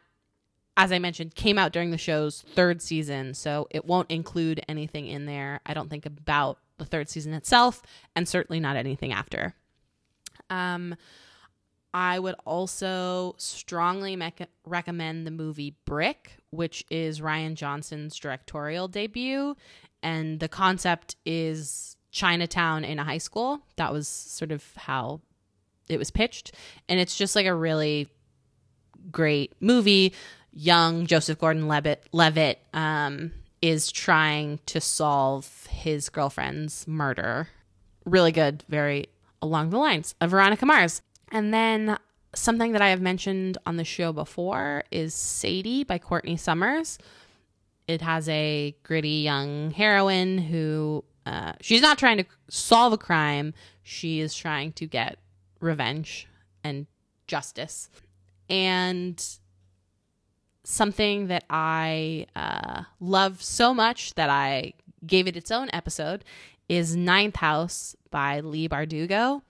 as 0.75 0.91
I 0.91 0.99
mentioned, 0.99 1.35
came 1.35 1.57
out 1.57 1.71
during 1.71 1.91
the 1.91 1.97
show's 1.97 2.41
third 2.41 2.81
season. 2.81 3.33
So 3.33 3.67
it 3.71 3.85
won't 3.85 4.11
include 4.11 4.61
anything 4.67 5.07
in 5.07 5.25
there, 5.25 5.61
I 5.65 5.73
don't 5.73 5.89
think, 5.89 6.05
about 6.05 6.59
the 6.77 6.85
third 6.85 7.09
season 7.09 7.33
itself, 7.33 7.81
and 8.15 8.27
certainly 8.27 8.59
not 8.59 8.75
anything 8.75 9.11
after. 9.11 9.53
Um, 10.49 10.95
I 11.93 12.19
would 12.19 12.35
also 12.45 13.33
strongly 13.37 14.15
mec- 14.15 14.49
recommend 14.65 15.25
the 15.25 15.31
movie 15.31 15.75
Brick, 15.85 16.37
which 16.51 16.85
is 16.91 17.21
Rian 17.21 17.55
Johnson's 17.55 18.15
directorial 18.17 18.87
debut 18.87 19.55
and 20.01 20.39
the 20.39 20.47
concept 20.47 21.15
is 21.25 21.95
Chinatown 22.11 22.83
in 22.83 22.99
a 22.99 23.03
high 23.03 23.17
school. 23.17 23.61
That 23.75 23.91
was 23.93 24.07
sort 24.07 24.51
of 24.51 24.63
how 24.75 25.21
it 25.89 25.97
was 25.97 26.11
pitched, 26.11 26.53
and 26.89 26.99
it's 26.99 27.17
just 27.17 27.35
like 27.35 27.45
a 27.45 27.53
really 27.53 28.09
great 29.11 29.53
movie. 29.59 30.13
Young 30.51 31.05
Joseph 31.05 31.37
Gordon-Levitt 31.39 32.07
Levitt 32.11 32.59
um, 32.73 33.31
is 33.61 33.91
trying 33.91 34.59
to 34.65 34.81
solve 34.81 35.67
his 35.69 36.09
girlfriend's 36.09 36.87
murder. 36.87 37.49
Really 38.05 38.31
good, 38.31 38.63
very 38.67 39.07
along 39.41 39.69
the 39.69 39.77
lines 39.77 40.15
of 40.19 40.31
Veronica 40.31 40.65
Mars. 40.65 41.01
And 41.31 41.53
then 41.53 41.97
something 42.33 42.71
that 42.71 42.81
I 42.81 42.89
have 42.89 43.01
mentioned 43.01 43.57
on 43.65 43.77
the 43.77 43.83
show 43.83 44.11
before 44.13 44.83
is 44.91 45.13
Sadie 45.13 45.83
by 45.83 45.97
Courtney 45.97 46.37
Summers 46.37 46.97
it 47.87 48.01
has 48.01 48.27
a 48.29 48.75
gritty 48.83 49.21
young 49.21 49.71
heroine 49.71 50.37
who 50.37 51.03
uh, 51.25 51.53
she's 51.61 51.81
not 51.81 51.97
trying 51.97 52.17
to 52.17 52.25
solve 52.49 52.93
a 52.93 52.97
crime. 52.97 53.53
She 53.83 54.19
is 54.19 54.35
trying 54.35 54.73
to 54.73 54.85
get 54.85 55.17
revenge 55.59 56.27
and 56.63 56.87
justice. 57.27 57.89
And 58.49 59.23
something 60.63 61.27
that 61.27 61.43
I 61.49 62.27
uh, 62.35 62.83
love 62.99 63.41
so 63.41 63.73
much 63.73 64.13
that 64.15 64.29
I 64.29 64.73
gave 65.05 65.27
it 65.27 65.37
its 65.37 65.51
own 65.51 65.69
episode 65.73 66.23
is 66.69 66.95
Ninth 66.95 67.37
House 67.37 67.95
by 68.11 68.41
Leigh 68.41 68.67
Bardugo. 68.67 69.41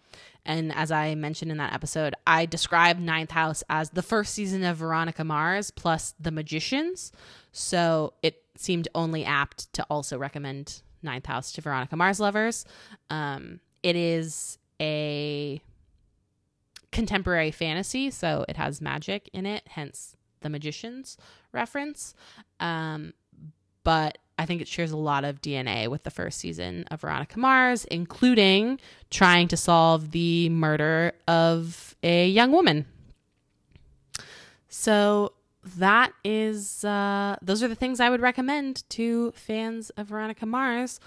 And 0.47 0.73
as 0.73 0.91
I 0.91 1.13
mentioned 1.13 1.51
in 1.51 1.57
that 1.57 1.73
episode, 1.73 2.15
I 2.25 2.45
described 2.45 3.01
Ninth 3.01 3.31
House 3.31 3.63
as 3.69 3.89
the 3.91 4.01
first 4.01 4.33
season 4.33 4.63
of 4.63 4.77
Veronica 4.77 5.23
Mars 5.23 5.69
plus 5.71 6.15
The 6.19 6.31
Magicians. 6.31 7.11
So 7.51 8.13
it 8.23 8.41
seemed 8.55 8.87
only 8.95 9.25
apt 9.25 9.71
to 9.73 9.83
also 9.89 10.17
recommend 10.17 10.81
Ninth 11.03 11.25
House 11.25 11.51
to 11.51 11.61
Veronica 11.61 11.97
Mars 11.97 12.19
lovers. 12.19 12.65
Um, 13.09 13.59
it 13.83 13.95
is 13.95 14.57
a 14.81 15.61
contemporary 16.91 17.51
fantasy, 17.51 18.09
so 18.09 18.45
it 18.47 18.55
has 18.55 18.81
magic 18.81 19.29
in 19.33 19.45
it, 19.45 19.63
hence 19.67 20.15
the 20.39 20.49
magician's 20.49 21.17
reference. 21.51 22.15
Um, 22.59 23.13
but 23.83 24.17
I 24.37 24.45
think 24.45 24.61
it 24.61 24.67
shares 24.67 24.91
a 24.91 24.97
lot 24.97 25.23
of 25.23 25.41
DNA 25.41 25.87
with 25.87 26.03
the 26.03 26.11
first 26.11 26.39
season 26.39 26.85
of 26.91 27.01
Veronica 27.01 27.39
Mars, 27.39 27.85
including 27.85 28.79
trying 29.09 29.47
to 29.47 29.57
solve 29.57 30.11
the 30.11 30.49
murder 30.49 31.13
of 31.27 31.95
a 32.03 32.27
young 32.27 32.51
woman. 32.51 32.85
So 34.69 35.33
that 35.75 36.13
is 36.23 36.83
uh, 36.85 37.37
those 37.41 37.63
are 37.63 37.67
the 37.67 37.75
things 37.75 37.99
I 37.99 38.09
would 38.09 38.21
recommend 38.21 38.87
to 38.91 39.31
fans 39.31 39.89
of 39.91 40.07
Veronica 40.07 40.45
Mars. 40.45 40.99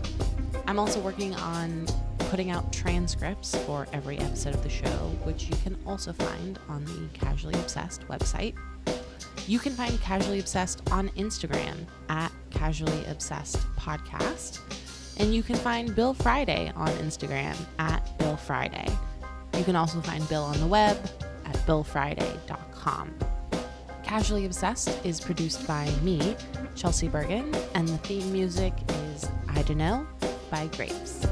I'm 0.67 0.79
also 0.79 1.01
working 1.01 1.35
on 1.37 1.87
putting 2.19 2.51
out 2.51 2.73
transcripts 2.73 3.55
for 3.65 3.87
every 3.93 4.19
episode 4.19 4.55
of 4.55 4.63
the 4.63 4.69
show, 4.69 4.89
which 5.25 5.45
you 5.45 5.57
can 5.63 5.77
also 5.87 6.13
find 6.13 6.59
on 6.69 6.85
the 6.85 7.09
Casually 7.13 7.55
Obsessed 7.55 8.07
website. 8.09 8.55
You 9.47 9.61
can 9.61 9.73
find 9.73 10.01
Casually 10.01 10.41
Obsessed 10.41 10.91
on 10.91 11.11
Instagram 11.11 11.87
at 12.09 12.33
Casually 12.51 13.05
Obsessed 13.07 13.59
Podcast. 13.77 14.61
And 15.19 15.35
you 15.35 15.43
can 15.43 15.57
find 15.57 15.95
Bill 15.95 16.15
Friday 16.15 16.73
on 16.75 16.89
Instagram 16.89 17.57
at 17.79 18.19
Bill 18.19 18.37
Friday. 18.37 18.89
You 19.57 19.65
can 19.65 19.77
also 19.77 20.01
find 20.01 20.29
Bill 20.29 20.43
on 20.43 20.59
the 20.59 20.67
web 20.67 20.99
at 21.47 21.55
billfriday.com. 21.67 23.15
Casually 24.03 24.47
Obsessed 24.47 25.05
is 25.05 25.21
produced 25.21 25.67
by 25.67 25.91
me, 26.03 26.37
Chelsea 26.75 27.09
Bergen, 27.09 27.55
and 27.75 27.89
the 27.89 27.99
theme 27.99 28.33
music 28.33 28.73
is 28.89 29.29
I 29.49 29.63
Dunno 29.63 30.07
by 30.51 30.69
Grapes. 30.69 31.27